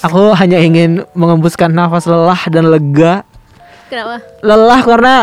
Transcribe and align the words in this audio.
Aku 0.00 0.32
hanya 0.32 0.56
ingin 0.64 1.04
mengembuskan 1.12 1.68
nafas 1.68 2.08
lelah 2.08 2.40
dan 2.48 2.72
lega. 2.72 3.20
Kenapa? 3.92 4.24
Lelah 4.40 4.80
karena 4.80 5.14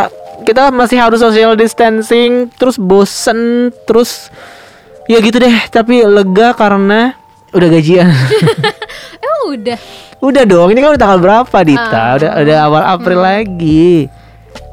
kita 0.46 0.70
masih 0.70 1.02
harus 1.02 1.18
social 1.18 1.58
distancing, 1.58 2.54
terus 2.62 2.78
bosen, 2.78 3.74
terus 3.90 4.30
ya 5.10 5.18
gitu 5.18 5.42
deh. 5.42 5.56
Tapi 5.74 6.06
lega 6.06 6.54
karena 6.54 7.18
udah 7.58 7.68
gajian. 7.74 8.06
Emang 9.24 9.42
udah. 9.50 9.80
udah 10.22 10.44
dong, 10.46 10.70
ini 10.74 10.80
kan 10.82 10.90
udah 10.94 11.02
tanggal 11.02 11.20
berapa 11.26 11.58
Dita? 11.66 11.98
Ah. 11.98 12.12
Udah 12.22 12.32
udah 12.38 12.58
awal 12.70 12.84
April 12.86 13.20
lagi. 13.26 14.06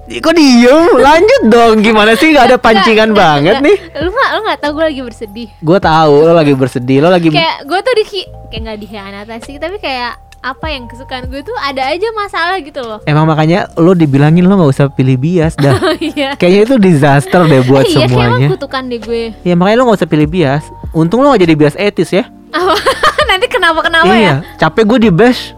Kok 0.04 0.34
diem? 0.36 0.84
Lanjut 1.00 1.42
dong. 1.48 1.74
Gimana 1.80 2.12
sih? 2.12 2.36
Gak 2.36 2.52
ada 2.52 2.56
pancingan 2.60 3.12
nggak, 3.12 3.18
banget 3.18 3.56
nggak. 3.56 3.66
nih. 3.66 3.76
Lu 4.04 4.10
nggak 4.12 4.30
lu 4.36 4.40
nggak 4.44 4.58
tahu 4.60 4.70
gue 4.76 4.84
lagi 4.84 5.00
bersedih. 5.00 5.48
Gue 5.64 5.78
tahu 5.80 6.14
lo 6.28 6.32
lagi 6.36 6.52
bersedih, 6.52 6.98
lo 7.00 7.08
lagi 7.08 7.28
Kayak 7.32 7.64
gue 7.64 7.78
tuh 7.80 7.94
di 7.96 8.04
kayak 8.52 8.60
nggak 8.60 8.78
dikhianati 8.84 9.36
sih, 9.48 9.56
tapi 9.56 9.76
kayak 9.80 10.20
apa 10.44 10.66
yang 10.68 10.84
kesukaan 10.84 11.32
gue 11.32 11.40
tuh 11.40 11.56
ada 11.56 11.88
aja 11.88 12.04
masalah 12.12 12.60
gitu 12.60 12.84
loh. 12.84 13.00
Emang 13.08 13.24
makanya 13.24 13.72
lo 13.80 13.96
dibilangin 13.96 14.44
lo 14.44 14.60
nggak 14.60 14.76
usah 14.76 14.86
pilih 14.92 15.16
bias 15.16 15.56
dah. 15.56 15.72
Oh 15.84 15.96
iya. 15.96 16.36
Kayaknya 16.36 16.60
itu 16.68 16.76
disaster 16.76 17.40
deh 17.48 17.64
buat 17.64 17.88
iya, 17.88 18.04
semuanya. 18.04 18.48
kutukan 18.52 18.84
deh 18.92 19.00
gue. 19.00 19.32
Ya 19.40 19.56
makanya 19.56 19.80
lo 19.80 19.88
gak 19.88 20.04
usah 20.04 20.10
pilih 20.10 20.28
bias. 20.28 20.64
Untung 20.92 21.24
lo 21.24 21.32
gak 21.32 21.48
jadi 21.48 21.56
bias 21.56 21.74
etis 21.80 22.12
ya. 22.12 22.28
Nanti 23.32 23.46
kenapa 23.48 23.80
kenapa 23.80 24.12
ya? 24.12 24.20
iya. 24.20 24.34
Capek 24.60 24.84
gue 24.84 24.98
di 25.08 25.10
bash. 25.10 25.56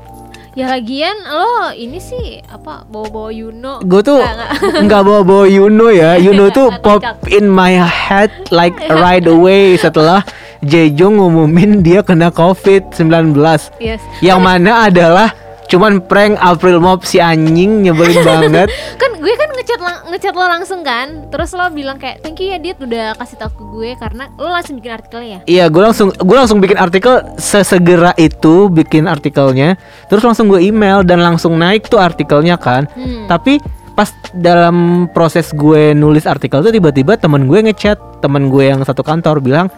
Ya 0.57 0.73
lagian 0.73 1.13
lo 1.29 1.69
ini 1.77 2.01
sih 2.01 2.41
apa 2.49 2.89
bawa-bawa 2.89 3.29
Yuno. 3.29 3.85
Gue 3.85 4.01
tuh 4.01 4.25
Nggak, 4.89 5.03
bawa-bawa 5.05 5.45
Yuno 5.45 5.93
ya. 5.93 6.17
Yuno 6.25 6.49
tuh 6.49 6.73
pop 6.81 7.05
in 7.29 7.45
my 7.45 7.77
head 7.77 8.33
like 8.49 8.73
right 9.05 9.29
away 9.29 9.77
setelah 9.77 10.25
Jejong 10.65 11.21
ngumumin 11.21 11.85
dia 11.85 12.01
kena 12.01 12.33
COVID-19. 12.33 13.37
Yes. 13.85 14.01
Yang 14.25 14.41
mana 14.41 14.89
adalah 14.89 15.29
cuman 15.67 16.01
prank 16.01 16.39
April 16.39 16.79
Mop 16.79 17.03
si 17.03 17.19
anjing 17.19 17.83
nyebelin 17.83 18.23
banget. 18.29 18.69
Kan 18.97 19.11
gue 19.19 19.35
kan 19.35 19.49
ngechat 19.53 19.81
lang- 19.81 20.05
ngechat 20.09 20.35
lo 20.35 20.47
langsung 20.47 20.81
kan. 20.81 21.27
Terus 21.29 21.51
lo 21.53 21.67
bilang 21.71 21.99
kayak 21.99 22.23
thank 22.23 22.39
you 22.39 22.51
ya 22.51 22.59
Dit 22.59 22.79
udah 22.79 23.15
kasih 23.15 23.37
tau 23.37 23.51
ke 23.51 23.63
gue 23.63 23.91
karena 23.99 24.31
lo 24.35 24.49
langsung 24.49 24.79
bikin 24.79 24.93
artikelnya 24.95 25.29
ya. 25.29 25.41
Iya, 25.47 25.65
gue 25.69 25.83
langsung 25.83 26.09
gue 26.11 26.37
langsung 26.37 26.59
bikin 26.59 26.79
artikel 26.79 27.15
sesegera 27.37 28.15
itu 28.17 28.67
bikin 28.67 29.07
artikelnya, 29.07 29.75
terus 30.07 30.23
langsung 30.23 30.47
gue 30.47 30.63
email 30.63 31.03
dan 31.03 31.21
langsung 31.21 31.59
naik 31.59 31.87
tuh 31.87 31.99
artikelnya 31.99 32.57
kan. 32.57 32.87
Hmm. 32.95 33.27
Tapi 33.27 33.59
pas 33.97 34.13
dalam 34.37 35.09
proses 35.09 35.57
gue 35.57 35.97
nulis 35.97 36.29
artikel 36.29 36.61
tuh 36.61 36.69
tiba-tiba 36.69 37.17
temen 37.17 37.49
gue 37.49 37.65
ngechat 37.65 37.97
temen 38.21 38.53
gue 38.53 38.69
yang 38.69 38.85
satu 38.85 39.01
kantor 39.01 39.41
bilang 39.41 39.73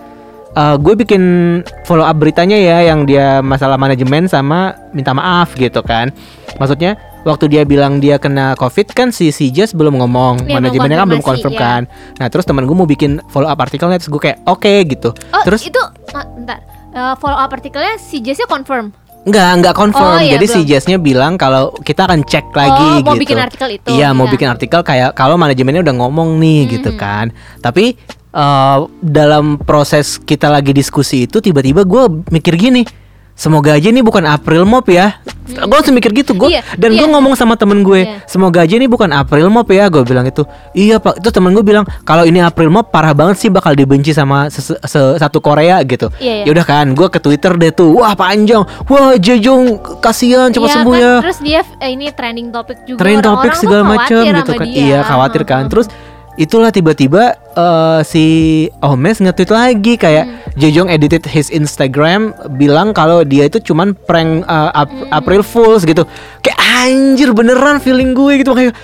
"Eh, 0.55 0.77
gue 0.81 0.95
bikin 0.97 1.23
follow 1.85 2.03
up 2.03 2.17
beritanya 2.17 2.57
ya 2.57 2.81
yang 2.83 3.05
dia 3.05 3.41
masalah 3.41 3.77
manajemen 3.77 4.27
sama 4.27 4.73
minta 4.91 5.13
maaf 5.13 5.53
gitu 5.55 5.85
kan. 5.85 6.09
Maksudnya 6.57 6.97
waktu 7.23 7.53
dia 7.53 7.63
bilang 7.63 8.01
dia 8.01 8.17
kena 8.17 8.57
covid 8.57 8.89
kan 8.97 9.13
si 9.13 9.29
si 9.29 9.53
Jess 9.53 9.77
belum 9.77 10.01
ngomong 10.01 10.49
belum 10.49 10.55
manajemennya 10.59 10.97
kan 10.99 11.07
belum 11.07 11.23
confirm 11.23 11.55
iya. 11.55 11.61
kan. 11.61 11.81
Nah 12.17 12.27
terus 12.33 12.49
temen 12.49 12.65
gue 12.65 12.73
mau 12.73 12.89
bikin 12.89 13.21
follow 13.29 13.47
up 13.47 13.61
artikelnya 13.61 14.01
terus 14.01 14.09
gue 14.09 14.23
kayak 14.23 14.39
oke 14.45 14.73
gitu. 14.89 15.13
Oh 15.31 15.43
terus 15.45 15.63
itu 15.63 15.81
ma- 16.11 16.27
bentar. 16.27 16.59
Eh, 16.89 17.15
follow 17.21 17.37
up 17.37 17.53
artikelnya 17.53 18.01
si 18.01 18.25
Jessnya 18.25 18.49
confirm. 18.49 18.91
Enggak, 19.29 19.51
enggak 19.61 19.75
confirm. 19.77 20.15
Oh, 20.15 20.23
iya, 20.25 20.41
Jadi 20.41 20.47
si 20.49 20.61
belum. 20.63 20.69
Jessnya 20.73 20.97
bilang 20.97 21.33
kalau 21.37 21.75
kita 21.85 22.09
akan 22.09 22.25
cek 22.25 22.49
lagi 22.55 22.81
Oh, 22.81 23.05
mau 23.05 23.13
gitu. 23.13 23.29
bikin 23.29 23.37
artikel 23.37 23.69
itu, 23.77 23.89
Iya, 23.93 24.09
mau 24.17 24.25
iya. 24.25 24.33
bikin 24.33 24.49
artikel 24.49 24.81
kayak 24.81 25.11
kalau 25.13 25.37
manajemennya 25.37 25.85
udah 25.85 25.95
ngomong 26.01 26.41
nih 26.41 26.81
gitu 26.81 26.97
kan. 26.97 27.29
Tapi 27.61 27.99
eh, 28.31 28.79
dalam 29.01 29.57
proses 29.59 30.17
kita 30.17 30.49
lagi 30.49 30.71
diskusi 30.71 31.25
itu 31.25 31.39
tiba-tiba 31.39 31.83
gue 31.83 32.03
mikir 32.29 32.55
gini. 32.55 32.85
Semoga 33.39 33.79
aja 33.79 33.87
ini 33.87 34.03
bukan 34.03 34.27
April 34.27 34.67
Mop 34.67 34.91
ya. 34.91 35.23
Gue 35.47 35.71
langsung 35.71 35.95
mikir 35.95 36.11
gitu 36.11 36.35
gue 36.35 36.59
Iya, 36.59 36.67
dan 36.75 36.91
gue 36.91 37.07
iya. 37.07 37.15
ngomong 37.15 37.39
sama 37.39 37.55
temen 37.55 37.87
gue, 37.87 38.03
Iya. 38.03 38.27
semoga 38.27 38.67
aja 38.67 38.75
ini 38.75 38.91
bukan 38.91 39.15
April 39.15 39.47
Mop 39.47 39.71
ya. 39.71 39.87
Gue 39.87 40.03
bilang 40.03 40.27
itu. 40.27 40.43
Iya 40.75 40.99
pak. 40.99 41.23
Itu 41.23 41.31
temen 41.31 41.55
gue 41.55 41.63
bilang 41.63 41.87
kalau 42.03 42.27
ini 42.27 42.43
April 42.43 42.67
Mop 42.67 42.91
parah 42.91 43.15
banget 43.15 43.39
sih 43.39 43.47
bakal 43.47 43.79
dibenci 43.79 44.11
sama 44.11 44.51
se- 44.51 44.75
satu 44.91 45.39
Korea 45.39 45.79
gitu. 45.87 46.11
Iya, 46.19 46.43
iya. 46.43 46.45
Ya 46.45 46.59
udah 46.59 46.67
kan, 46.67 46.87
gue 46.91 47.07
ke 47.07 47.23
Twitter 47.23 47.55
deh 47.55 47.71
tuh. 47.71 47.95
Wah 47.95 48.19
panjang. 48.19 48.67
Wah 48.91 49.15
Jejong 49.15 49.79
kasihan 50.03 50.51
cepat 50.51 50.67
Iya 50.67 50.75
sembuh 50.75 50.93
kan, 50.93 50.99
ya. 50.99 51.13
Terus 51.23 51.39
dia 51.39 51.61
eh, 51.79 51.91
ini 51.95 52.11
trending 52.11 52.51
topik 52.51 52.79
juga. 52.91 52.99
Trending 52.99 53.23
topik 53.23 53.53
segala 53.55 53.83
macam 53.87 54.19
gitu 54.27 54.53
kan. 54.53 54.67
dia. 54.67 54.83
Iya 54.83 54.99
khawatir 55.07 55.43
kan. 55.47 55.63
Heeh. 55.63 55.71
Terus 55.71 55.87
itulah 56.39 56.71
tiba-tiba 56.71 57.35
eh, 57.53 58.01
si 58.03 58.25
Omes 58.79 59.19
nge-tweet 59.19 59.51
lagi 59.51 59.95
kayak 59.95 60.25
Hmm. 60.25 60.37
Jejong 60.57 60.89
edited 60.89 61.23
his 61.25 61.51
Instagram 61.51 62.31
bilang 62.55 62.91
kalau 62.91 63.23
dia 63.23 63.47
itu 63.47 63.61
cuman 63.61 63.95
prank 63.99 64.43
eh, 64.43 64.71
Ap- 64.73 64.89
Hmm. 64.89 65.11
April 65.13 65.43
Fools 65.43 65.83
gitu. 65.83 66.07
Kayak 66.39 66.59
anjir 66.81 67.31
beneran 67.31 67.79
feeling 67.79 68.11
gue 68.13 68.41
gitu 68.41 68.55
kayak 68.55 68.75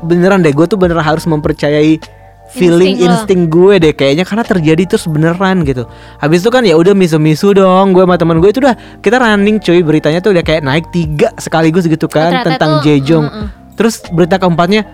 beneran 0.00 0.42
deh 0.42 0.50
gue 0.50 0.62
tuh 0.64 0.74
beneran 0.74 1.00
harus 1.00 1.22
mempercayai 1.24 1.98
feeling 2.50 2.94
Insting 3.00 3.46
gue 3.48 3.78
deh 3.78 3.90
kayaknya 3.92 4.22
karena 4.22 4.42
terjadi 4.42 4.82
terus 4.86 5.06
beneran 5.06 5.62
gitu. 5.62 5.90
Habis 6.18 6.38
itu 6.38 6.50
kan 6.50 6.62
ya 6.62 6.74
udah 6.74 6.94
misu-misu 6.94 7.50
dong 7.50 7.90
gue 7.90 8.02
sama 8.02 8.14
teman 8.14 8.38
gue 8.38 8.46
itu 8.48 8.58
udah 8.58 8.74
kita 8.98 9.18
running 9.18 9.58
cuy 9.58 9.82
beritanya 9.82 10.18
tuh 10.18 10.30
udah 10.30 10.42
kayak 10.42 10.62
naik 10.62 10.86
tiga 10.90 11.34
sekaligus 11.34 11.86
gitu 11.86 12.06
kan 12.06 12.42
ternyata 12.42 12.48
tentang 12.48 12.72
itu, 12.76 12.86
Jejong. 12.88 13.26
Terus 13.74 14.06
berita 14.08 14.38
keempatnya 14.38 14.86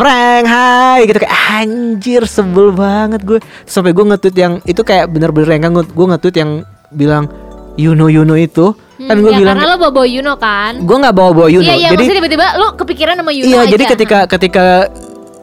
prank 0.00 0.44
hai 0.46 1.04
gitu 1.04 1.18
kayak 1.18 1.36
anjir 1.54 2.22
sebel 2.24 2.72
banget 2.72 3.20
gue 3.20 3.36
sampai 3.62 3.92
gue 3.92 4.04
nge-tweet 4.06 4.34
yang 4.34 4.52
itu 4.64 4.80
kayak 4.80 5.06
bener-bener 5.06 5.52
yang 5.52 5.76
gue 5.76 6.06
nge-tweet 6.08 6.34
yang 6.34 6.50
bilang 6.90 7.28
Yuno 7.76 8.08
Yuno 8.08 8.34
itu 8.34 8.72
kan 8.98 9.16
Hmm, 9.16 9.24
gue 9.24 9.32
ya, 9.32 9.38
bilang 9.38 9.56
karena 9.56 9.64
lo 9.66 9.76
bawa 9.78 9.92
bawa 9.94 10.06
Yuno 10.06 10.32
kan. 10.36 10.72
gue 10.78 10.96
nggak 10.98 11.14
bawa 11.14 11.30
bawa 11.34 11.48
Yuno 11.48 11.64
Iya 11.64 11.74
iya 11.74 11.88
jadi 11.90 12.20
tiba-tiba 12.20 12.46
lo 12.54 12.76
kepikiran 12.76 13.16
sama 13.16 13.32
Yuno 13.32 13.44
iya 13.46 13.60
aja. 13.62 13.72
jadi 13.72 13.84
ketika 13.86 14.18
ketika 14.26 14.64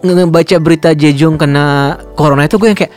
nge- 0.02 0.16
ngebaca 0.20 0.56
berita 0.58 0.90
Jejong 0.92 1.36
kena 1.36 1.66
corona 2.14 2.46
itu 2.46 2.58
gue 2.58 2.68
yang 2.68 2.78
kayak 2.78 2.94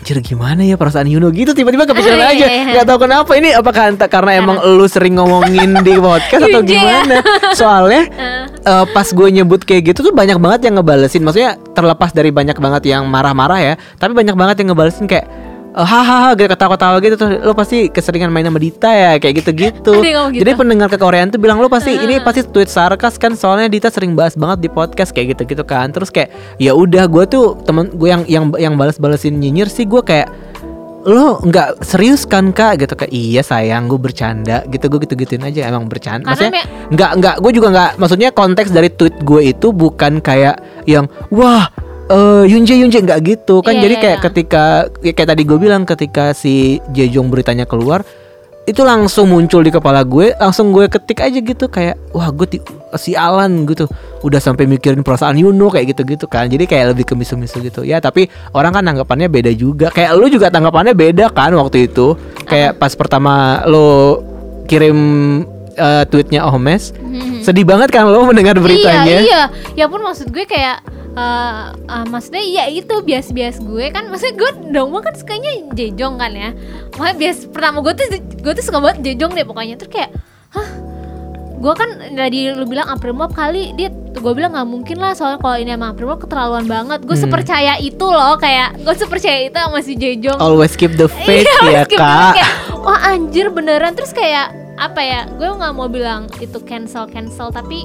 anjir 0.00 0.16
gimana 0.24 0.64
ya 0.64 0.80
perasaan 0.80 1.06
Yuno? 1.06 1.28
Gitu 1.28 1.52
tiba-tiba 1.52 1.84
kepikiran 1.84 2.16
Iya, 2.24 2.28
aja. 2.32 2.36
iya, 2.36 2.48
iya. 2.48 2.64
nggak 2.72 2.86
tahu 2.88 2.98
kenapa 3.04 3.32
ini. 3.36 3.52
Apakah 3.52 3.92
karena 4.08 4.30
emang 4.40 4.56
lu 4.64 4.88
sering 4.88 5.20
ngomongin 5.20 5.76
di 5.84 5.92
podcast 6.00 6.48
atau 6.48 6.64
gimana? 6.70 7.20
Soalnya 7.52 8.08
eh, 8.72 8.84
pas 8.96 9.04
gue 9.06 9.28
nyebut 9.28 9.60
kayak 9.60 9.92
gitu 9.92 10.10
tuh 10.10 10.14
banyak 10.16 10.40
banget 10.40 10.72
yang 10.72 10.80
ngebalesin. 10.80 11.20
Maksudnya 11.20 11.60
terlepas 11.76 12.10
dari 12.16 12.32
banyak 12.32 12.56
banget 12.56 12.82
yang 12.88 13.04
marah-marah 13.06 13.60
ya 13.60 13.74
tapi 14.00 14.16
banyak 14.16 14.34
banget 14.34 14.64
yang 14.64 14.72
ngebalesin 14.72 15.04
kayak 15.04 15.28
eh, 15.76 15.86
hahaha 15.86 16.34
gitu 16.34 16.48
ketawa-ketawa 16.50 16.96
gitu 17.02 17.14
tuh 17.18 17.28
lo 17.42 17.52
pasti 17.54 17.86
keseringan 17.90 18.30
main 18.30 18.46
sama 18.46 18.58
Dita 18.58 18.90
ya 18.90 19.12
kayak 19.18 19.34
gitu-gitu. 19.44 19.94
Ngomong 19.94 20.34
gitu? 20.34 20.40
jadi 20.42 20.50
pendengar 20.58 20.88
ke 20.90 20.98
Koreaan 20.98 21.30
tuh 21.30 21.38
bilang 21.38 21.62
lo 21.62 21.70
pasti 21.70 21.94
ini 21.94 22.18
pasti 22.22 22.46
tweet 22.46 22.70
sarkas 22.70 23.16
kan 23.16 23.38
soalnya 23.38 23.70
Dita 23.70 23.88
sering 23.88 24.18
bahas 24.18 24.34
banget 24.34 24.66
di 24.66 24.68
podcast 24.70 25.14
kayak 25.14 25.38
gitu-gitu 25.38 25.62
kan. 25.62 25.90
Terus 25.94 26.10
kayak 26.10 26.30
ya 26.58 26.74
udah 26.74 27.06
gue 27.06 27.24
tuh 27.30 27.58
temen 27.62 27.90
gue 27.94 28.08
yang 28.10 28.22
yang 28.26 28.44
yang 28.58 28.74
balas-balesin 28.74 29.38
nyinyir 29.38 29.70
sih 29.70 29.86
gue 29.86 30.02
kayak 30.02 30.30
lo 31.00 31.40
nggak 31.40 31.80
serius 31.80 32.28
kan 32.28 32.52
kak? 32.52 32.84
Gitu 32.84 32.92
kayak 32.92 33.12
iya 33.14 33.40
sayang 33.40 33.88
gue 33.88 33.96
bercanda 33.96 34.66
gitu 34.68 34.90
gue 34.90 35.06
gitu 35.08 35.14
gituin 35.16 35.46
aja 35.46 35.70
emang 35.70 35.86
bercanda. 35.86 36.28
Karena 36.28 36.34
maksudnya 36.34 36.64
nggak 36.92 37.10
nggak 37.18 37.36
gue 37.40 37.52
juga 37.56 37.68
nggak 37.72 37.90
maksudnya 37.96 38.28
konteks 38.34 38.70
dari 38.74 38.88
tweet 38.92 39.16
gue 39.24 39.54
itu 39.54 39.72
bukan 39.72 40.20
kayak 40.20 40.60
yang 40.84 41.08
wah 41.32 41.70
eh 42.10 42.44
Yunje 42.50 42.74
Yunje 42.74 42.98
nggak 43.00 43.20
gitu. 43.22 43.62
Kan 43.62 43.78
Iya, 43.78 43.82
jadi 43.86 43.94
iya, 43.94 44.02
kayak 44.02 44.18
iya. 44.18 44.24
ketika 44.26 44.62
ya 45.00 45.12
kayak 45.14 45.28
tadi 45.30 45.42
gue 45.46 45.58
bilang 45.58 45.82
ketika 45.86 46.34
si 46.34 46.82
Jejong 46.90 47.30
beritanya 47.30 47.64
keluar 47.64 48.02
itu 48.68 48.86
langsung 48.86 49.26
muncul 49.32 49.64
di 49.64 49.72
kepala 49.72 50.04
gue 50.04 50.30
langsung 50.36 50.70
gue 50.70 50.86
ketik 50.86 51.18
aja 51.18 51.42
gitu 51.42 51.66
kayak 51.66 51.96
wah 52.12 52.30
gue 52.30 52.60
si 52.94 53.14
Alan 53.14 53.66
gitu. 53.66 53.86
Udah 54.20 54.38
sampai 54.38 54.66
mikirin 54.66 55.00
perasaan 55.00 55.38
Yuno 55.38 55.70
kayak 55.70 55.96
gitu 55.96 56.02
gitu 56.04 56.26
kan. 56.26 56.46
Jadi 56.46 56.66
kayak 56.66 56.94
lebih 56.94 57.08
ke 57.08 57.14
misu-misu 57.14 57.58
gitu. 57.62 57.82
Ya 57.82 57.98
tapi 57.98 58.26
orang 58.54 58.74
kan 58.74 58.82
tanggapannya 58.84 59.26
beda 59.26 59.50
juga. 59.54 59.90
Kayak 59.90 60.10
lu 60.18 60.26
juga 60.28 60.50
tanggapannya 60.50 60.94
beda 60.94 61.30
kan 61.30 61.54
waktu 61.56 61.88
itu. 61.90 62.14
Kayak 62.44 62.78
pas 62.78 62.92
pertama 62.94 63.64
lo 63.66 64.22
kirim 64.66 64.98
eh, 65.74 66.04
tweetnya 66.06 66.46
Omes 66.46 66.90
Hmm. 66.94 67.42
sedih 67.42 67.66
banget 67.66 67.90
kan 67.90 68.06
lo 68.06 68.22
mendengar 68.22 68.54
beritanya. 68.60 69.02
Iya, 69.02 69.18
iya. 69.24 69.42
Ya 69.74 69.86
pun 69.90 69.98
maksud 70.04 70.30
gue 70.30 70.46
kayak 70.46 70.84
eh 71.10 71.62
eh, 71.72 72.04
maksudnya 72.06 72.38
ya 72.40 72.64
itu 72.66 72.94
bias-bias 73.00 73.58
gue 73.58 73.90
kan. 73.90 74.06
Maksudnya 74.06 74.34
gue 74.36 74.50
dong 74.70 74.94
kan 74.96 75.12
sukanya 75.12 75.50
Jejong 75.70 76.14
kan 76.16 76.32
ya. 76.32 76.50
Makanya 76.94 77.16
bias 77.16 77.38
pertama 77.46 77.80
gue 77.80 77.92
tuh 77.92 78.06
gue 78.36 78.52
tuh 78.52 78.62
suka 78.62 78.78
banget 78.78 78.98
Jejong 79.04 79.32
deh 79.32 79.42
pokoknya. 79.42 79.74
Terus 79.74 79.90
kayak 79.90 80.10
hah? 80.50 80.68
Gue 81.56 81.74
kan 81.74 81.86
tadi 82.10 82.48
lu 82.48 82.64
bilang 82.64 82.88
April 82.88 83.12
Mop 83.12 83.30
kali 83.30 83.74
dia 83.74 83.88
gue 84.10 84.32
bilang 84.32 84.50
nggak 84.50 84.64
mungkin 84.66 84.96
lah 84.96 85.12
soalnya 85.12 85.36
kalau 85.36 85.54
ini 85.54 85.70
emang 85.70 85.92
April 85.92 86.08
Mop 86.08 86.20
keterlaluan 86.20 86.64
banget. 86.64 87.02
Gue 87.02 87.14
Hmm. 87.14 87.24
sepercaya 87.26 87.76
itu 87.76 88.00
loh 88.02 88.34
kayak 88.36 88.80
gue 88.80 88.94
sepercaya 88.94 89.38
itu 89.42 89.54
sama 89.54 89.78
si 89.80 89.92
Jejong. 89.92 90.38
Always 90.38 90.72
keep 90.72 90.94
the 90.94 91.10
faith 91.18 91.44
Iya, 91.44 91.58
ya 91.60 91.82
meskipun 91.84 92.00
kak. 92.00 92.32
kayak, 92.32 92.52
wah 92.78 93.00
anjir 93.06 93.46
beneran. 93.48 93.92
Terus 93.92 94.10
kayak 94.10 94.50
apa 94.74 95.00
ya 95.00 95.28
gue 95.28 95.44
nggak 95.44 95.72
mau 95.72 95.84
bilang 95.86 96.24
itu 96.38 96.56
cancel 96.60 97.04
cancel 97.04 97.50
tapi 97.50 97.84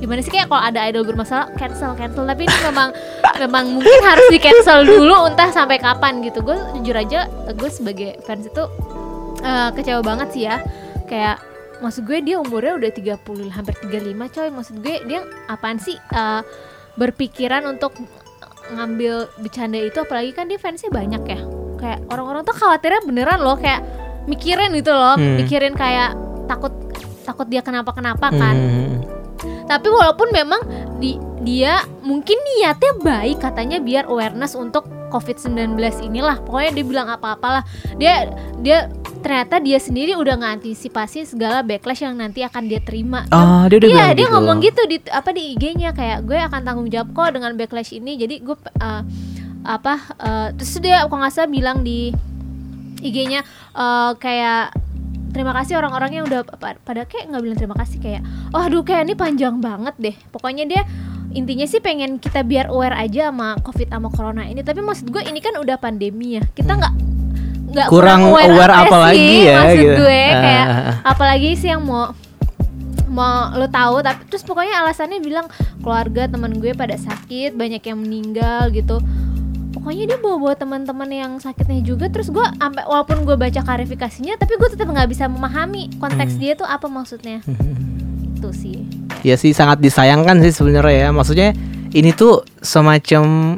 gimana 0.00 0.24
sih 0.24 0.32
kayak 0.32 0.48
kalau 0.48 0.64
ada 0.64 0.80
idol 0.88 1.04
bermasalah 1.04 1.52
cancel 1.60 1.92
cancel. 1.92 2.24
Tapi 2.24 2.48
ini 2.48 2.58
memang 2.72 2.88
memang 3.36 3.64
mungkin 3.76 4.00
harus 4.00 4.26
di 4.32 4.40
cancel 4.40 4.88
dulu 4.88 5.28
entah 5.28 5.52
sampai 5.52 5.76
kapan 5.76 6.24
gitu. 6.24 6.40
Gue 6.40 6.56
jujur 6.80 6.96
aja 6.96 7.28
gue 7.52 7.70
sebagai 7.70 8.16
fans 8.24 8.48
itu 8.48 8.64
eh, 9.44 9.68
kecewa 9.76 10.00
banget 10.00 10.28
sih 10.32 10.42
ya. 10.48 10.64
Kayak 11.04 11.44
maksud 11.84 12.08
gue 12.08 12.18
dia 12.24 12.40
umurnya 12.40 12.80
udah 12.80 12.90
30 12.90 13.52
hampir 13.52 13.74
35 13.84 14.34
coy. 14.34 14.48
Maksud 14.48 14.76
gue 14.80 14.96
dia 15.04 15.20
apaan 15.52 15.76
sih 15.76 15.94
eh, 16.00 16.42
berpikiran 16.96 17.68
untuk 17.68 17.92
ngambil 18.72 19.28
bercanda 19.36 19.76
itu? 19.76 20.00
Apalagi 20.00 20.32
kan 20.32 20.48
dia 20.48 20.56
fansnya 20.56 20.88
banyak 20.88 21.22
ya. 21.28 21.40
Kayak 21.76 22.00
orang-orang 22.08 22.42
tuh 22.48 22.56
khawatirnya 22.56 23.04
beneran 23.04 23.40
loh 23.44 23.60
kayak 23.60 23.84
mikirin 24.24 24.72
gitu 24.72 24.96
loh. 24.96 25.20
Hmm. 25.20 25.36
mikirin 25.44 25.76
kayak 25.76 26.16
takut 26.48 26.72
takut 27.28 27.44
dia 27.52 27.60
kenapa-kenapa 27.60 28.32
kan. 28.32 28.56
Hmm. 28.56 29.19
Tapi 29.66 29.88
walaupun 29.88 30.28
memang 30.32 30.60
di 31.00 31.16
dia 31.40 31.80
mungkin 32.04 32.36
niatnya 32.36 32.92
baik 33.00 33.40
katanya 33.40 33.80
biar 33.80 34.06
awareness 34.06 34.52
untuk 34.52 34.86
COVID-19 35.10 35.74
inilah. 36.06 36.38
Pokoknya 36.46 36.70
dia 36.76 36.84
bilang 36.86 37.08
apa-apalah. 37.10 37.66
Dia 37.98 38.30
dia 38.62 38.86
ternyata 39.20 39.60
dia 39.60 39.76
sendiri 39.76 40.16
udah 40.16 40.40
ngantisipasi 40.40 41.28
segala 41.28 41.60
backlash 41.60 42.06
yang 42.06 42.16
nanti 42.16 42.40
akan 42.40 42.70
dia 42.70 42.80
terima. 42.80 43.26
Oh, 43.34 43.68
dia 43.68 43.76
udah 43.82 43.88
Iya 43.90 44.06
dia 44.16 44.26
gitu. 44.28 44.32
ngomong 44.32 44.56
gitu 44.64 44.82
di 44.88 44.96
apa 45.10 45.30
di 45.34 45.42
IG-nya 45.58 45.92
kayak 45.92 46.24
gue 46.24 46.38
akan 46.38 46.60
tanggung 46.64 46.88
jawab 46.88 47.12
kok 47.12 47.36
dengan 47.36 47.52
backlash 47.58 47.92
ini. 47.92 48.16
Jadi 48.16 48.40
gue 48.40 48.56
uh, 48.56 49.02
apa 49.60 49.94
uh, 50.16 50.48
terus 50.56 50.72
dia 50.80 51.04
kalau 51.04 51.20
nggak 51.20 51.34
salah 51.36 51.50
bilang 51.52 51.84
di 51.84 52.14
IG-nya 53.04 53.44
uh, 53.76 54.16
kayak 54.16 54.72
terima 55.30 55.52
kasih 55.52 55.78
orang-orang 55.78 56.10
yang 56.12 56.24
udah 56.26 56.42
pa- 56.44 56.76
pada 56.76 57.02
kayak 57.04 57.30
nggak 57.30 57.42
bilang 57.42 57.58
terima 57.58 57.76
kasih 57.76 57.98
kayak 57.98 58.22
oh 58.50 58.60
aduh 58.60 58.82
kayak 58.82 59.06
ini 59.06 59.14
panjang 59.14 59.58
banget 59.58 59.94
deh 59.96 60.16
pokoknya 60.28 60.64
dia 60.64 60.82
intinya 61.30 61.62
sih 61.62 61.78
pengen 61.78 62.18
kita 62.18 62.42
biar 62.42 62.68
aware 62.68 62.94
aja 62.94 63.30
sama 63.30 63.54
covid 63.62 63.86
sama 63.86 64.10
corona 64.10 64.44
ini 64.44 64.60
tapi 64.60 64.82
maksud 64.82 65.06
gue 65.06 65.22
ini 65.22 65.38
kan 65.38 65.54
udah 65.56 65.78
pandemi 65.78 66.36
ya 66.36 66.44
kita 66.50 66.74
nggak 66.74 66.94
nggak 67.70 67.86
Hmm. 67.86 67.94
Kurang 67.94 68.20
aware 68.26 68.50
aja 68.66 68.82
apa 68.82 68.96
lagi 68.98 69.46
ya, 69.46 69.54
maksud 69.62 69.78
gitu. 69.78 69.94
gue 69.96 70.22
kayak 70.34 70.66
ah. 70.66 70.94
apalagi 71.06 71.54
sih 71.54 71.70
yang 71.70 71.86
mau 71.86 72.10
mau 73.06 73.50
lo 73.52 73.66
tahu 73.66 74.02
tapi 74.02 74.26
terus 74.26 74.42
pokoknya 74.42 74.82
alasannya 74.82 75.18
bilang 75.18 75.46
keluarga 75.78 76.26
teman 76.26 76.54
gue 76.56 76.70
pada 76.72 76.94
sakit 76.94 77.54
banyak 77.54 77.78
yang 77.80 77.98
meninggal 77.98 78.70
gitu 78.70 78.98
pokoknya 79.70 80.04
dia 80.06 80.18
bawa 80.18 80.36
bawa 80.36 80.54
teman-teman 80.54 81.08
yang 81.08 81.32
sakitnya 81.36 81.80
juga 81.80 82.06
terus 82.06 82.28
gue 82.28 82.42
sampai 82.42 82.82
walaupun 82.84 83.22
gue 83.22 83.34
baca 83.34 83.60
klarifikasinya 83.60 84.34
tapi 84.34 84.54
gue 84.54 84.68
tetap 84.68 84.86
nggak 84.86 85.06
bisa 85.06 85.26
memahami 85.26 85.90
konteks 85.96 86.34
Hmm. 86.34 86.40
dia 86.40 86.52
tuh 86.54 86.66
apa 86.66 86.86
maksudnya 86.86 87.40
itu 88.36 88.50
sih 88.52 88.78
Ya 89.20 89.36
sih 89.36 89.52
sangat 89.52 89.84
disayangkan 89.84 90.40
sih 90.40 90.48
sebenarnya 90.48 90.96
ya. 90.96 91.08
Maksudnya 91.12 91.52
ini 91.92 92.08
tuh 92.10 92.40
semacam 92.56 93.52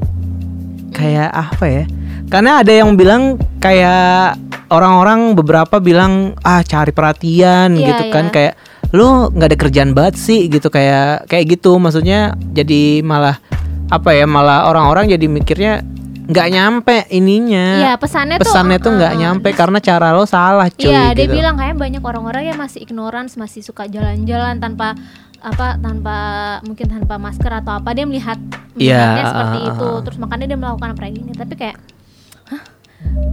kayak 0.90 1.30
apa 1.30 1.64
ya? 1.70 1.84
Karena 2.26 2.66
ada 2.66 2.72
yang 2.74 2.98
bilang 2.98 3.38
kayak 3.62 4.42
orang-orang 4.66 5.38
beberapa 5.38 5.78
bilang 5.78 6.34
ah 6.42 6.66
cari 6.66 6.90
perhatian 6.90 7.78
Iya, 7.78 7.86
gitu 7.94 8.04
kan 8.10 8.26
iya. 8.26 8.34
kayak 8.34 8.52
lu 8.90 9.30
nggak 9.30 9.48
ada 9.54 9.58
kerjaan 9.62 9.90
banget 9.94 10.18
sih 10.18 10.50
gitu 10.50 10.66
kayak 10.66 11.30
kayak 11.30 11.46
gitu 11.54 11.78
maksudnya 11.78 12.34
jadi 12.50 13.06
malah 13.06 13.38
apa 13.86 14.10
ya 14.12 14.26
malah 14.26 14.66
orang-orang 14.66 15.08
jadi 15.08 15.30
mikirnya 15.30 15.86
nggak 16.22 16.48
nyampe 16.54 16.96
ininya. 17.10 17.66
Iya 17.82 17.92
pesannya, 17.98 18.38
tuh 18.38 18.46
pesannya 18.46 18.78
tuh 18.78 18.92
nggak 18.94 19.12
uh, 19.12 19.16
uh, 19.16 19.20
nyampe 19.20 19.48
karena 19.54 19.78
cara 19.82 20.14
lo 20.14 20.24
salah 20.24 20.70
cuy 20.70 20.86
Iya, 20.90 21.14
dia 21.18 21.26
gitu. 21.26 21.34
bilang 21.34 21.58
kayak 21.58 21.74
banyak 21.74 22.02
orang-orang 22.02 22.52
yang 22.52 22.58
masih 22.58 22.82
ignorance, 22.82 23.34
masih 23.34 23.60
suka 23.64 23.90
jalan-jalan 23.90 24.62
tanpa 24.62 24.94
apa 25.42 25.74
tanpa 25.82 26.16
mungkin 26.62 26.86
tanpa 26.86 27.18
masker 27.18 27.50
atau 27.50 27.82
apa. 27.82 27.90
Dia 27.90 28.06
melihat 28.06 28.38
Iya, 28.78 29.02
melihatnya 29.02 29.24
seperti 29.26 29.58
ah, 29.58 29.64
ah, 29.66 29.70
itu. 29.74 29.88
terus 30.06 30.18
makanya 30.22 30.46
dia 30.54 30.58
melakukan 30.58 30.90
apa 30.94 31.06
ini 31.10 31.32
tapi 31.34 31.54
kayak 31.58 31.76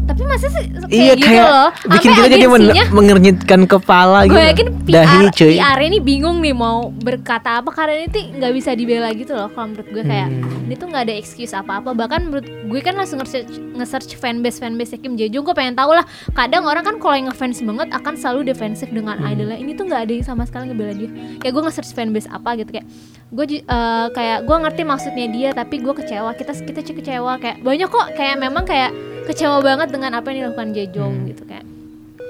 tapi 0.02 0.26
masa 0.26 0.50
sih 0.50 0.66
kayak 0.66 0.90
Iya 0.90 1.14
gitu 1.14 1.26
kayak 1.30 1.46
loh 1.48 1.70
bikin 1.88 2.10
kita 2.12 2.28
jadi 2.28 2.46
men- 2.48 2.90
mengernyitkan 2.90 3.62
kepala 3.64 4.26
gitu. 4.26 4.34
gue 4.34 4.44
yakin 4.44 4.68
Dahi 4.84 5.06
PR, 5.22 5.30
cuy. 5.32 5.56
PR 5.56 5.80
ini 5.80 5.98
bingung 6.00 6.38
nih 6.40 6.52
mau 6.52 6.90
berkata 6.90 7.50
apa 7.56 7.70
karena 7.70 8.04
ini 8.04 8.10
nggak 8.34 8.52
bisa 8.52 8.74
dibela 8.74 9.10
gitu 9.12 9.32
loh 9.32 9.48
kalau 9.48 9.70
menurut 9.70 9.86
gue 9.88 10.04
kayak 10.04 10.28
Hmm. 10.28 10.66
ini 10.66 10.74
tuh 10.74 10.88
nggak 10.88 11.04
ada 11.04 11.14
excuse 11.14 11.54
apa-apa 11.54 11.94
bahkan 11.94 12.26
menurut 12.26 12.42
gue 12.44 12.80
kan 12.80 12.94
langsung 12.94 13.18
nge-search, 13.18 13.48
nge-search 13.72 14.12
fanbase 14.16 14.58
fanbase 14.58 14.98
Kim 14.98 15.14
Jae-jung 15.14 15.42
gue 15.42 15.54
pengen 15.54 15.74
tahu 15.74 15.94
lah 15.94 16.04
kadang 16.32 16.66
orang 16.66 16.82
kan 16.82 16.98
kalau 16.98 17.14
yang 17.14 17.28
ngefans 17.28 17.62
banget 17.62 17.90
akan 17.92 18.14
selalu 18.16 18.42
defensif 18.48 18.90
dengan 18.90 19.14
Hmm. 19.16 19.30
idolnya 19.30 19.58
ini 19.58 19.72
tuh 19.72 19.86
nggak 19.86 20.02
ada 20.02 20.12
yang 20.12 20.26
sama 20.26 20.44
sekali 20.44 20.68
ngebela 20.68 20.94
dia 20.96 21.10
kayak 21.38 21.52
gue 21.52 21.64
nge-search 21.64 21.92
fanbase 21.92 22.26
apa 22.28 22.58
gitu 22.58 22.72
kayak 22.72 22.88
gue 23.30 23.46
eh, 23.62 24.08
kayak 24.10 24.40
gue 24.42 24.56
ngerti 24.58 24.82
maksudnya 24.82 25.28
dia 25.30 25.50
tapi 25.52 25.78
gue 25.78 25.94
kecewa 25.94 26.34
kita 26.34 26.50
kita 26.56 26.80
sih 26.82 26.94
kecewa 26.94 27.38
kayak 27.38 27.62
banyak 27.62 27.86
kok 27.86 28.08
kayak 28.14 28.36
memang 28.36 28.66
kayak 28.66 28.90
kecewa 29.26 29.62
banget 29.62 29.90
dengan 29.90 30.18
apa 30.18 30.30
yang 30.30 30.44
dilakukan 30.44 30.74
Jae-jung 30.74 31.14
Hmm. 31.14 31.28
gitu 31.30 31.46
kayak 31.46 31.66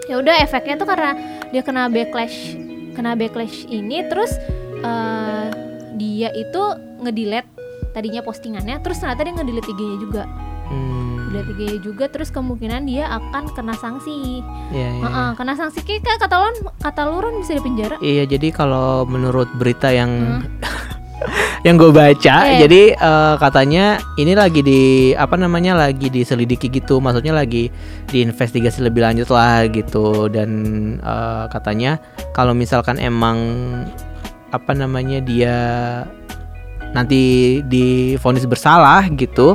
ya 0.05 0.19
udah 0.19 0.35
efeknya 0.41 0.75
tuh 0.75 0.85
karena 0.85 1.15
dia 1.49 1.61
kena 1.61 1.87
backlash 1.87 2.57
kena 2.93 3.15
backlash 3.15 3.63
ini 3.65 4.03
terus 4.05 4.35
eh, 4.79 5.45
dia 5.95 6.29
itu 6.31 6.61
ngedelete 6.99 7.47
tadinya 7.89 8.19
postingannya 8.19 8.79
terus 8.79 8.99
ternyata 8.99 9.21
dia 9.21 9.33
ngedelete 9.33 9.69
IG-nya 9.69 9.97
juga 9.97 10.23
Hmm, 10.69 11.31
delete 11.31 11.49
IG-nya 11.55 11.79
juga 11.81 12.05
terus 12.05 12.29
kemungkinan 12.29 12.85
dia 12.85 13.09
akan 13.09 13.49
kena 13.49 13.73
sanksi 13.73 14.43
iya, 14.69 14.91
iya. 14.91 15.01
Heeh, 15.01 15.29
kena 15.33 15.55
sanksi 15.55 15.81
kayak 15.81 16.19
kata 16.19 16.35
lu 16.37 16.49
kata 16.77 17.01
lu 17.07 17.17
bisa 17.39 17.55
dipenjara 17.55 17.95
Iya, 17.99 18.27
jadi 18.27 18.51
kalau 18.51 19.03
menurut 19.03 19.47
berita 19.55 19.89
yang 19.89 20.43
Hmm. 20.43 20.59
yang 21.67 21.75
gue 21.75 21.91
baca, 21.91 22.35
Iya. 22.47 22.65
jadi 22.65 22.81
eh, 22.95 23.35
katanya 23.35 23.99
ini 24.15 24.31
lagi 24.31 24.63
di 24.63 24.81
apa 25.11 25.35
namanya 25.35 25.75
lagi 25.75 26.07
diselidiki 26.07 26.71
gitu, 26.71 27.03
maksudnya 27.03 27.35
lagi 27.35 27.67
diinvestigasi 28.07 28.79
lebih 28.79 29.03
lanjut 29.03 29.27
lah 29.27 29.67
gitu. 29.67 30.31
Dan 30.31 30.49
eh, 31.03 31.43
katanya 31.51 31.99
kalau 32.31 32.55
misalkan 32.55 32.95
emang 32.95 33.37
apa 34.49 34.71
namanya 34.73 35.19
dia 35.21 35.55
nanti 36.95 37.59
divonis 37.69 38.49
bersalah 38.49 39.05
gitu 39.13 39.53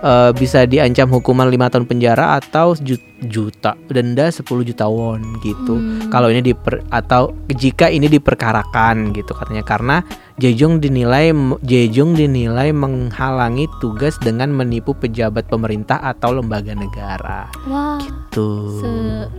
eh, 0.00 0.30
bisa 0.32 0.64
diancam 0.64 1.08
hukuman 1.08 1.46
lima 1.46 1.68
tahun 1.68 1.86
penjara 1.86 2.36
atau 2.36 2.76
ju- 2.76 3.00
juta 3.16 3.72
denda 3.88 4.28
10 4.28 4.44
juta 4.60 4.84
won 4.84 5.40
gitu. 5.40 5.80
Hmm. 5.80 6.12
kalau 6.12 6.28
ini 6.28 6.44
diper 6.44 6.84
atau 6.92 7.32
jika 7.48 7.88
ini 7.88 8.06
diperkarakan 8.06 9.16
gitu 9.16 9.32
katanya. 9.32 9.64
Karena 9.64 9.96
Jejong 10.36 10.84
dinilai 10.84 11.32
Jejong 11.64 12.12
dinilai 12.12 12.68
menghalangi 12.68 13.64
tugas 13.80 14.20
dengan 14.20 14.52
menipu 14.52 14.92
pejabat 14.92 15.48
pemerintah 15.48 15.96
atau 15.96 16.36
lembaga 16.36 16.76
negara. 16.76 17.48
Wah 17.64 18.04
tuh 18.28 18.84
se 18.84 18.90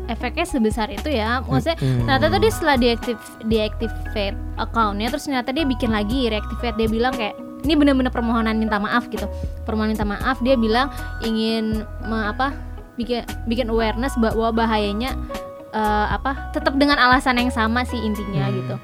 efeknya 0.09 0.49
sebesar 0.49 0.89
itu 0.89 1.13
ya. 1.13 1.45
Maksudnya 1.45 1.77
Mm-mm. 1.77 2.09
ternyata 2.09 2.25
tuh 2.33 2.39
dia 2.41 2.49
setelah 2.51 2.77
diaktif 2.81 3.17
deactivate 3.45 4.37
accountnya 4.57 5.13
terus 5.13 5.29
ternyata 5.29 5.53
dia 5.53 5.69
bikin 5.69 5.93
lagi 5.93 6.33
reactivate 6.33 6.81
dia 6.81 6.89
bilang 6.89 7.13
kayak 7.13 7.37
ini 7.67 7.75
bener-bener 7.75 8.09
permohonan 8.09 8.55
minta 8.55 8.79
maaf 8.79 9.11
gitu 9.11 9.27
permohonan 9.61 9.93
minta 9.93 10.07
maaf 10.07 10.39
dia 10.39 10.55
bilang 10.55 10.87
ingin 11.19 11.83
me- 12.01 12.27
apa 12.27 12.55
bikin 12.95 13.21
bikin 13.45 13.67
awareness 13.67 14.15
bahwa 14.15 14.49
bahayanya 14.49 15.13
eh, 15.69 16.07
apa 16.09 16.49
tetap 16.49 16.73
dengan 16.73 16.95
alasan 16.97 17.37
yang 17.37 17.51
sama 17.51 17.83
sih 17.83 17.99
intinya 17.99 18.47
Hmm. 18.47 18.55
gitu 18.55 18.75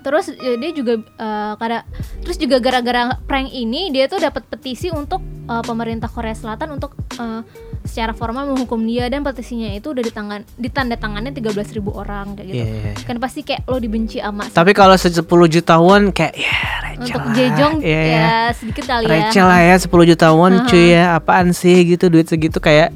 terus 0.00 0.28
eh, 0.30 0.56
dia 0.56 0.70
juga 0.70 0.94
eh, 1.00 1.52
kada 1.56 1.82
terus 2.20 2.36
juga 2.36 2.60
gara-gara 2.60 3.16
prank 3.24 3.50
ini 3.50 3.88
dia 3.88 4.04
tuh 4.04 4.20
dapat 4.20 4.46
petisi 4.46 4.88
untuk 4.88 5.18
eh, 5.44 5.62
pemerintah 5.62 6.06
Korea 6.06 6.32
Selatan 6.32 6.72
untuk 6.72 6.94
eh, 7.16 7.40
secara 7.84 8.10
formal 8.10 8.48
menghukum 8.48 8.80
dia 8.82 9.06
dan 9.06 9.20
petisinya 9.20 9.68
itu 9.70 9.92
udah 9.92 10.00
ditangan 10.00 10.40
ditandatangannya 10.56 11.30
13.000 11.30 11.84
orang 11.84 12.32
kayak 12.32 12.46
gitu 12.48 12.64
Iya. 12.64 12.92
kan 13.04 13.16
pasti 13.16 13.40
kayak 13.40 13.62
lo 13.64 13.76
dibenci 13.76 14.18
sama 14.18 14.48
tapi 14.48 14.72
kalau 14.72 14.96
se 14.96 15.12
10 15.12 15.20
juta 15.46 15.76
won 15.76 16.08
kayak 16.08 16.32
ya 16.34 16.56
receh 16.82 17.12
untuk 17.12 17.22
lah. 17.22 17.34
Jejong 17.34 17.74
Iya, 17.78 17.92
ya, 17.94 18.04
iya. 18.08 18.36
sedikit 18.50 18.84
kali 18.84 19.04
ya 19.04 19.10
receh 19.20 19.44
lah 19.44 19.60
ya 19.60 19.76
10 19.76 19.92
juta 20.06 20.26
won 20.32 20.52
cuy 20.64 20.86
ya 20.90 21.04
apaan 21.14 21.52
sih 21.52 21.76
gitu 21.84 22.08
duit 22.08 22.24
segitu 22.24 22.56
kayak 22.56 22.88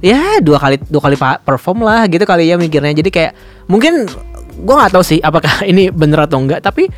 ya 0.00 0.40
dua 0.40 0.58
kali 0.58 0.80
dua 0.88 0.98
kali 1.00 1.14
perform 1.44 1.84
lah 1.84 2.08
gitu 2.08 2.24
kali 2.24 2.48
ya 2.48 2.56
mikirnya 2.56 2.90
jadi 2.90 3.10
kayak 3.12 3.32
mungkin 3.68 4.08
gua 4.58 4.84
nggak 4.84 4.92
tahu 4.92 5.04
sih 5.04 5.20
apakah 5.20 5.62
ini 5.70 5.92
bener 5.92 6.24
atau 6.24 6.40
enggak 6.40 6.58
tapi 6.58 6.88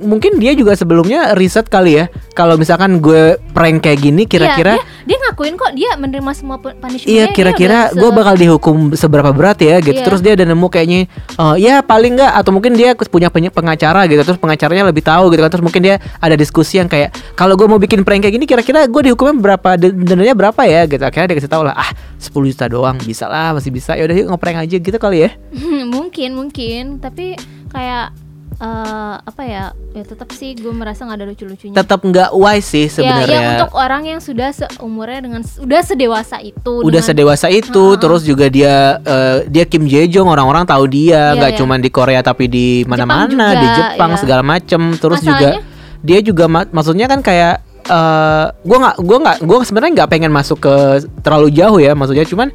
mungkin 0.00 0.36
dia 0.36 0.52
juga 0.52 0.72
sebelumnya 0.72 1.32
riset 1.32 1.64
kali 1.64 1.94
ya. 1.94 2.04
Kalau 2.30 2.56
misalkan 2.56 2.98
gue 2.98 3.36
prank 3.50 3.80
kayak 3.80 4.00
gini 4.00 4.22
kira-kira 4.24 4.74
Iya, 4.74 4.84
dia, 5.04 5.06
dia 5.06 5.18
ngakuin 5.20 5.54
kok 5.54 5.72
dia 5.72 5.90
menerima 5.94 6.32
semua 6.32 6.56
pu- 6.56 6.72
punishment 6.72 7.04
Iya 7.06 7.24
kira-kira 7.28 7.92
gue 7.92 8.10
bakal 8.10 8.34
dihukum 8.34 8.76
seberapa 8.92 9.28
berat 9.30 9.58
ya 9.58 9.76
gitu. 9.78 9.94
Iya. 9.94 10.06
Terus 10.06 10.20
dia 10.20 10.32
udah 10.32 10.46
nemu 10.46 10.66
kayaknya 10.66 11.00
eh, 11.30 11.54
Ya 11.58 11.80
paling 11.80 12.16
nggak 12.16 12.32
Atau 12.32 12.50
mungkin 12.50 12.72
dia 12.74 12.96
punya 12.96 13.50
pengacara 13.50 14.06
gitu 14.06 14.22
Terus 14.22 14.38
pengacaranya 14.38 14.84
lebih 14.84 15.02
tahu 15.02 15.28
gitu 15.28 15.40
kan. 15.40 15.50
Terus 15.50 15.62
mungkin 15.62 15.82
dia 15.82 15.94
ada 16.16 16.32
diskusi 16.32 16.76
yang 16.76 16.86
kayak 16.86 17.12
Kalau 17.34 17.54
gue 17.54 17.66
mau 17.66 17.76
bikin 17.76 18.00
prank 18.00 18.22
kayak 18.22 18.34
gini 18.34 18.46
Kira-kira 18.46 18.86
gue 18.86 19.02
dihukumnya 19.04 19.36
berapa 19.36 19.76
Den- 19.76 20.00
Dendanya 20.00 20.32
berapa 20.32 20.62
ya? 20.64 20.86
Gitu. 20.86 21.00
Akhirnya 21.00 21.28
dia 21.28 21.36
kasih 21.36 21.50
tahu 21.50 21.62
lah 21.62 21.76
Ah 21.76 21.90
10 22.16 22.32
juta 22.48 22.64
doang 22.64 22.96
Bisa 22.96 23.26
lah 23.26 23.52
masih 23.52 23.68
bisa. 23.68 23.92
Ya 23.92 24.04
udah 24.04 24.16
yuk 24.16 24.26
ngeprank 24.28 24.58
aja 24.60 24.76
gitu 24.76 24.96
kali 24.96 25.24
ya. 25.24 25.30
Mungkin 25.94 26.32
mungkin. 26.32 26.84
Tapi 26.98 27.36
kayak 27.68 28.29
eh, 28.60 29.14
apa 29.18 29.42
ya 29.42 29.64
ya 29.90 30.02
tetap 30.02 30.28
sih 30.30 30.52
gue 30.52 30.68
merasa 30.70 31.02
nggak 31.02 31.16
ada 31.16 31.26
lucu-lucunya 31.26 31.74
tetap 31.74 32.00
nggak 32.00 32.30
wise 32.30 32.68
sih 32.68 32.84
ya, 32.84 32.92
sebenarnya 32.92 33.40
ya 33.40 33.50
untuk 33.56 33.72
orang 33.74 34.02
yang 34.06 34.20
sudah 34.20 34.52
seumurnya 34.52 35.20
dengan 35.20 35.40
udah 35.42 35.80
sedewasa 35.80 36.36
itu 36.38 36.72
udah 36.78 36.86
dengan- 36.86 37.08
sedewasa 37.08 37.46
itu 37.48 37.84
Heeh. 37.90 37.98
terus 37.98 38.22
juga 38.22 38.46
dia 38.46 38.74
eh, 38.98 39.36
dia 39.46 39.64
Kim 39.64 39.84
Jae 39.84 40.06
Jong 40.06 40.28
orang-orang 40.28 40.62
tahu 40.62 40.84
dia 40.86 41.32
Iya, 41.32 41.36
nggak 41.36 41.52
iya. 41.52 41.58
cuma 41.58 41.74
di 41.76 41.88
Korea 41.88 42.20
tapi 42.20 42.46
di 42.46 42.66
mana-mana 42.84 43.52
di 43.54 43.66
Jepang 43.72 44.12
iya. 44.12 44.20
segala 44.20 44.42
macem 44.42 44.80
terus 44.94 45.18
Masalahnya- 45.18 45.56
juga 45.58 45.68
dia 46.00 46.18
juga 46.20 46.44
ma- 46.46 46.70
maksudnya 46.70 47.04
kan 47.04 47.20
kayak 47.20 47.54
eh 47.82 48.44
gua 48.60 48.76
nggak 48.78 48.96
gua 49.00 49.18
nggak 49.18 49.36
gua 49.42 49.56
sebenarnya 49.62 49.92
nggak 49.98 50.10
pengen 50.10 50.30
masuk 50.30 50.60
ke 50.60 50.74
terlalu 51.18 51.48
jauh 51.50 51.76
ya 51.76 51.92
maksudnya 51.92 52.22
cuman 52.22 52.52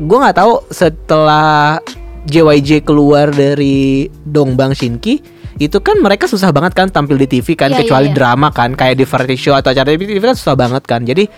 gua 0.00 0.18
nggak 0.22 0.36
tahu 0.36 0.52
setelah 0.68 1.78
JYJ 2.28 2.84
keluar 2.84 3.32
dari 3.32 4.08
Dongbang 4.26 4.76
Shinki 4.76 5.40
itu 5.60 5.76
kan 5.84 6.00
mereka 6.00 6.24
susah 6.24 6.52
banget 6.52 6.72
kan 6.72 6.88
tampil 6.88 7.20
di 7.20 7.28
TV 7.28 7.52
kan 7.52 7.68
Iya, 7.72 7.84
kecuali 7.84 8.08
iya, 8.08 8.12
iya. 8.12 8.18
drama 8.18 8.48
kan 8.48 8.72
kayak 8.72 8.96
di 8.96 9.04
variety 9.04 9.36
show 9.36 9.52
atau 9.52 9.72
acara 9.72 9.92
TV 9.92 10.16
kan 10.20 10.36
susah 10.36 10.56
banget 10.56 10.82
kan 10.88 11.04
jadi 11.04 11.28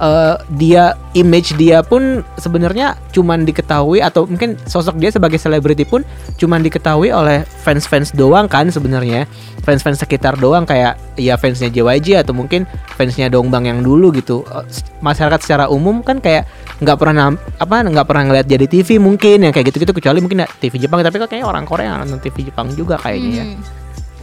eh, 0.00 0.34
dia 0.56 0.96
image 1.12 1.54
dia 1.60 1.84
pun 1.84 2.24
sebenarnya 2.40 2.96
cuman 3.12 3.44
diketahui 3.44 4.00
atau 4.00 4.24
mungkin 4.24 4.56
sosok 4.64 4.96
dia 4.96 5.12
sebagai 5.12 5.36
selebriti 5.36 5.84
pun 5.84 6.02
cuman 6.40 6.64
diketahui 6.64 7.12
oleh 7.12 7.44
fans-fans 7.62 8.16
doang 8.16 8.48
kan 8.48 8.72
sebenarnya. 8.72 9.28
Fans-fans 9.60 10.00
sekitar 10.00 10.40
doang 10.40 10.64
kayak 10.64 10.96
ya 11.20 11.36
fansnya 11.36 11.68
JYJ 11.68 12.24
atau 12.24 12.32
mungkin 12.32 12.64
fansnya 12.96 13.28
Dongbang 13.28 13.68
yang 13.68 13.84
dulu 13.84 14.08
gitu. 14.16 14.42
Eh, 14.48 14.64
masyarakat 15.04 15.40
secara 15.44 15.64
umum 15.68 16.00
kan 16.00 16.18
kayak 16.18 16.48
nggak 16.80 16.96
pernah 16.96 17.36
apa 17.60 17.74
nggak 17.84 18.06
pernah 18.08 18.24
ngeliat 18.32 18.46
jadi 18.48 18.64
TV 18.64 18.96
mungkin 18.96 19.44
yang 19.44 19.52
kayak 19.52 19.70
gitu-gitu. 19.70 19.92
Kecuali 19.92 20.24
mungkin 20.24 20.42
ya 20.42 20.48
TV 20.48 20.80
Jepang 20.80 21.04
tapi 21.04 21.20
kok 21.20 21.28
kayaknya 21.28 21.46
orang 21.46 21.68
Korea 21.68 21.92
yang 21.92 22.08
nonton 22.08 22.24
TV 22.24 22.48
Jepang 22.48 22.72
juga 22.72 22.96
kayaknya 22.96 23.30
ya. 23.30 23.44
Hmm. 23.44 23.62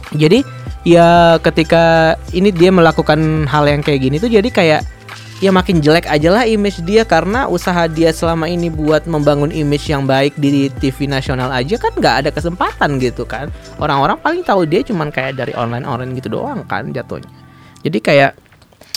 jadi 0.08 0.40
ya 0.88 1.36
ketika 1.44 2.16
ini 2.32 2.48
dia 2.48 2.72
melakukan 2.72 3.44
hal 3.44 3.68
yang 3.68 3.84
kayak 3.84 4.08
gini 4.08 4.16
tuh 4.16 4.32
jadi 4.32 4.48
kayak 4.48 4.80
ya 5.38 5.54
makin 5.54 5.78
jelek 5.78 6.10
aja 6.10 6.34
lah 6.34 6.44
image 6.44 6.82
dia 6.82 7.06
karena 7.06 7.46
usaha 7.46 7.86
dia 7.86 8.10
selama 8.10 8.50
ini 8.50 8.66
buat 8.66 9.06
membangun 9.06 9.54
image 9.54 9.86
yang 9.86 10.02
baik 10.02 10.34
di 10.34 10.66
TV 10.82 11.06
nasional 11.06 11.54
aja 11.54 11.78
kan 11.78 11.94
nggak 11.94 12.14
ada 12.26 12.30
kesempatan 12.34 12.98
gitu 12.98 13.22
kan 13.22 13.46
orang-orang 13.78 14.18
paling 14.18 14.42
tahu 14.42 14.66
dia 14.66 14.82
cuman 14.82 15.14
kayak 15.14 15.38
dari 15.38 15.54
online 15.54 15.86
online 15.86 16.18
gitu 16.18 16.34
doang 16.34 16.66
kan 16.66 16.90
jatuhnya 16.90 17.30
jadi 17.86 17.98
kayak 18.02 18.32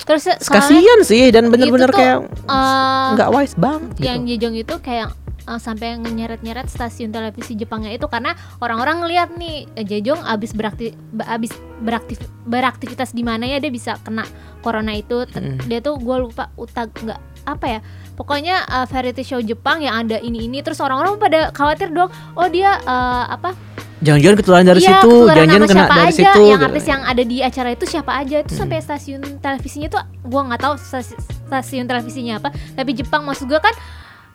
terus 0.01 0.25
kasihan 0.41 0.99
sih 1.05 1.29
dan 1.29 1.53
bener-bener 1.53 1.93
kayak 1.93 2.25
eh, 2.25 3.07
nggak 3.13 3.29
wise 3.29 3.53
banget 3.53 4.01
gitu. 4.01 4.05
yang 4.09 4.25
Jejong 4.25 4.55
itu 4.57 4.75
kayak 4.81 5.13
uh, 5.51 5.59
sampai 5.59 5.99
nyeret-nyeret 5.99 6.65
stasiun 6.65 7.11
televisi 7.11 7.53
Jepangnya 7.53 7.91
itu 7.91 8.07
karena 8.07 8.31
orang-orang 8.57 9.03
ngelihat 9.03 9.35
nih 9.35 9.67
eh, 9.73 9.83
Jejong 9.83 10.23
abis 10.23 10.51
berakti 10.51 10.95
abis 11.19 11.51
beraktif 11.77 12.17
beraktivitas 12.45 13.11
di 13.11 13.21
mana 13.21 13.43
ya 13.43 13.57
dia 13.57 13.67
bisa 13.69 13.99
kena 13.99 14.23
corona 14.59 14.93
itu 14.93 15.25
T- 15.25 15.37
Mm. 15.37 15.57
dia 15.65 15.79
tuh 15.79 15.97
gue 15.97 16.17
lupa 16.21 16.47
utag 16.55 16.87
nggak 16.93 17.19
apa 17.43 17.65
ya 17.67 17.79
pokoknya 18.13 18.55
uh, 18.63 18.85
variety 18.85 19.23
show 19.23 19.41
Jepang 19.41 19.81
yang 19.81 19.97
ada 19.97 20.15
ini 20.17 20.45
ini 20.45 20.61
terus 20.61 20.77
orang-orang 20.77 21.17
pada 21.17 21.49
khawatir 21.49 21.89
dong 21.89 22.07
oh 22.31 22.47
dia 22.47 22.77
uh, 22.79 23.25
apa 23.27 23.57
jangan-jangan 23.99 24.35
ketularan 24.35 24.65
dari 24.67 24.79
Iya, 24.79 24.89
situ 24.95 25.11
jangan-jangan 25.27 25.67
kena 25.67 25.77
siapa 25.79 25.93
dari 25.95 26.05
aja, 26.07 26.17
situ 26.19 26.39
yang 26.43 26.53
gitu. 26.55 26.67
artis 26.67 26.85
yang 26.87 27.01
ada 27.03 27.23
di 27.23 27.37
acara 27.39 27.69
itu 27.71 27.85
siapa 27.85 28.11
aja 28.15 28.35
itu 28.37 28.51
Hmm. 28.51 28.59
sampai 28.59 28.77
stasiun 28.79 29.21
televisinya 29.37 29.87
tuh 29.89 30.01
gua 30.23 30.41
nggak 30.47 30.61
tahu 30.61 30.73
stasi- 30.75 31.17
stasiun 31.43 31.85
televisinya 31.85 32.33
apa 32.37 32.49
tapi 32.71 32.91
Jepang 32.93 33.21
maksud 33.23 33.45
gua 33.45 33.57
kan 33.59 33.73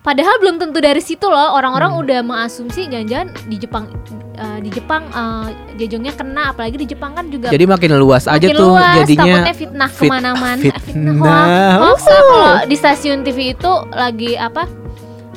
padahal 0.06 0.38
belum 0.38 0.56
tentu 0.56 0.78
dari 0.78 1.00
situ 1.00 1.26
loh 1.26 1.50
orang-orang 1.52 1.90
Hmm. 1.90 2.00
udah 2.00 2.20
mengasumsi 2.22 2.86
jangan-jangan 2.86 3.28
di 3.44 3.56
Jepang 3.58 3.84
eh, 4.32 4.58
di 4.60 4.70
Jepang 4.70 5.02
eh, 5.04 5.48
jejongnya 5.76 6.12
kena 6.12 6.54
apalagi 6.54 6.76
di 6.78 6.86
Jepang 6.86 7.12
kan 7.12 7.26
juga 7.26 7.50
jadi 7.50 7.66
makin 7.66 7.90
luas 7.96 8.24
aja 8.24 8.38
makin 8.38 8.54
tuh 8.54 8.70
luas, 8.70 8.94
jadinya 8.96 9.24
takutnya 9.34 9.54
fitnah 9.54 9.90
fit- 9.90 9.98
ke 9.98 10.04
mana-mana 10.08 10.62
fitnah. 10.62 11.16
hoax, 11.16 11.50
hoax 11.76 12.00
lah 12.04 12.14
Uhuh. 12.14 12.30
kalau 12.30 12.54
di 12.64 12.76
stasiun 12.76 13.18
TV 13.20 13.38
itu 13.50 13.72
lagi 13.90 14.30
apa 14.36 14.62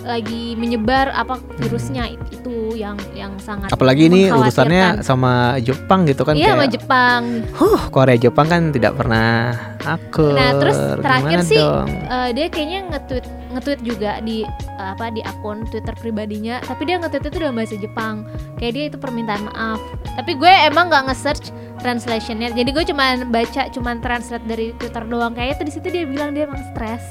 lagi 0.01 0.53
menyebar 0.53 1.11
apa 1.11 1.37
virusnya 1.57 2.05
itu 2.29 2.55
yang 2.79 2.97
yang 3.11 3.35
sangat 3.43 3.67
apalagi 3.75 4.07
ini 4.07 4.31
urusannya 4.31 5.03
sama 5.03 5.59
Jepang 5.59 6.07
gitu 6.07 6.23
kan 6.23 6.33
iya 6.39 6.55
sama 6.55 6.65
Jepang. 6.71 7.21
Huh, 7.59 7.81
Korea 7.91 8.15
Jepang 8.15 8.47
kan 8.47 8.61
tidak 8.71 8.95
pernah 8.95 9.51
akur. 9.83 10.35
Nah, 10.35 10.55
terus 10.55 10.77
terakhir 11.03 11.39
Gimana 11.43 11.51
sih, 11.51 11.59
dong? 11.59 11.87
Eh, 11.89 12.29
dia 12.35 12.45
kayaknya 12.47 12.79
nge-tweet 12.95 13.25
nge-tweet 13.49 13.79
juga 13.83 14.11
di 14.23 14.45
eh, 14.47 14.89
apa 14.95 15.11
di 15.11 15.21
akun 15.25 15.67
Twitter 15.67 15.93
pribadinya 15.99 16.61
tapi 16.63 16.87
dia 16.87 17.01
nge-tweet 17.01 17.27
itu 17.27 17.37
dalam 17.43 17.55
bahasa 17.59 17.75
Jepang. 17.75 18.15
Kayak 18.57 18.71
dia 18.71 18.85
itu 18.93 18.97
permintaan 18.97 19.43
maaf. 19.51 19.79
Tapi 20.15 20.31
gue 20.39 20.53
emang 20.69 20.87
nggak 20.87 21.11
nge-search 21.11 21.51
translationnya. 21.83 22.55
Jadi 22.55 22.69
gue 22.71 22.83
cuman 22.87 23.27
baca 23.31 23.67
cuman 23.71 23.99
translate 23.99 24.45
dari 24.47 24.71
Twitter 24.79 25.03
doang. 25.03 25.35
Kayaknya 25.35 25.55
tuh 25.59 25.65
di 25.67 25.73
situ 25.73 25.87
dia 25.91 26.03
bilang 26.07 26.31
dia 26.31 26.47
emang 26.47 26.63
stres 26.71 27.03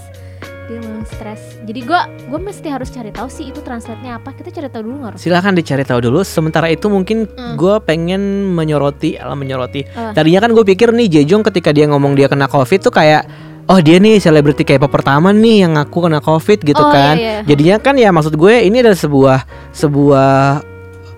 dia 0.69 0.79
emang 0.79 1.09
stres 1.09 1.41
jadi 1.65 1.81
gue 1.81 2.01
gue 2.29 2.39
mesti 2.39 2.69
harus 2.69 2.89
cari 2.89 3.09
tahu 3.09 3.27
sih 3.27 3.49
itu 3.49 3.59
translate-nya 3.59 4.21
apa 4.21 4.31
kita 4.31 4.53
cari 4.53 4.69
tahu 4.69 4.85
dulu 4.85 4.95
nggak 5.01 5.13
Ros? 5.17 5.21
Silahkan 5.25 5.53
dicari 5.53 5.83
tahu 5.83 6.01
dulu. 6.05 6.21
Sementara 6.21 6.69
itu 6.69 6.87
mungkin 6.87 7.25
Hmm. 7.25 7.57
gue 7.57 7.75
pengen 7.83 8.53
menyoroti, 8.53 9.17
alah 9.17 9.33
menyoroti. 9.35 9.89
Apa? 9.89 10.13
Tadinya 10.13 10.45
kan 10.45 10.53
gue 10.53 10.65
pikir 10.65 10.93
nih 10.93 11.09
Jejong 11.09 11.41
ketika 11.43 11.73
dia 11.73 11.89
ngomong 11.89 12.13
dia 12.13 12.29
kena 12.29 12.47
COVID 12.47 12.85
tuh 12.85 12.93
kayak 12.93 13.25
Oh 13.69 13.85
dia 13.85 14.01
nih 14.01 14.17
selebriti 14.17 14.65
K-pop 14.65 14.89
pertama 14.89 15.29
nih 15.29 15.69
yang 15.69 15.77
aku 15.77 16.01
kena 16.01 16.25
COVID 16.25 16.65
gitu 16.65 16.81
Oh, 16.81 16.89
kan. 16.89 17.21
iya, 17.21 17.45
iya. 17.45 17.53
Jadinya 17.53 17.77
kan 17.77 18.01
ya 18.01 18.09
maksud 18.09 18.33
gue 18.33 18.65
ini 18.65 18.81
adalah 18.81 18.97
sebuah 18.97 19.39
sebuah 19.73 20.33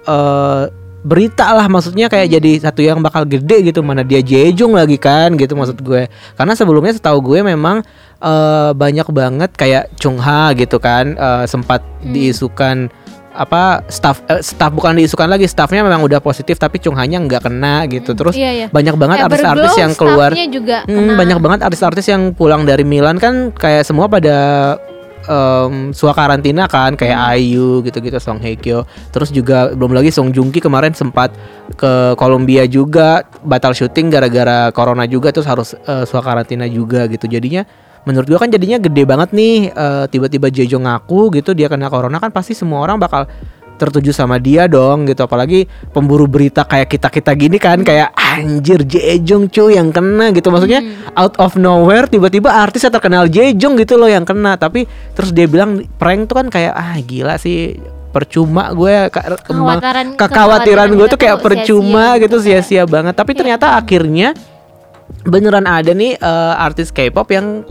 eh 0.06 0.64
berita 1.00 1.56
lah 1.56 1.64
maksudnya 1.64 2.12
kayak 2.12 2.28
Hmm. 2.28 2.34
jadi 2.36 2.50
satu 2.60 2.80
yang 2.84 3.00
bakal 3.00 3.24
gede 3.24 3.72
gitu 3.72 3.80
mana 3.80 4.04
dia 4.04 4.20
Jejong 4.20 4.76
lagi 4.76 5.00
kan 5.00 5.32
gitu 5.32 5.56
maksud 5.56 5.80
gue. 5.80 6.12
Karena 6.36 6.52
sebelumnya 6.52 6.92
setahu 6.92 7.24
gue 7.24 7.40
memang 7.40 7.80
eh 8.20 8.70
banyak 8.72 9.08
banget 9.08 9.50
kayak 9.52 9.96
Chung 9.96 10.16
Ha 10.16 10.52
gitu 10.52 10.76
kan 10.76 11.12
eh, 11.12 11.44
sempat 11.44 11.80
Hmm. 12.00 12.12
diisukan 12.12 12.76
apa 13.30 13.86
staff 13.86 14.20
eh, 14.26 14.40
staff 14.40 14.68
bukan 14.70 14.96
diisukan 14.96 15.24
lagi 15.24 15.44
staffnya 15.44 15.80
memang 15.80 16.02
udah 16.02 16.18
positif 16.18 16.56
tapi 16.56 16.76
Chung 16.76 16.92
Ha-nya 16.92 17.16
nggak 17.18 17.46
kena 17.46 17.86
gitu 17.86 18.12
terus 18.12 18.34
iya, 18.34 18.50
iya. 18.50 18.66
banyak 18.68 18.92
banget 18.94 19.22
artis-artis 19.22 19.72
yang 19.76 19.92
keluar 19.94 20.34
juga 20.34 20.82
Hmm, 20.84 20.96
kena. 21.06 21.16
banyak 21.16 21.38
banget 21.38 21.60
artis-artis 21.62 22.06
yang 22.06 22.32
pulang 22.32 22.64
dari 22.64 22.82
Milan 22.82 23.16
kan 23.16 23.48
kayak 23.50 23.84
semua 23.84 24.04
pada 24.06 24.36
em 25.22 25.92
sua 25.92 26.10
karantina 26.10 26.64
kan 26.66 26.96
kayak 26.96 27.14
Hmm. 27.14 27.30
Ayu 27.30 27.68
gitu-gitu 27.82 28.18
Song 28.18 28.40
Hye 28.40 28.56
Kyo 28.56 28.82
terus 29.08 29.28
juga 29.28 29.70
belum 29.70 29.92
lagi 29.92 30.08
Song 30.08 30.32
Joong 30.32 30.48
Ki 30.48 30.58
kemarin 30.58 30.90
sempat 30.90 31.30
ke 31.76 31.92
Kolombia 32.16 32.64
juga 32.64 33.22
batal 33.40 33.70
syuting 33.70 34.08
gara-gara 34.08 34.68
corona 34.70 35.04
juga 35.04 35.30
terus 35.30 35.46
harus 35.46 35.68
eh, 35.78 36.02
sua 36.02 36.18
karantina 36.18 36.64
juga 36.64 37.04
gitu 37.06 37.24
jadinya 37.26 37.62
menurut 38.04 38.26
gua 38.26 38.40
kan 38.40 38.50
jadinya 38.50 38.80
gede 38.80 39.02
banget 39.04 39.30
nih 39.36 39.70
eh, 39.70 40.04
tiba-tiba 40.08 40.48
Jejo 40.48 40.80
ngaku 40.80 41.40
gitu 41.40 41.52
dia 41.52 41.68
kena 41.68 41.92
corona 41.92 42.16
kan 42.16 42.32
pasti 42.32 42.56
semua 42.56 42.80
orang 42.80 42.96
bakal 42.96 43.28
tertuju 43.80 44.12
sama 44.12 44.36
dia 44.36 44.68
dong 44.68 45.08
gitu. 45.08 45.24
Apalagi 45.24 45.64
pemburu 45.96 46.28
berita 46.28 46.68
kayak 46.68 46.92
kita 46.92 47.08
kita 47.08 47.32
gini 47.32 47.56
kan 47.56 47.80
kayak 47.80 48.12
anjir 48.12 48.84
Jejong 48.84 49.48
cuy 49.48 49.80
yang 49.80 49.88
kena 49.88 50.36
gitu. 50.36 50.52
Maksudnya 50.52 50.84
Hmm. 50.84 51.16
out 51.16 51.40
of 51.40 51.56
nowhere 51.56 52.04
tiba-tiba 52.04 52.52
artis 52.52 52.84
yang 52.84 52.92
terkenal 52.92 53.24
Jejong 53.24 53.80
gitu 53.80 53.96
loh 53.96 54.12
yang 54.12 54.28
kena. 54.28 54.60
Tapi 54.60 54.84
terus 55.16 55.32
dia 55.32 55.48
bilang 55.48 55.80
prank 55.96 56.28
tuh 56.28 56.44
kan 56.44 56.52
kayak 56.52 56.76
ah 56.76 57.00
gila 57.00 57.40
sih 57.40 57.80
percuma 58.12 58.68
gue. 58.76 59.08
Kekhawatiran, 59.08 60.20
kekhawatiran 60.20 60.88
gue 60.92 61.06
tuh 61.08 61.16
kita 61.16 61.24
kayak 61.24 61.38
percuma 61.40 62.04
sia-sia 62.12 62.22
gitu 62.28 62.36
sia-sia 62.44 62.82
banget. 62.84 63.16
Tapi 63.16 63.32
Iya. 63.32 63.38
ternyata 63.40 63.66
akhirnya 63.80 64.36
beneran 65.24 65.64
ada 65.64 65.96
nih 65.96 66.20
eh, 66.20 66.54
artis 66.60 66.92
K-pop 66.92 67.32
yang 67.32 67.64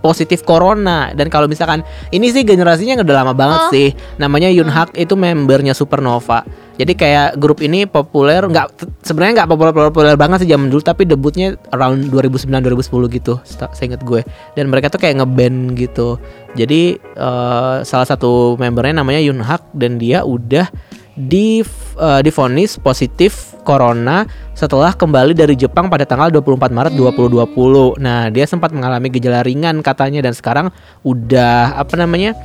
positif 0.00 0.42
corona. 0.42 1.10
Dan 1.12 1.28
kalau 1.28 1.46
misalkan 1.46 1.80
ini 2.10 2.30
sih 2.30 2.42
generasinya 2.42 3.00
udah 3.02 3.14
lama 3.14 3.32
banget 3.32 3.60
Oh. 3.60 3.70
sih. 3.70 3.88
Namanya 4.16 4.48
Yunhak 4.48 4.94
itu 4.94 5.14
membernya 5.14 5.72
Supernova. 5.72 6.46
Jadi 6.76 6.92
kayak 6.92 7.40
grup 7.40 7.64
ini 7.64 7.88
populer 7.88 8.44
nggak 8.44 9.00
sebenarnya 9.00 9.42
nggak 9.42 9.48
populer 9.48 9.72
populer 9.72 10.12
banget 10.14 10.44
sih 10.44 10.50
zaman 10.52 10.68
dulu 10.68 10.84
tapi 10.84 11.08
debutnya 11.08 11.56
around 11.72 12.12
2009 12.12 12.52
2010 12.52 13.08
gitu 13.16 13.40
seinget 13.72 14.04
gue. 14.04 14.20
Dan 14.52 14.68
mereka 14.68 14.92
tuh 14.92 15.00
kayak 15.00 15.24
ngeband 15.24 15.72
gitu. 15.74 16.20
Jadi 16.52 16.96
eh, 17.00 17.76
salah 17.80 18.04
satu 18.04 18.60
membernya 18.60 19.00
namanya 19.00 19.24
Yunhak 19.24 19.72
dan 19.72 19.96
dia 19.96 20.20
udah 20.20 20.68
di 21.16 21.64
eh, 21.96 22.20
divonis 22.20 22.76
positif 22.76 23.56
corona 23.64 24.28
setelah 24.52 24.92
kembali 24.92 25.32
dari 25.32 25.56
Jepang 25.56 25.88
pada 25.88 26.04
tanggal 26.04 26.28
24 26.30 26.70
Maret 26.70 26.92
2020. 26.94 27.98
Nah, 27.98 28.28
dia 28.30 28.44
sempat 28.46 28.70
mengalami 28.70 29.10
gejala 29.10 29.42
ringan 29.42 29.80
katanya 29.80 30.22
dan 30.28 30.36
sekarang 30.36 30.68
udah 31.02 31.74
apa 31.80 31.96
namanya? 31.98 32.36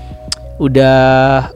udah 0.62 1.50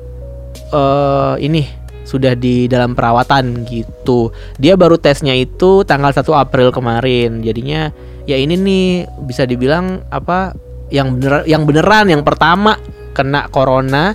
eh 0.73 1.35
ini 1.45 1.69
sudah 2.05 2.33
di 2.33 2.65
dalam 2.65 2.97
perawatan 2.97 3.65
gitu. 3.69 4.33
Dia 4.57 4.73
baru 4.73 4.97
tesnya 4.97 5.33
itu 5.37 5.85
tanggal 5.85 6.09
1 6.09 6.25
April 6.33 6.73
kemarin. 6.73 7.45
Jadinya 7.45 7.93
ya 8.25 8.37
ini 8.37 8.57
nih 8.57 8.85
bisa 9.25 9.45
dibilang 9.45 10.05
apa 10.09 10.57
yang 10.89 11.17
bener 11.17 11.45
yang 11.49 11.65
beneran 11.65 12.09
yang 12.09 12.21
pertama 12.21 12.77
kena 13.13 13.49
corona 13.49 14.13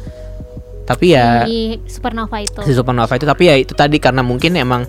tapi 0.90 1.14
ya 1.14 1.46
di 1.46 1.78
Supernova 1.86 2.42
itu. 2.42 2.58
si 2.66 2.74
supernova 2.74 3.14
itu 3.14 3.22
tapi 3.22 3.42
ya 3.46 3.54
itu 3.54 3.72
tadi 3.78 4.02
karena 4.02 4.26
mungkin 4.26 4.58
emang 4.58 4.82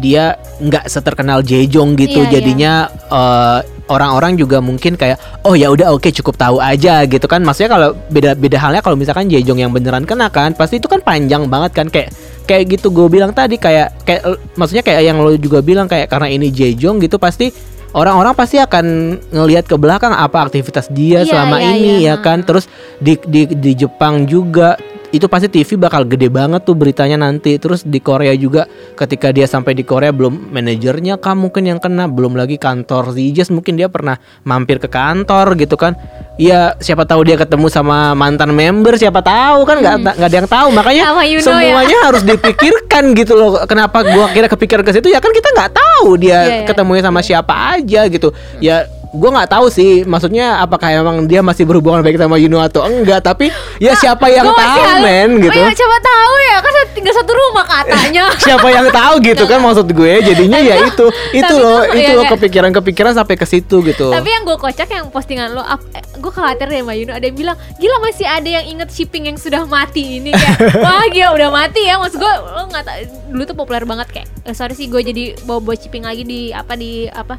dia 0.00 0.36
nggak 0.60 0.88
seterkenal 0.88 1.40
Jejong 1.44 1.96
gitu 1.96 2.20
Iya, 2.20 2.28
iya. 2.28 2.32
jadinya 2.32 2.72
eh, 3.08 3.60
orang-orang 3.88 4.36
juga 4.36 4.60
mungkin 4.60 5.00
kayak 5.00 5.44
oh 5.48 5.56
ya 5.56 5.72
udah 5.72 5.96
oke 5.96 6.12
cukup 6.12 6.36
tahu 6.36 6.60
aja 6.60 7.08
gitu 7.08 7.24
kan 7.24 7.40
maksudnya 7.40 7.72
kalau 7.72 7.88
beda 8.12 8.36
beda 8.36 8.56
halnya 8.60 8.84
kalau 8.84 9.00
misalkan 9.00 9.32
Jejong 9.32 9.60
yang 9.60 9.72
beneran 9.72 10.04
kena 10.04 10.28
kan 10.28 10.52
pasti 10.52 10.76
itu 10.76 10.88
kan 10.88 11.00
panjang 11.00 11.48
banget 11.48 11.72
kan 11.72 11.86
kayak 11.88 12.12
kayak 12.44 12.64
gitu 12.78 12.92
gue 12.92 13.08
bilang 13.08 13.32
tadi 13.32 13.56
kayak 13.56 14.04
kayak 14.04 14.24
maksudnya 14.60 14.84
kayak 14.84 15.02
yang 15.08 15.16
lo 15.20 15.32
juga 15.40 15.64
bilang 15.64 15.88
kayak 15.88 16.12
karena 16.12 16.28
ini 16.28 16.52
Jejong 16.52 17.00
gitu 17.00 17.16
pasti 17.16 17.48
orang-orang 17.96 18.36
pasti 18.36 18.60
akan 18.60 19.16
ngelihat 19.32 19.64
ke 19.64 19.76
belakang 19.80 20.12
apa 20.12 20.44
aktivitas 20.44 20.92
dia 20.92 21.24
Iya, 21.24 21.32
selama 21.32 21.56
iya, 21.56 21.68
ini 21.72 21.92
iya. 22.04 22.14
ya 22.20 22.20
kan 22.20 22.44
terus 22.44 22.68
di 23.00 23.16
di 23.24 23.48
di 23.48 23.72
Jepang 23.72 24.28
juga 24.28 24.76
itu 25.08 25.24
pasti 25.24 25.48
TV 25.48 25.74
bakal 25.74 26.04
gede 26.04 26.28
banget 26.28 26.62
tuh 26.62 26.76
beritanya 26.76 27.16
nanti. 27.16 27.56
Terus 27.56 27.80
di 27.80 27.96
Korea 27.98 28.32
juga 28.32 28.68
ketika 28.94 29.32
dia 29.32 29.44
sampai 29.44 29.72
di 29.72 29.80
Korea 29.80 30.12
belum 30.12 30.52
manajernya 30.52 31.16
kah 31.16 31.32
mungkin 31.32 31.64
yang 31.64 31.78
kena 31.78 32.04
belum 32.06 32.36
lagi 32.36 32.56
kantor 32.56 33.12
Zijas 33.12 33.48
mungkin 33.48 33.74
dia 33.74 33.88
pernah 33.88 34.16
mampir 34.42 34.76
ke 34.76 34.86
kantor 34.86 35.56
gitu 35.56 35.74
kan. 35.74 35.96
Ya 36.36 36.76
siapa 36.78 37.02
tahu 37.02 37.24
dia 37.24 37.34
ketemu 37.34 37.66
sama 37.66 38.12
mantan 38.12 38.52
member 38.52 38.94
siapa 38.94 39.18
tahu 39.20 39.64
kan 39.64 39.80
nggak 39.80 39.96
nggak 40.14 40.28
ada 40.28 40.36
yang 40.36 40.48
tahu. 40.48 40.68
Makanya 40.70 41.04
Hmm. 41.08 41.24
Ya. 41.24 41.40
semuanya 41.40 41.98
harus 42.04 42.22
dipikirkan 42.22 43.04
gitu 43.14 43.32
loh. 43.32 43.64
Kenapa 43.64 44.04
gua 44.04 44.28
kira 44.30 44.46
kepikiran 44.46 44.84
ke 44.84 44.92
situ? 44.92 45.08
Ya 45.08 45.18
kan 45.18 45.32
kita 45.32 45.48
nggak 45.50 45.72
tahu 45.72 46.14
dia 46.14 46.28
Iya, 46.28 46.40
iya. 46.62 46.66
ketemunya 46.66 47.02
sama 47.02 47.20
siapa 47.20 47.54
aja 47.74 48.06
gitu. 48.06 48.30
Ya 48.58 48.86
gua 49.08 49.30
nggak 49.40 49.50
tahu 49.56 49.66
sih 49.72 50.04
maksudnya 50.04 50.60
apakah 50.60 50.92
emang 50.92 51.24
dia 51.24 51.40
masih 51.40 51.64
berhubungan 51.64 52.04
baik 52.04 52.20
sama 52.20 52.36
Yuno 52.36 52.60
atau 52.60 52.84
enggak 52.84 53.24
tapi 53.24 53.48
ya 53.80 53.96
siapa 53.96 54.28
yang 54.28 54.52
tahu 54.52 54.80
halu- 54.84 55.00
men 55.00 55.30
gitu. 55.40 55.56
Oh, 55.56 55.64
ya, 55.64 55.72
coba 55.72 55.96
tahu 55.96 56.34
ya 56.44 56.56
kan 56.60 56.74
tinggal 56.92 57.14
satu 57.16 57.32
rumah 57.32 57.64
katanya. 57.64 58.24
siapa 58.44 58.68
yang 58.68 58.86
tahu 58.92 59.14
gitu 59.24 59.44
kan 59.48 59.58
maksud 59.64 59.88
gue 59.88 60.12
jadinya 60.20 60.58
ya 60.60 60.76
itu. 60.84 61.06
Itu 61.32 61.54
loh 61.56 61.88
tuh, 61.88 61.96
itu 61.96 62.10
ya, 62.10 62.16
loh 62.18 62.24
kayak- 62.28 62.36
kepikiran-kepikiran 62.36 63.12
sampai 63.16 63.34
ke 63.40 63.46
situ 63.48 63.80
gitu. 63.80 64.12
Tapi 64.12 64.28
yang 64.28 64.42
gue 64.44 64.56
kocak 64.60 64.88
yang 64.90 65.08
postingan 65.08 65.56
lo, 65.56 65.64
eh, 65.64 66.04
gue 66.18 66.32
khawatir 66.32 66.68
deh 66.68 66.84
Mbak 66.84 66.96
Yuno 67.00 67.12
ada 67.16 67.24
yang 67.24 67.36
bilang, 67.38 67.56
gila 67.80 67.96
masih 68.04 68.26
ada 68.28 68.48
yang 68.48 68.64
inget 68.66 68.90
shipping 68.92 69.30
yang 69.32 69.38
sudah 69.40 69.64
mati 69.64 70.20
ini. 70.20 70.36
Kayak, 70.36 70.58
wah 70.84 71.06
gila 71.08 71.28
udah 71.32 71.50
mati 71.54 71.80
ya, 71.86 71.96
maksud 71.96 72.20
gue 72.20 72.32
lo 72.44 72.62
nggak 72.68 72.84
dulu 73.32 73.42
tuh 73.46 73.56
populer 73.56 73.84
banget 73.88 74.08
kayak, 74.12 74.28
eh, 74.44 74.52
sorry 74.52 74.76
sih 74.76 74.90
gue 74.90 75.00
jadi 75.00 75.38
bawa 75.48 75.64
bawa 75.64 75.76
shipping 75.78 76.04
lagi 76.04 76.26
di 76.26 76.52
apa 76.52 76.76
di 76.76 77.08
apa 77.08 77.38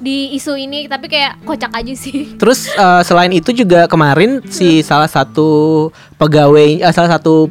di 0.00 0.34
isu 0.34 0.56
ini, 0.56 0.88
tapi 0.88 1.06
kayak 1.06 1.44
kocak 1.44 1.70
aja 1.70 1.94
sih. 1.94 2.28
Terus 2.40 2.72
eh, 2.72 3.02
selain 3.04 3.30
itu 3.30 3.52
juga 3.52 3.86
kemarin 3.86 4.40
si 4.48 4.80
salah 4.80 5.08
satu 5.08 5.88
pegawai 6.16 6.80
eh, 6.82 6.92
salah 6.92 7.20
satu 7.20 7.46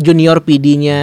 junior 0.00 0.40
PD-nya 0.40 1.00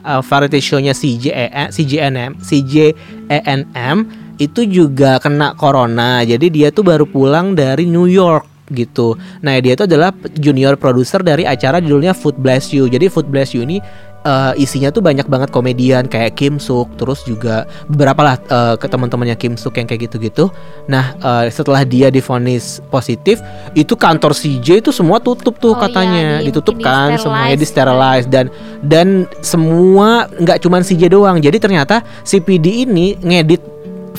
eh, 0.00 0.22
variety 0.24 0.60
show-nya 0.60 0.96
CJ 0.96 1.26
CJNM 1.70 2.40
CJENM 2.40 3.98
itu 4.40 4.64
juga 4.64 5.20
kena 5.20 5.52
corona. 5.52 6.24
Jadi 6.24 6.48
dia 6.48 6.72
tuh 6.72 6.82
baru 6.82 7.04
pulang 7.04 7.52
dari 7.52 7.84
New 7.84 8.08
York 8.08 8.48
gitu. 8.72 9.18
Nah, 9.44 9.58
dia 9.58 9.74
itu 9.74 9.84
adalah 9.84 10.14
junior 10.38 10.78
produser 10.78 11.20
dari 11.20 11.44
acara 11.44 11.82
judulnya 11.82 12.14
Food 12.16 12.38
Bless 12.40 12.70
You. 12.70 12.86
Jadi 12.86 13.10
Food 13.10 13.28
Bless 13.28 13.52
You 13.52 13.66
ini 13.66 13.82
eh, 14.24 14.52
isinya 14.60 14.90
tuh 14.92 15.00
banyak 15.00 15.26
banget 15.28 15.48
komedian 15.54 16.08
kayak 16.10 16.36
Kim 16.36 16.58
Suk, 16.58 16.90
terus 16.98 17.22
juga 17.24 17.64
beberapa 17.86 18.20
lah 18.20 18.36
eh, 18.36 18.74
ke 18.76 18.86
teman-temannya 18.90 19.36
Kim 19.38 19.54
Suk 19.54 19.78
yang 19.78 19.86
kayak 19.86 20.10
gitu-gitu. 20.10 20.50
Nah, 20.90 21.14
eh, 21.16 21.46
setelah 21.48 21.86
dia 21.86 22.10
divonis 22.10 22.82
positif, 22.90 23.38
itu 23.72 23.94
kantor 23.94 24.34
CJ 24.34 24.82
itu 24.84 24.90
semua 24.90 25.22
tutup 25.22 25.56
tuh 25.56 25.72
Oh 25.72 25.80
katanya, 25.80 26.40
iya, 26.40 26.44
di- 26.44 26.52
ditutup 26.52 26.76
di 26.76 26.84
kan, 26.84 27.14
semuanya 27.16 27.56
di 27.56 27.66
sterilize 27.66 28.26
dan 28.26 28.50
dan 28.82 29.28
semua 29.40 30.26
nggak 30.40 30.58
cuman 30.64 30.82
CJ 30.82 31.12
doang. 31.12 31.38
Jadi 31.38 31.56
ternyata 31.62 32.02
si 32.26 32.42
PD 32.42 32.88
ini 32.88 33.14
ngedit 33.20 33.62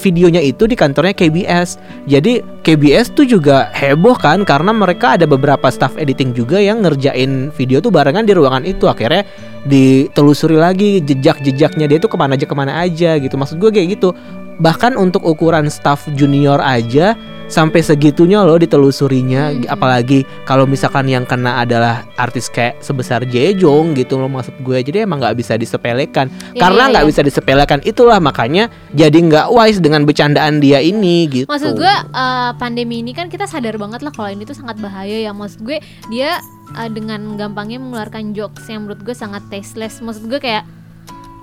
videonya 0.01 0.41
itu 0.41 0.65
di 0.65 0.74
kantornya 0.74 1.13
KBS. 1.13 1.77
Jadi 2.10 2.41
KBS 2.65 3.13
tuh 3.13 3.29
juga 3.29 3.70
heboh 3.72 4.17
kan 4.17 4.41
karena 4.41 4.74
mereka 4.74 5.13
ada 5.13 5.29
beberapa 5.29 5.70
staff 5.70 5.93
editing 6.01 6.34
juga 6.34 6.58
yang 6.58 6.81
ngerjain 6.81 7.53
video 7.53 7.77
tuh 7.77 7.93
barengan 7.93 8.25
di 8.25 8.34
ruangan 8.34 8.65
itu. 8.65 8.89
Akhirnya 8.89 9.24
ditelusuri 9.62 10.58
lagi 10.58 11.05
jejak-jejaknya 11.05 11.86
dia 11.86 11.98
tuh 12.01 12.10
ke 12.10 12.17
mana 12.17 12.34
aja 12.34 12.46
ke 12.50 12.55
mana 12.58 12.81
aja 12.81 13.21
gitu. 13.21 13.38
Maksud 13.38 13.62
gue 13.62 13.69
kayak 13.69 14.02
gitu. 14.02 14.17
Bahkan 14.60 15.00
untuk 15.00 15.24
ukuran 15.24 15.72
staff 15.72 16.10
junior 16.18 16.60
aja 16.60 17.16
sampai 17.52 17.84
segitunya 17.84 18.40
loh 18.48 18.56
ditelusurinya 18.56 19.52
Hmm. 19.52 19.68
apalagi 19.68 20.24
kalau 20.48 20.64
misalkan 20.64 21.12
yang 21.12 21.28
kena 21.28 21.60
adalah 21.60 22.08
artis 22.16 22.48
kayak 22.48 22.80
sebesar 22.80 23.28
Jejong 23.28 23.92
gitu 23.92 24.16
loh 24.16 24.32
maksud 24.32 24.56
gue 24.64 24.80
jadi 24.80 25.04
emang 25.04 25.20
nggak 25.20 25.36
bisa 25.36 25.60
disepelekan 25.60 26.32
Iya, 26.56 26.64
karena 26.64 26.88
iya, 26.88 26.92
nggak 26.96 27.04
iya. 27.04 27.12
bisa 27.12 27.22
disepelekan 27.28 27.80
itulah 27.84 28.24
makanya 28.24 28.72
jadi 28.96 29.12
nggak 29.20 29.52
wise 29.52 29.84
dengan 29.84 30.08
bercandaan 30.08 30.64
dia 30.64 30.80
ini 30.80 31.28
gitu 31.28 31.52
Maksud 31.52 31.76
gue 31.76 31.92
eh, 31.92 32.52
pandemi 32.56 33.04
ini 33.04 33.12
kan 33.12 33.28
kita 33.28 33.44
sadar 33.44 33.76
banget 33.76 34.00
lah 34.00 34.16
kalau 34.16 34.32
ini 34.32 34.48
tuh 34.48 34.56
sangat 34.56 34.80
bahaya 34.80 35.20
ya. 35.20 35.36
Maksud 35.36 35.68
gue 35.68 35.84
dia 36.08 36.40
eh, 36.80 36.90
dengan 36.90 37.36
gampangnya 37.36 37.84
mengeluarkan 37.84 38.32
jokes 38.32 38.64
yang 38.72 38.88
menurut 38.88 39.04
gue 39.04 39.12
sangat 39.12 39.44
tasteless. 39.52 40.00
Maksud 40.00 40.32
gue 40.32 40.40
kayak 40.40 40.64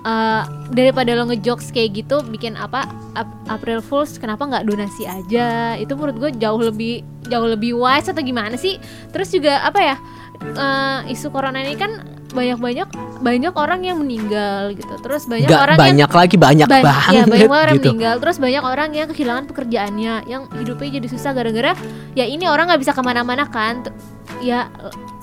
eh, 0.01 0.43
daripada 0.69 1.11
lo 1.13 1.27
ngejokes 1.27 1.69
kayak 1.69 2.03
gitu 2.03 2.21
bikin 2.25 2.55
apa 2.55 2.87
Ap- 3.13 3.39
April 3.47 3.81
Fools 3.81 4.15
kenapa 4.15 4.45
nggak 4.45 4.65
donasi 4.65 5.03
aja? 5.03 5.75
Itu 5.75 5.95
menurut 5.95 6.15
gue 6.17 6.31
jauh 6.37 6.61
lebih 6.61 7.01
jauh 7.25 7.47
lebih 7.47 7.75
wise 7.75 8.07
atau 8.07 8.21
gimana 8.21 8.55
sih? 8.55 8.79
Terus 9.09 9.29
juga 9.29 9.59
apa 9.61 9.79
ya? 9.79 9.95
eh, 10.39 11.11
isu 11.11 11.35
corona 11.35 11.59
ini 11.59 11.75
kan 11.75 11.99
banyak-banyak 12.29 12.87
banyak 13.19 13.53
orang 13.57 13.83
yang 13.83 13.99
meninggal 13.99 14.71
gitu. 14.71 14.93
Terus 15.03 15.27
banyak 15.27 15.49
nggak 15.49 15.63
orang 15.65 15.75
yang 15.75 15.83
banyak 15.83 16.11
lagi 16.15 16.35
banyak 16.39 16.67
Ban- 16.69 16.85
banget 16.85 17.11
ya, 17.11 17.23
banyak 17.25 17.49
orang 17.49 17.67
yang 17.67 17.75
gitu 17.75 17.89
meninggal 17.89 18.15
terus 18.21 18.37
banyak 18.39 18.63
orang 18.63 18.89
yang 18.95 19.07
kehilangan 19.11 19.45
pekerjaannya 19.49 20.13
yang 20.29 20.41
hidupnya 20.55 20.89
jadi 21.01 21.07
susah 21.09 21.31
gara-gara 21.35 21.71
ya 22.13 22.23
ini 22.23 22.45
orang 22.47 22.71
nggak 22.71 22.79
bisa 22.79 22.95
ke 22.95 23.01
mana-mana 23.03 23.49
kan 23.49 23.83
T- 23.83 23.91
ya 24.39 24.71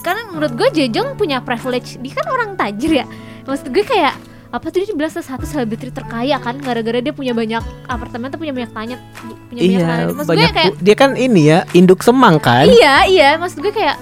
karena 0.05 0.29
menurut 0.29 0.53
gue 0.53 0.69
Jejong 0.77 1.17
punya 1.17 1.41
privilege 1.41 1.97
dia 1.97 2.13
kan 2.13 2.27
orang 2.29 2.51
tajir 2.59 2.93
ya 3.01 3.07
maksud 3.47 3.73
gue 3.73 3.85
kayak 3.87 4.13
apa 4.47 4.67
tuh 4.71 4.79
dia 4.83 4.89
dibilang 4.95 5.11
salah 5.11 5.29
satu 5.35 5.45
selebriti 5.45 5.91
terkaya 5.91 6.39
kan 6.39 6.57
gara-gara 6.63 7.03
dia 7.03 7.11
punya 7.11 7.35
banyak 7.35 7.63
apartemen 7.91 8.31
tuh 8.31 8.39
punya 8.39 8.55
banyak 8.55 8.71
tanya 8.71 8.97
punya 9.51 9.61
banyak 9.61 9.63
iya 9.63 9.89
maksud 10.07 10.29
banyak 10.31 10.51
gue 10.51 10.57
kayak 10.57 10.73
dia 10.79 10.95
kan 10.95 11.11
ini 11.19 11.43
ya 11.51 11.59
induk 11.75 12.01
semang 12.07 12.39
kan? 12.39 12.67
Iya 12.67 12.95
iya 13.11 13.31
maksud 13.37 13.59
gue 13.59 13.75
kayak 13.75 13.97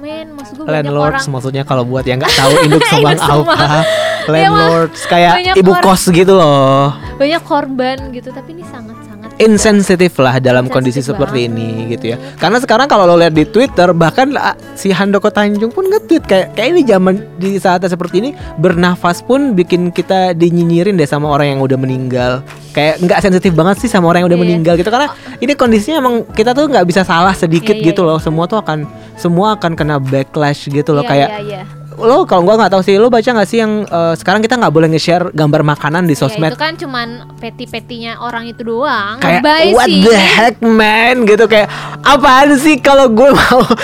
men 0.00 0.32
maksud 0.32 0.56
gue 0.56 0.64
banyak 0.64 0.88
landlords 0.88 1.24
orang. 1.28 1.32
maksudnya 1.36 1.62
kalau 1.68 1.84
buat 1.84 2.08
yang 2.08 2.16
nggak 2.16 2.32
tahu 2.40 2.52
induk 2.64 2.84
semang 2.88 3.20
apa 3.20 3.84
Iya, 4.30 4.46
landlords 4.46 5.00
kayak 5.08 5.32
banyak 5.42 5.54
ibu 5.58 5.72
kos 5.80 6.02
gitu 6.12 6.32
loh. 6.36 6.92
Banyak 7.16 7.42
korban 7.44 7.96
gitu 8.12 8.28
tapi 8.30 8.52
ini 8.56 8.64
sangat-sangat 8.68 8.99
insensitif 9.40 10.20
lah 10.20 10.36
dalam 10.36 10.68
Insensitif 10.68 10.74
kondisi 10.76 11.00
seperti 11.00 11.48
ini 11.48 11.88
gitu 11.90 12.12
ya. 12.12 12.16
Karena 12.36 12.60
sekarang 12.60 12.86
kalau 12.86 13.08
lo 13.08 13.16
lihat 13.16 13.32
di 13.32 13.48
Twitter 13.48 13.90
bahkan 13.96 14.36
ah, 14.36 14.52
si 14.76 14.92
Handoko 14.92 15.32
Tanjung 15.32 15.72
pun 15.72 15.88
nge-tweet 15.88 16.24
kayak 16.28 16.46
kayak 16.52 16.68
ini 16.76 16.82
zaman 16.84 17.14
di 17.40 17.56
saat 17.56 17.80
seperti 17.80 18.20
ini 18.20 18.30
bernafas 18.60 19.24
pun 19.24 19.56
bikin 19.56 19.88
kita 19.90 20.36
dinyinyirin 20.36 21.00
deh 21.00 21.08
sama 21.08 21.32
orang 21.32 21.56
yang 21.56 21.60
udah 21.64 21.80
meninggal. 21.80 22.44
Kayak 22.76 23.00
nggak 23.02 23.18
sensitif 23.24 23.56
banget 23.56 23.80
sih 23.82 23.90
sama 23.90 24.12
orang 24.12 24.22
yang 24.22 24.30
udah 24.30 24.38
Iya. 24.38 24.46
meninggal 24.46 24.74
gitu 24.78 24.90
karena 24.92 25.08
ini 25.40 25.52
kondisinya 25.56 25.96
emang 26.04 26.14
kita 26.36 26.52
tuh 26.54 26.68
nggak 26.68 26.86
bisa 26.86 27.02
salah 27.02 27.32
sedikit 27.34 27.74
Iya, 27.74 27.82
iya, 27.82 27.88
gitu 27.90 28.04
loh. 28.04 28.20
Semua 28.20 28.44
tuh 28.46 28.60
akan 28.60 28.84
semua 29.16 29.56
akan 29.56 29.72
kena 29.74 29.96
backlash 29.98 30.68
gitu 30.68 30.92
loh 30.92 31.02
Iya, 31.02 31.10
kayak 31.10 31.28
iya, 31.28 31.40
iya. 31.42 31.62
Lo 32.02 32.24
kalau 32.24 32.42
gua 32.42 32.56
nggak 32.56 32.72
tahu 32.72 32.82
sih 32.82 32.96
lo 32.96 33.06
baca 33.06 33.24
nggak 33.26 33.44
sih 33.44 33.58
yang 33.58 33.84
eh, 33.84 34.14
sekarang 34.14 34.40
kita 34.40 34.56
nggak 34.56 34.70
boleh 34.70 34.88
nge-share 34.88 35.30
gambar 35.30 35.62
makanan 35.62 36.04
di 36.04 36.12
Ya, 36.12 36.20
sosmed? 36.20 36.50
itu 36.50 36.58
kan 36.58 36.74
cuman 36.74 37.08
peti-petinya 37.36 38.18
orang 38.18 38.46
itu 38.46 38.60
doang. 38.62 39.18
Kayak 39.18 39.40
Lebay 39.40 39.64
what 39.70 39.86
sih. 39.86 40.02
the 40.02 40.16
heck 40.16 40.56
man? 40.58 41.22
Gitu 41.22 41.44
kayak 41.44 41.68
apaan 42.02 42.56
sih 42.56 42.76
kalau 42.76 43.06
gue 43.06 43.28
mau 43.28 43.60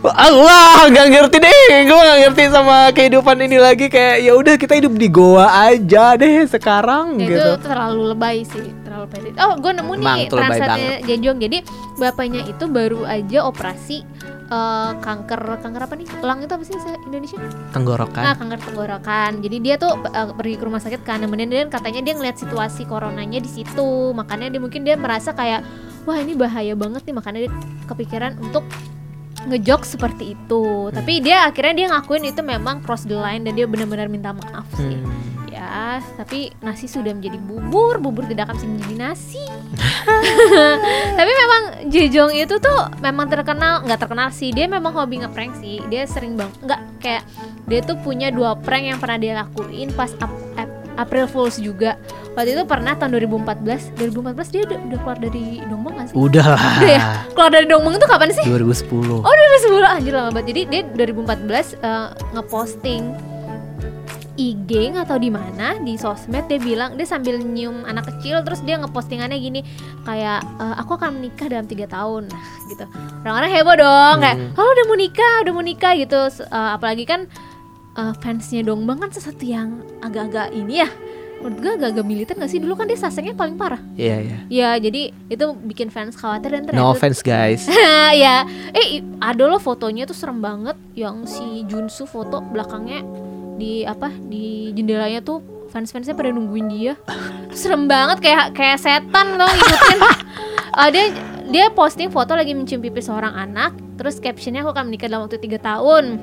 Allah 0.00 0.88
nggak 0.88 1.06
ngerti 1.08 1.36
deh 1.38 1.52
gue 1.84 1.92
nggak 1.94 2.18
ngerti 2.24 2.42
sama 2.48 2.88
kehidupan 2.90 3.36
ini 3.38 3.56
lagi. 3.56 3.86
Kayak 3.86 4.16
ya 4.20 4.32
udah 4.32 4.54
kita 4.56 4.74
hidup 4.74 4.94
di 4.94 5.08
goa 5.08 5.44
aja 5.66 6.14
deh 6.14 6.46
sekarang 6.46 7.16
Ya, 7.16 7.26
gitu. 7.28 7.48
itu 7.52 7.52
terlalu 7.62 8.02
lebay 8.10 8.40
sih 8.42 8.72
terlalu 8.80 9.06
petit 9.08 9.34
oh 9.38 9.54
gue 9.54 9.72
nemu 9.72 9.92
Emang 9.94 10.16
nih 10.16 10.26
translate 10.26 11.04
Jejong 11.04 11.38
jadi 11.38 11.58
bapaknya 11.94 12.42
itu 12.42 12.64
baru 12.64 13.04
aja 13.04 13.44
operasi 13.44 14.02
eh, 14.50 14.90
kanker 14.98 15.40
kanker 15.62 15.82
apa 15.86 15.94
nih? 15.96 16.06
Elang 16.20 16.38
itu 16.42 16.52
apa 16.52 16.64
sih 16.66 16.74
Indonesia? 17.06 17.38
Nah 17.38 17.72
tenggorokan 17.72 18.22
kanker 18.36 18.58
tenggorokan. 18.66 19.30
Jadi 19.40 19.56
dia 19.62 19.74
tuh 19.78 19.94
eh, 20.10 20.28
pergi 20.34 20.54
ke 20.58 20.64
rumah 20.66 20.82
sakit 20.82 21.00
kan. 21.06 21.22
Nemenin 21.22 21.48
dan 21.48 21.70
katanya 21.70 22.00
dia 22.02 22.14
ngeliat 22.18 22.36
situasi 22.36 22.84
coronanya 22.84 23.38
di 23.38 23.50
situ. 23.50 24.12
Makanya 24.12 24.50
dia 24.50 24.60
mungkin 24.60 24.82
dia 24.82 24.98
merasa 24.98 25.30
kayak 25.32 25.62
wah 26.04 26.18
ini 26.18 26.34
bahaya 26.34 26.74
banget 26.74 27.06
nih. 27.06 27.14
Makanya 27.14 27.38
dia 27.46 27.52
kepikiran 27.86 28.36
untuk 28.42 28.66
ngejok 29.46 29.82
seperti 29.82 30.34
itu 30.34 30.90
tapi 30.90 31.20
dia 31.20 31.46
akhirnya 31.46 31.74
dia 31.74 31.86
ngakuin 31.88 32.28
itu 32.28 32.40
memang 32.40 32.84
cross 32.84 33.06
the 33.06 33.14
line 33.14 33.44
dan 33.44 33.56
dia 33.56 33.64
benar-benar 33.64 34.10
minta 34.10 34.34
maaf 34.34 34.66
sih 34.76 35.00
Hmm. 35.00 35.58
Ya, 35.60 35.98
tapi 36.16 36.54
nasi 36.62 36.88
sudah 36.88 37.12
menjadi 37.12 37.36
bubur, 37.36 38.00
bubur 38.00 38.24
tidak 38.24 38.48
akan 38.48 38.56
bisa 38.56 38.68
menjadi 38.70 38.94
nasi. 38.96 39.44
tapi 41.18 41.32
memang 41.36 41.62
Jejong 41.90 42.32
itu 42.32 42.56
tuh 42.56 42.80
memang 43.02 43.26
terkenal, 43.26 43.82
nggak 43.84 43.98
terkenal 43.98 44.30
sih, 44.30 44.54
dia 44.54 44.64
memang 44.64 44.94
hobi 44.94 45.20
ngeprank 45.20 45.58
sih. 45.58 45.82
Dia 45.90 46.06
sering 46.06 46.38
bang, 46.38 46.48
nggak 46.64 46.80
kayak 47.02 47.24
dia 47.66 47.82
tuh 47.82 47.98
punya 47.98 48.30
dua 48.30 48.56
prank 48.56 48.88
yang 48.88 48.98
pernah 49.02 49.18
dia 49.18 49.32
lakuin 49.36 49.90
pas 49.92 50.14
ap- 50.22 50.32
ap- 50.54 50.69
April 51.00 51.24
Fools 51.24 51.56
juga. 51.56 51.96
Waktu 52.30 52.52
itu 52.52 52.62
pernah 52.62 52.92
tahun 52.92 53.16
2014. 53.18 53.96
2014 53.96 54.52
dia 54.52 54.62
udah, 54.62 54.78
udah 54.84 54.98
keluar 55.00 55.18
dari 55.18 55.44
Dongbang 55.64 55.94
gak 55.96 56.06
sih? 56.06 56.14
Udah 56.14 56.44
lah. 56.46 56.60
Udah 56.76 56.90
ya? 56.90 57.02
Keluar 57.32 57.50
dari 57.50 57.66
Dongbang 57.66 57.94
itu 57.96 58.06
kapan 58.06 58.28
sih? 58.30 58.44
2010. 58.44 58.92
Oh 59.18 59.24
2010 59.24 59.80
anjir 59.82 60.12
lama 60.12 60.30
banget. 60.30 60.46
Jadi 60.46 60.60
dia 60.68 60.80
2014 61.08 61.80
eh, 61.80 62.06
ngeposting 62.32 63.02
IG 64.36 64.96
atau 64.96 65.20
di 65.20 65.28
mana 65.28 65.76
di 65.76 66.00
sosmed 66.00 66.48
dia 66.48 66.56
bilang 66.56 66.96
dia 66.96 67.04
sambil 67.04 67.36
nyium 67.36 67.84
anak 67.84 68.08
kecil 68.08 68.40
terus 68.40 68.64
dia 68.64 68.80
ngepostingannya 68.80 69.36
gini 69.36 69.60
kayak 70.00 70.40
"Eh, 70.56 70.74
aku 70.80 70.96
akan 70.96 71.20
menikah 71.20 71.44
dalam 71.44 71.68
tiga 71.68 71.84
tahun 71.84 72.24
nah 72.24 72.40
gitu 72.66 72.88
orang-orang 73.20 73.50
heboh 73.52 73.76
dong 73.76 74.16
kayak 74.18 74.36
Hmm. 74.40 74.56
oh 74.56 74.64
udah 74.64 74.84
mau 74.88 74.96
nikah 74.96 75.34
udah 75.44 75.52
mau 75.52 75.60
nikah 75.60 75.92
gitu 75.92 76.16
eh, 76.40 76.70
apalagi 76.72 77.04
kan 77.04 77.28
eh, 77.96 78.14
fansnya 78.20 78.62
Dongbang 78.62 79.02
kan 79.02 79.10
sesuatu 79.10 79.42
yang 79.42 79.82
agak-agak 80.04 80.54
ini 80.54 80.84
ya. 80.84 80.90
Menurut 81.40 81.58
gue 81.64 81.72
agak-agak 81.80 82.04
militer 82.04 82.34
gak 82.36 82.52
sih? 82.52 82.60
Dulu 82.60 82.76
kan 82.76 82.84
dia 82.84 83.00
sasengnya 83.00 83.32
paling 83.32 83.56
parah. 83.56 83.80
Iya, 83.96 84.16
iya. 84.20 84.38
ya 84.52 84.70
jadi 84.76 85.08
itu 85.32 85.44
bikin 85.64 85.88
fans 85.88 86.12
khawatir 86.12 86.52
dan 86.52 86.68
No 86.68 86.68
ternyata 86.68 86.92
offense 86.92 87.24
guys. 87.24 87.64
ya 88.22 88.44
eh 88.76 89.00
ada 89.24 89.48
loh 89.48 89.56
fotonya 89.56 90.04
tuh 90.04 90.12
serem 90.12 90.44
banget. 90.44 90.76
Yang 90.92 91.40
si 91.40 91.64
Junsu 91.64 92.04
foto 92.04 92.44
belakangnya 92.44 93.00
di 93.56 93.88
apa? 93.88 94.12
Di 94.12 94.76
jendelanya 94.76 95.24
tuh 95.24 95.40
fans-fansnya 95.72 96.12
pada 96.12 96.28
nungguin 96.28 96.68
dia. 96.68 96.94
Serem 97.56 97.88
banget 97.88 98.20
kayak 98.20 98.52
kayak 98.52 98.76
setan 98.76 99.40
loh 99.40 99.48
ngikutin. 99.48 100.00
Eh, 100.70 100.86
dia 100.94 101.10
dia 101.50 101.66
posting 101.74 102.14
foto 102.14 102.30
lagi 102.38 102.54
mencium 102.54 102.78
pipi 102.78 103.02
seorang 103.02 103.34
anak. 103.34 103.74
Terus 103.98 104.22
captionnya 104.22 104.62
aku 104.62 104.70
akan 104.70 104.86
menikah 104.86 105.10
dalam 105.10 105.26
waktu 105.26 105.42
tiga 105.42 105.58
tahun 105.58 106.22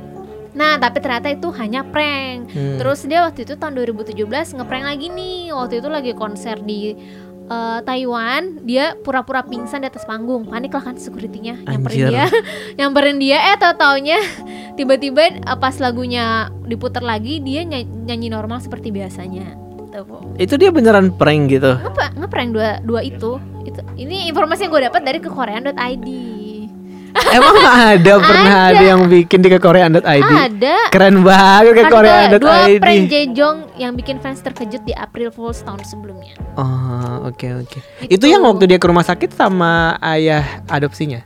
nah 0.57 0.75
tapi 0.75 0.97
ternyata 0.97 1.29
itu 1.29 1.47
hanya 1.53 1.85
prank. 1.85 2.49
Hmm. 2.49 2.81
terus 2.81 3.05
dia 3.05 3.21
waktu 3.21 3.45
itu 3.45 3.53
tahun 3.53 3.77
2017 3.77 4.17
ngeprank 4.57 4.83
lagi 4.83 5.07
nih. 5.07 5.53
Waktu 5.53 5.79
itu 5.79 5.87
lagi 5.87 6.11
konser 6.11 6.57
di 6.59 6.97
eh, 7.47 7.79
Taiwan 7.81 8.65
dia 8.65 8.97
pura-pura 8.97 9.45
pingsan 9.45 9.85
di 9.85 9.87
atas 9.87 10.03
panggung. 10.03 10.49
Panik 10.49 10.73
lah 10.73 10.83
kan 10.83 10.97
securitynya 10.97 11.63
nyamperin 11.63 11.99
dia. 12.09 12.25
Nyamperin 12.77 13.17
dia. 13.17 13.37
Eh 13.53 13.55
tau 13.55 13.73
taunya 13.73 14.17
tiba-tiba 14.73 15.21
eh, 15.37 15.57
pas 15.57 15.77
lagunya 15.77 16.49
diputar 16.63 17.01
lagi 17.01 17.37
dia 17.39 17.61
ny- 17.61 17.85
nyanyi 17.85 18.27
normal 18.27 18.57
seperti 18.57 18.89
biasanya. 18.89 19.53
Itu 20.37 20.55
dia 20.55 20.69
beneran 20.69 21.09
prank 21.11 21.49
gitu. 21.49 21.77
Ngeprank 22.15 22.49
dua 22.51 22.69
dua 22.81 23.01
itu. 23.01 23.37
Itu 23.61 23.81
ini 23.95 24.29
informasi 24.29 24.65
yang 24.65 24.71
gue 24.71 24.83
dapat 24.87 25.01
dari 25.03 25.19
kekorean.id 25.19 26.07
Emang 27.30 27.56
ada 27.60 28.13
pernah 28.17 28.56
ada. 28.67 28.73
Ada. 28.73 28.84
yang 28.86 29.01
bikin 29.06 29.39
di 29.39 29.49
kekoreaan.id? 29.49 30.03
ada 30.03 30.75
Keren 30.89 31.21
banget 31.21 31.88
ada 31.88 32.38
dua 32.38 32.67
prank 32.77 33.06
Jejong 33.08 33.58
yang 33.75 33.93
bikin 33.93 34.17
fans 34.17 34.39
terkejut 34.39 34.82
di 34.84 34.91
April 34.91 35.30
Fools 35.30 35.62
tahun 35.62 35.82
sebelumnya 35.84 36.34
Oh, 36.53 37.27
oke 37.27 37.45
oke. 37.62 37.80
Itu. 38.03 38.17
Itu 38.17 38.25
yang 38.25 38.41
waktu 38.41 38.65
dia 38.65 38.77
ke 38.77 38.86
rumah 38.86 39.01
sakit 39.01 39.30
sama 39.30 39.93
ayah 39.99 40.41
adopsinya. 40.65 41.21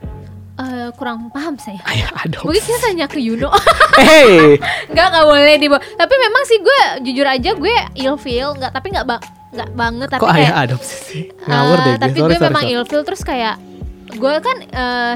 Eh, 0.53 0.89
kurang 0.93 1.31
paham 1.31 1.55
saya 1.55 1.81
Ayah 1.83 2.11
adopsi. 2.19 2.45
mungkin 2.45 2.61
kita 2.61 2.79
tanya 2.83 3.05
ke 3.07 3.17
Yuno 3.17 3.49
Hey, 3.97 4.59
Enggak, 4.87 5.07
nggak 5.09 5.25
boleh 5.25 5.55
dibawa. 5.57 5.81
Tapi 5.81 6.13
memang 6.19 6.43
sih 6.45 6.57
gue 6.59 6.79
jujur 7.01 7.25
aja 7.25 7.49
gue 7.51 7.75
ilfeel, 7.95 8.53
nggak 8.55 8.69
tapi 8.69 8.91
nggak 8.91 9.07
ba- 9.07 9.23
nggak 9.49 9.69
banget 9.73 10.07
tapi 10.07 10.21
kok 10.21 10.29
kayak 10.29 10.43
ayah 10.45 10.53
adopsi 10.61 10.95
sih? 11.01 11.23
Ngawur 11.43 11.75
eh, 11.75 11.81
deh. 11.81 11.95
Tapi 11.97 12.11
Sorry, 12.13 12.21
gue 12.21 12.37
sorry, 12.37 12.45
memang 12.45 12.63
sorry. 12.63 12.75
ilfeel 12.77 13.03
terus 13.03 13.21
kayak 13.23 13.55
gue 14.11 14.33
kan 14.37 14.57
eh 14.61 15.15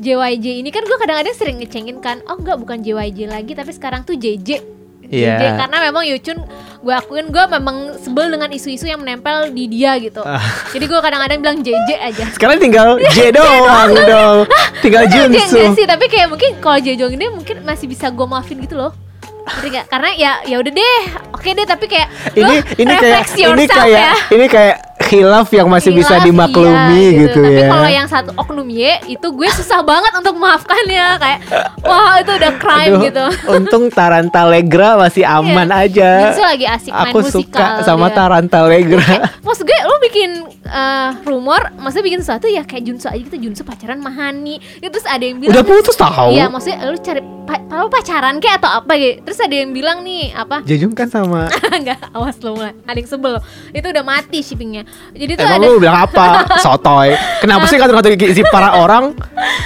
JYJ 0.00 0.64
ini 0.64 0.72
kan 0.72 0.82
gue 0.88 0.96
kadang-kadang 0.96 1.36
sering 1.36 1.60
ngecengin 1.60 2.00
kan, 2.00 2.24
oh 2.24 2.40
enggak 2.40 2.56
bukan 2.56 2.80
JYJ 2.80 3.28
lagi 3.28 3.52
tapi 3.52 3.70
sekarang 3.76 4.00
tuh 4.08 4.16
JJ. 4.16 4.80
Iya. 5.10 5.36
JJ 5.36 5.42
karena 5.58 5.76
memang 5.90 6.04
Yuchun 6.06 6.38
gue 6.80 6.94
akuin 6.94 7.28
gue 7.28 7.44
memang 7.50 7.98
sebel 8.00 8.30
dengan 8.32 8.48
isu-isu 8.48 8.88
yang 8.88 9.02
menempel 9.02 9.52
di 9.52 9.68
dia 9.68 9.98
gitu. 10.00 10.22
Ah. 10.24 10.40
Jadi 10.72 10.84
gue 10.88 11.00
kadang-kadang 11.02 11.38
bilang 11.44 11.58
JJ 11.60 11.90
aja. 12.00 12.24
Sekarang 12.32 12.56
tinggal 12.56 12.96
J 13.12 13.34
doang 13.34 13.92
dong. 13.92 14.38
Tinggal 14.80 15.04
Junsu. 15.12 15.76
sih, 15.76 15.84
tapi 15.84 16.08
kayak 16.08 16.32
mungkin 16.32 16.56
kalau 16.64 16.80
Jejong 16.80 17.12
ini 17.12 17.28
mungkin 17.28 17.60
masih 17.66 17.84
bisa 17.84 18.08
gue 18.08 18.24
maafin 18.24 18.56
gitu 18.64 18.80
loh. 18.80 18.96
Ngerti? 19.44 19.82
Karena 19.90 20.10
ya 20.14 20.32
ya 20.46 20.56
udah 20.62 20.72
deh, 20.72 21.02
oke 21.34 21.48
deh 21.52 21.66
tapi 21.66 21.84
kayak 21.90 22.08
Ini 22.38 22.54
ini 22.78 22.94
kayak 22.94 23.24
ini 23.34 23.64
kayak 23.66 24.00
ya. 24.00 24.14
ini 24.30 24.46
kayak 24.46 24.76
khilaf 25.10 25.50
yang 25.50 25.66
masih 25.66 25.90
bisa 25.90 26.14
Hilaf, 26.14 26.24
dimaklumi 26.24 27.02
iya, 27.04 27.20
gitu, 27.26 27.42
Tapi 27.42 27.58
ya. 27.58 27.68
kalau 27.68 27.88
yang 27.90 28.06
satu 28.06 28.30
oknum 28.32 28.68
Y 28.70 28.86
itu 29.10 29.26
gue 29.26 29.48
susah 29.50 29.82
banget 29.82 30.12
untuk 30.14 30.32
memaafkannya 30.32 31.06
kayak 31.18 31.38
wah 31.82 32.14
itu 32.16 32.30
udah 32.30 32.52
crime 32.56 32.94
Aduh, 32.94 33.02
gitu. 33.04 33.24
Untung 33.56 33.84
Tarantalegra 33.90 34.94
masih 34.96 35.26
aman 35.26 35.66
Iya. 35.66 35.82
aja. 35.82 36.10
Jinsu 36.24 36.42
lagi 36.42 36.64
asik 36.64 36.92
main 36.92 37.10
Aku 37.10 37.18
musikal. 37.20 37.42
suka 37.42 37.66
sama 37.82 38.06
dia. 38.06 38.16
Tarantalegra. 38.16 39.06
Maksud 39.40 39.64
gue 39.64 39.78
lo 39.82 39.96
bikin 40.00 40.30
eh, 40.62 41.10
rumor, 41.24 41.74
maksudnya 41.74 42.06
bikin 42.06 42.20
sesuatu 42.20 42.46
ya 42.46 42.62
kayak 42.62 42.82
Junsu 42.84 43.06
aja 43.06 43.18
gitu, 43.18 43.36
Junsu 43.40 43.62
pacaran 43.62 43.98
sama 43.98 44.12
Hani. 44.12 44.62
Ya, 44.78 44.88
terus 44.88 45.02
ada 45.04 45.20
yang 45.20 45.38
bilang 45.38 45.50
Udah 45.52 45.64
putus 45.64 45.96
tahu. 45.96 46.30
Iya, 46.30 46.46
maksudnya 46.46 46.78
lu 46.84 46.96
cari 46.96 47.18
pa- 47.42 47.58
lo 47.72 47.88
pacaran 47.88 48.38
kayak 48.38 48.60
atau 48.60 48.70
apa 48.76 48.92
gitu. 48.94 49.18
Terus 49.24 49.38
ada 49.40 49.56
yang 49.56 49.70
bilang 49.70 49.98
nih, 50.00 50.30
apa? 50.30 50.62
Jejung 50.62 50.92
kan 50.92 51.08
sama 51.08 51.50
Enggak, 51.74 51.98
awas 52.10 52.38
lo 52.38 52.54
mulai. 52.54 52.76
Ada 52.84 52.96
yang 52.96 53.08
sebel. 53.08 53.34
Itu 53.70 53.86
udah 53.88 54.04
mati 54.04 54.38
shippingnya. 54.40 54.86
Jadi 55.10 55.32
tuh 55.34 55.44
Emang 55.44 55.58
ada 55.58 55.66
lu 55.66 55.78
bilang 55.82 55.98
apa? 56.06 56.26
Sotoy. 56.64 57.14
Kenapa 57.42 57.66
sih 57.66 57.76
kata-kata 57.76 58.14
si 58.14 58.42
para 58.46 58.78
orang 58.78 59.16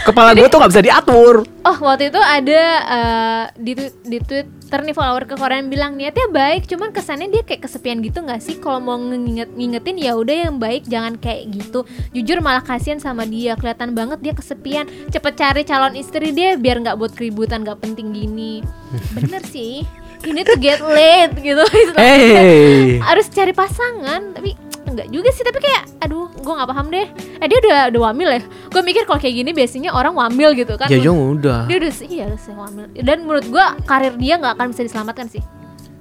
kepala 0.09 0.33
gue 0.33 0.49
tuh 0.49 0.59
gak 0.61 0.73
bisa 0.73 0.83
diatur? 0.85 1.45
Oh, 1.65 1.77
waktu 1.81 2.13
itu 2.13 2.21
ada 2.21 2.63
eh, 2.85 3.45
di 3.57 3.73
di 4.05 4.19
Twitter 4.21 4.81
nih 4.85 4.93
follower 4.93 5.25
ke 5.25 5.35
Korean 5.41 5.73
bilang 5.73 5.97
niatnya 5.97 6.29
baik, 6.29 6.69
cuman 6.69 6.93
kesannya 6.93 7.33
dia 7.33 7.41
kayak 7.41 7.65
kesepian 7.65 8.05
gitu 8.05 8.21
nggak 8.21 8.41
sih? 8.45 8.61
Kalau 8.61 8.85
mau 8.85 9.01
nginget 9.01 9.49
ngingetin 9.57 9.97
ya 9.97 10.13
udah 10.13 10.37
yang 10.49 10.57
baik, 10.61 10.85
jangan 10.85 11.17
kayak 11.17 11.49
gitu. 11.57 11.89
Jujur 12.13 12.45
malah 12.45 12.61
kasihan 12.61 13.01
sama 13.01 13.25
dia, 13.25 13.57
kelihatan 13.57 13.97
banget 13.97 14.21
dia 14.21 14.37
kesepian. 14.37 14.85
Cepet 15.09 15.35
cari 15.41 15.63
calon 15.65 15.97
istri 15.97 16.37
dia 16.37 16.57
biar 16.61 16.85
nggak 16.85 16.97
buat 17.01 17.13
keributan 17.17 17.65
nggak 17.65 17.81
penting 17.81 18.13
gini. 18.13 18.61
Bener 19.17 19.41
sih. 19.49 19.85
Need 20.25 20.49
to 20.49 20.57
get 20.57 20.81
laid 20.81 21.37
gitu. 21.41 21.65
Hey. 22.01 22.97
harus 23.01 23.29
cari 23.29 23.53
pasangan 23.53 24.33
tapi 24.33 24.57
enggak 24.95 25.09
juga 25.09 25.29
sih 25.29 25.43
tapi 25.43 25.59
kayak 25.59 25.83
aduh 26.01 26.31
gue 26.31 26.53
nggak 26.53 26.69
paham 26.69 26.87
deh. 26.89 27.07
Eh 27.37 27.47
dia 27.47 27.59
udah 27.59 27.79
udah 27.91 28.01
wamil 28.05 28.29
ya? 28.31 28.41
Gue 28.69 28.81
mikir 28.81 29.03
kalau 29.03 29.19
kayak 29.19 29.35
gini 29.35 29.51
biasanya 29.51 29.91
orang 29.91 30.13
wamil 30.13 30.55
gitu 30.55 30.75
kan. 30.75 30.87
Jejung 30.87 31.19
udah. 31.35 31.67
dia 31.67 31.77
udah 31.77 31.93
iya 32.07 32.25
udah 32.27 32.39
sih 32.39 32.53
wamil. 32.53 32.85
Dan 32.97 33.17
menurut 33.23 33.45
gue 33.45 33.65
karir 33.83 34.15
dia 34.15 34.35
nggak 34.37 34.55
akan 34.55 34.67
bisa 34.71 34.83
diselamatkan 34.83 35.27
sih. 35.29 35.43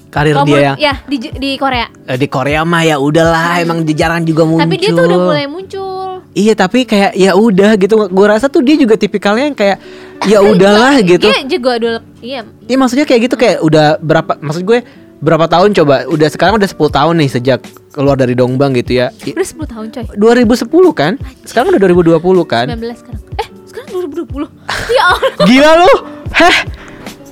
Karir 0.08 0.32
Kalau 0.32 0.46
dia 0.46 0.54
menurut- 0.54 0.68
yang 0.70 0.78
ya 0.80 0.94
di 1.04 1.18
di 1.34 1.52
Korea. 1.56 1.88
Eh, 2.06 2.16
di 2.16 2.28
Korea 2.28 2.62
mah 2.62 2.84
ya 2.84 2.96
udahlah 2.98 3.58
emang 3.60 3.82
di 3.82 3.92
jarang 3.92 4.22
juga 4.22 4.46
muncul. 4.46 4.62
tapi 4.62 4.76
dia 4.78 4.90
tuh 4.90 5.04
udah 5.04 5.20
mulai 5.20 5.46
muncul. 5.46 6.22
Iya 6.34 6.54
tapi 6.56 6.80
kayak 6.84 7.12
ya 7.14 7.34
udah 7.34 7.74
gitu. 7.76 7.94
Gue 8.08 8.26
rasa 8.26 8.46
tuh 8.46 8.62
dia 8.62 8.74
juga 8.74 8.94
tipikalnya 8.94 9.50
yang 9.50 9.58
kayak 9.58 9.78
ya 10.24 10.38
udahlah 10.54 11.02
gitu. 11.02 11.26
dia 11.26 11.42
juga 11.50 11.78
dulu 11.78 12.00
iya. 12.20 12.46
Iya 12.64 12.78
maksudnya 12.78 13.04
kayak 13.04 13.22
gitu 13.24 13.36
kayak 13.36 13.58
udah 13.60 13.98
berapa 13.98 14.38
maksud 14.38 14.62
gue 14.62 14.80
berapa 15.24 15.48
tahun 15.48 15.72
coba 15.74 16.04
udah 16.06 16.28
sekarang 16.28 16.60
udah 16.60 16.68
10 16.68 16.76
tahun 16.92 17.14
nih 17.16 17.30
sejak 17.32 17.60
keluar 17.90 18.20
dari 18.20 18.36
Dongbang 18.36 18.76
gitu 18.76 19.00
ya. 19.00 19.08
Udah 19.16 19.48
10 19.48 19.72
tahun 19.72 19.86
coy 19.90 20.06
2010 20.14 20.68
kan? 20.92 21.14
Sekarang 21.48 21.72
udah 21.72 21.80
2020 21.80 22.20
kan? 22.44 22.66
19 22.68 23.00
sekarang 23.00 23.22
eh 23.40 23.48
sekarang 23.64 23.88
2020 24.12 24.52
ya 24.92 25.04
Allah 25.08 25.32
Gila 25.48 25.72
lu. 25.80 25.92
Heh. 26.34 26.58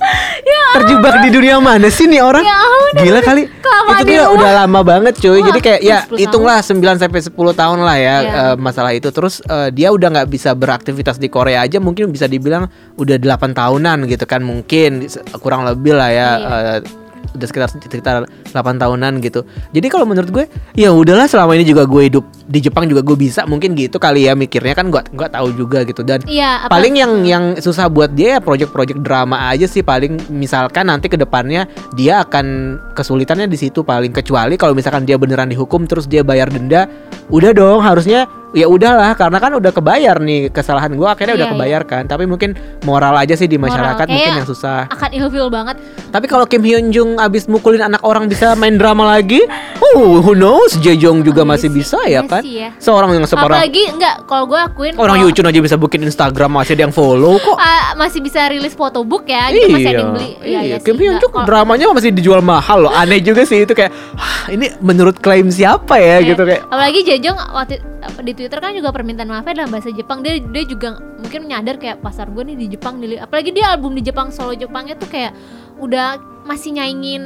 Terjebak 0.72 1.22
di 1.22 1.30
dunia 1.30 1.62
mana 1.62 1.86
sih 1.86 2.10
nih 2.10 2.18
orang? 2.18 2.42
Ya 2.42 2.58
ampun, 2.58 3.06
Gila 3.06 3.20
kali. 3.22 3.42
Itu 3.46 4.02
di 4.02 4.18
tuh 4.18 4.34
udah 4.34 4.50
lama 4.64 4.80
banget 4.82 5.14
cuy. 5.14 5.38
Wah, 5.38 5.46
Jadi 5.52 5.60
kayak 5.62 5.80
ya 5.80 5.98
10 6.02 6.10
tahun. 6.10 6.18
hitunglah 6.18 6.58
9 6.58 6.98
sampai 6.98 7.20
10 7.22 7.30
tahun 7.54 7.78
lah 7.78 7.96
ya 7.96 8.16
Iya. 8.18 8.32
eh, 8.34 8.54
masalah 8.58 8.92
itu. 8.92 9.08
Terus 9.12 9.38
eh, 9.44 9.68
dia 9.70 9.94
udah 9.94 10.08
nggak 10.10 10.28
bisa 10.28 10.56
beraktivitas 10.56 11.22
di 11.22 11.30
Korea 11.30 11.62
aja 11.62 11.78
mungkin 11.78 12.10
bisa 12.10 12.26
dibilang 12.26 12.66
udah 12.98 13.14
8 13.14 13.54
tahunan 13.54 14.10
gitu 14.10 14.24
kan 14.26 14.42
mungkin 14.42 15.06
kurang 15.38 15.62
lebih 15.62 15.94
lah 15.94 16.10
ya. 16.10 16.28
Iya. 16.32 16.50
eh, 16.50 16.78
udah 17.34 17.46
sekitar 17.46 17.68
sekitar 17.70 18.16
8 18.26 18.82
tahunan 18.82 19.22
gitu. 19.22 19.46
Jadi 19.70 19.86
kalau 19.88 20.04
menurut 20.04 20.30
gue 20.30 20.44
ya 20.74 20.90
udahlah 20.90 21.30
selama 21.30 21.54
ini 21.56 21.64
juga 21.64 21.86
gue 21.86 22.10
hidup 22.10 22.24
di 22.46 22.58
Jepang 22.58 22.90
juga 22.90 23.00
gue 23.00 23.16
bisa 23.16 23.46
mungkin 23.46 23.72
gitu 23.78 23.96
kali 23.96 24.26
ya 24.26 24.34
mikirnya 24.34 24.74
kan 24.74 24.90
gue 24.90 25.00
nggak 25.00 25.32
tahu 25.32 25.48
juga 25.54 25.86
gitu. 25.86 26.02
Dan 26.02 26.24
apa- 26.66 26.72
paling 26.74 26.94
yang 26.98 27.12
yang 27.24 27.44
susah 27.56 27.86
buat 27.86 28.12
dia 28.12 28.36
ya 28.36 28.40
project-project 28.42 29.00
drama 29.00 29.48
aja 29.48 29.64
sih 29.70 29.80
paling 29.80 30.18
misalkan 30.32 30.90
nanti 30.90 31.06
ke 31.06 31.16
depannya 31.16 31.70
dia 31.94 32.22
akan 32.26 32.78
kesulitannya 32.92 33.46
di 33.46 33.58
situ 33.58 33.86
paling. 33.86 34.10
Kecuali 34.12 34.60
kalau 34.60 34.76
misalkan 34.76 35.06
dia 35.08 35.16
beneran 35.16 35.48
dihukum 35.48 35.88
terus 35.88 36.04
dia 36.10 36.20
bayar 36.20 36.50
denda 36.52 36.90
udah 37.32 37.52
dong 37.56 37.80
harusnya 37.80 38.28
ya 38.52 38.66
udahlah 38.66 39.12
karena 39.12 39.38
kan 39.38 39.52
udah 39.52 39.70
kebayar 39.70 40.16
nih 40.16 40.48
kesalahan 40.48 40.92
gua 40.92 41.12
akhirnya 41.12 41.34
udah 41.34 41.40
Iya, 41.42 41.50
iya. 41.50 41.58
kebayar 41.58 41.82
kan 41.82 42.02
tapi 42.04 42.24
mungkin 42.24 42.52
moral 42.82 43.12
aja 43.14 43.32
sih 43.32 43.44
di 43.44 43.56
Moral. 43.56 43.72
masyarakat 43.72 44.06
mungkin 44.06 44.22
Kayak- 44.22 44.38
yang 44.38 44.48
susah 44.48 44.80
akan 44.88 45.10
ilfeel 45.10 45.48
banget 45.48 45.76
tapi 46.08 46.26
kalau 46.26 46.44
Kim 46.44 46.60
Hyun 46.60 46.88
Jung 46.88 47.16
abis 47.16 47.44
mukulin 47.44 47.80
anak 47.82 48.00
orang 48.02 48.26
bisa 48.26 48.52
main 48.54 48.76
drama 48.76 49.08
lagi 49.08 49.40
who 49.90 50.32
knows 50.32 50.76
Jejong 50.78 51.20
juga 51.20 51.42
Iya 51.42 51.50
masih 51.50 51.68
sih, 51.68 51.74
bisa 51.74 51.98
iya 52.02 52.20
ya 52.20 52.20
kan? 52.22 52.42
sih 52.42 52.54
ya. 52.58 52.70
Seorang 52.78 53.10
yang 53.12 53.24
separah 53.24 53.58
Apalagi 53.58 53.82
enggak 53.88 54.14
kalau 54.24 54.44
gue 54.46 54.56
akuin 54.56 54.94
orang 54.94 55.16
kalau- 55.16 55.28
Yuchun 55.28 55.44
aja 55.44 55.60
bisa 55.60 55.76
bikin 55.76 56.00
Instagram 56.02 56.50
masih 56.54 56.72
ada 56.72 56.82
yang 56.82 56.94
follow 56.94 57.36
kok. 57.36 57.56
Ah, 57.56 57.92
masih 57.94 58.20
bisa 58.20 58.46
rilis 58.46 58.72
photobook 58.72 59.24
ya 59.24 59.48
gitu 59.48 59.68
masih 59.70 59.88
ada 59.88 60.00
yang 60.00 60.12
beli 60.12 60.30
Iya, 60.34 60.40
iya. 60.40 60.60
iya 60.62 60.76
Kim 60.78 60.96
Hyun 60.96 61.16
Kalau- 61.18 61.44
dramanya 61.44 61.88
masih 61.90 62.10
dijual 62.10 62.40
mahal 62.40 62.84
loh. 62.84 62.92
Aneh 62.92 63.18
juga 63.18 63.42
sih 63.42 63.62
itu 63.62 63.72
kayak 63.72 63.90
"Hah, 64.14 64.48
ini 64.48 64.70
menurut 64.78 65.16
klaim 65.16 65.48
siapa 65.48 65.96
ya 65.96 66.18
Iya. 66.18 66.28
gitu 66.30 66.42
kayak. 66.42 66.62
apalagi 66.64 67.00
Jejong 67.02 67.38
waktu 67.50 67.74
apa, 68.02 68.18
di 68.20 68.32
Twitter 68.32 68.58
kan 68.58 68.72
juga 68.72 68.90
permintaan 68.90 69.26
maafnya 69.26 69.62
dalam 69.62 69.70
bahasa 69.70 69.90
Jepang 69.90 70.20
dia 70.20 70.36
dia 70.36 70.64
juga 70.64 70.88
mungkin 71.16 71.46
menyadar 71.46 71.76
kayak 71.76 71.98
pasar 71.98 72.28
gue 72.28 72.42
nih 72.44 72.56
di 72.56 72.66
Jepang 72.68 72.98
nih 72.98 73.16
apalagi 73.16 73.50
dia 73.50 73.70
album 73.70 73.94
di 73.94 74.02
Jepang 74.02 74.28
solo 74.28 74.52
Jepangnya 74.52 74.94
tuh 74.94 75.06
kayak 75.06 75.32
udah 75.78 76.18
masih 76.42 76.74
nyaingin 76.74 77.22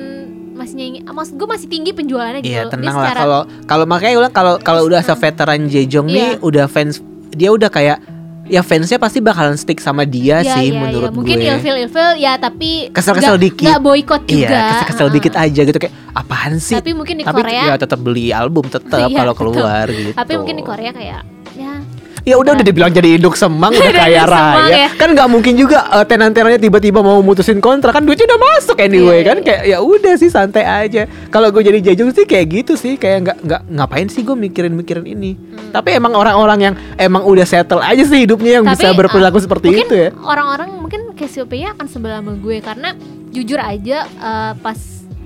masih 0.53 0.75
nyaingin 0.75 1.03
ah, 1.05 1.13
maksud 1.13 1.35
gue 1.35 1.45
masih 1.47 1.67
tinggi 1.67 1.91
penjualannya 1.91 2.41
gitu 2.41 2.53
Iya 2.53 2.63
loh. 2.65 2.71
Dia 2.71 2.75
tenang 2.77 2.97
lah 2.97 3.13
kalau 3.13 3.41
kalau 3.65 3.85
makanya 3.85 4.15
ulang 4.17 4.33
kalau 4.33 4.55
kalau 4.59 4.81
udah 4.85 5.01
seveteran 5.01 5.67
Jejong 5.67 6.07
nih 6.07 6.37
Iya. 6.37 6.41
udah 6.41 6.65
fans 6.67 7.01
dia 7.33 7.49
udah 7.51 7.69
kayak 7.69 8.01
ya 8.47 8.61
fansnya 8.61 8.97
pasti 8.97 9.19
bakalan 9.19 9.55
stick 9.55 9.79
sama 9.79 10.03
dia 10.03 10.39
Iya, 10.39 10.55
sih 10.55 10.67
iya, 10.69 10.79
menurut 10.79 11.09
iya. 11.09 11.15
mungkin 11.15 11.37
gue. 11.37 11.49
ilfil 11.49 11.77
ilfil 11.81 12.11
ya 12.17 12.33
tapi 12.37 12.89
Kesel-kesel 12.89 13.37
dikit. 13.37 13.67
nggak 13.67 13.81
boykot 13.81 14.23
juga 14.25 14.47
Iya, 14.49 14.63
kesel-kesel 14.73 15.05
Heeh. 15.05 15.17
dikit 15.17 15.35
aja 15.35 15.61
gitu 15.63 15.79
kayak 15.79 15.95
apaan 16.13 16.53
sih? 16.57 16.75
tapi 16.75 16.91
mungkin 16.91 17.15
di 17.17 17.25
Tapi 17.25 17.37
Korea 17.37 17.63
ya 17.65 17.75
tetap 17.77 17.99
beli 17.99 18.31
album 18.31 18.65
tetap 18.67 19.07
Iya, 19.07 19.17
kalau 19.17 19.35
keluar 19.35 19.87
gitu. 19.89 20.13
tapi 20.13 20.33
mungkin 20.35 20.55
di 20.55 20.65
Korea 20.65 20.91
kayak 20.91 21.21
ya 21.53 21.73
Ya 22.27 22.35
udah 22.35 22.59
udah 22.59 22.67
dibilang 22.67 22.91
jadi 22.91 23.23
induk 23.23 23.39
semang 23.39 23.71
udah 23.71 23.93
kaya 24.03 24.27
semang, 24.27 24.67
raya. 24.67 24.75
ya. 24.75 24.89
Kan 24.99 25.15
nggak 25.15 25.29
mungkin 25.31 25.55
juga 25.55 25.87
eh, 25.95 26.03
tenan-tenannya 26.11 26.59
tiba-tiba 26.59 26.99
mau 26.99 27.23
mutusin 27.23 27.63
kontrak 27.63 27.95
kan 27.95 28.03
duitnya 28.03 28.27
udah 28.27 28.41
masuk 28.51 28.83
anyway 28.83 29.23
Iya, 29.23 29.31
kan 29.31 29.37
iya. 29.39 29.47
kayak 29.47 29.63
ya 29.63 29.79
udah 29.79 30.15
sih 30.19 30.27
santai 30.27 30.67
aja. 30.67 31.07
Kalau 31.31 31.55
gue 31.55 31.63
jadi 31.63 31.79
jajung 31.79 32.11
sih 32.11 32.27
kayak 32.27 32.47
gitu 32.51 32.75
sih 32.75 32.99
kayak 32.99 33.31
nggak 33.31 33.39
nggak 33.47 33.63
ngapain 33.79 34.11
sih 34.11 34.27
gue 34.27 34.35
mikirin-mikirin 34.35 35.07
ini. 35.07 35.39
Tapi 35.71 35.95
emang 35.95 36.19
orang-orang 36.19 36.59
yang 36.59 36.75
emang 36.99 37.23
udah 37.23 37.47
settle 37.47 37.79
aja 37.79 38.03
sih 38.03 38.27
hidupnya 38.27 38.59
yang 38.59 38.67
Tapi, 38.67 38.75
bisa 38.75 38.91
berperilaku 38.91 39.39
uh, 39.39 39.45
seperti 39.47 39.69
itu 39.87 39.95
ya. 39.95 40.11
orang-orang 40.19 40.75
mungkin 40.75 41.15
Cassiopeia 41.15 41.79
akan 41.79 41.87
sebelah 41.87 42.27
sama 42.27 42.35
gue 42.35 42.59
karena 42.59 42.91
jujur 43.31 43.63
aja 43.63 44.03
uh, 44.19 44.53
pas 44.59 44.75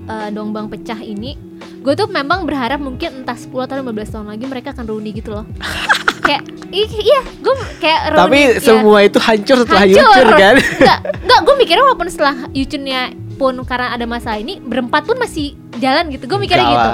uh, 0.04 0.28
Dongbang 0.28 0.68
pecah 0.68 1.00
ini 1.00 1.40
gue 1.80 1.94
tuh 1.96 2.12
memang 2.12 2.44
berharap 2.44 2.76
mungkin 2.76 3.24
entah 3.24 3.40
10 3.40 3.48
atau 3.56 3.76
15 3.80 3.88
tahun 4.12 4.26
lagi 4.28 4.44
mereka 4.44 4.76
akan 4.76 4.84
reuni 4.84 5.16
gitu 5.16 5.32
loh 5.32 5.48
kayak 6.20 6.42
i- 6.68 6.86
iya 7.02 7.20
gue 7.36 7.54
kayak 7.76 8.00
Tapi 8.12 8.38
ya. 8.38 8.60
semua 8.60 8.98
itu 9.00 9.18
hancur 9.18 9.56
setelah 9.58 9.82
Hancur. 9.82 10.00
Yucur 10.00 10.28
kan. 10.32 10.54
Enggak, 10.78 10.98
enggak 11.18 11.40
gue 11.40 11.54
mikirnya 11.56 11.82
walaupun 11.82 12.06
setelah 12.06 12.34
Yuchunnya 12.50 13.00
pun 13.34 13.56
karena 13.62 13.88
ada 13.90 14.04
masalah 14.04 14.36
ini 14.36 14.58
berempat 14.58 15.02
pun 15.02 15.16
masih 15.16 15.52
jalan 15.74 16.08
gitu 16.08 16.24
gue 16.26 16.38
mikirnya 16.38 16.60
Enggak 16.62 16.84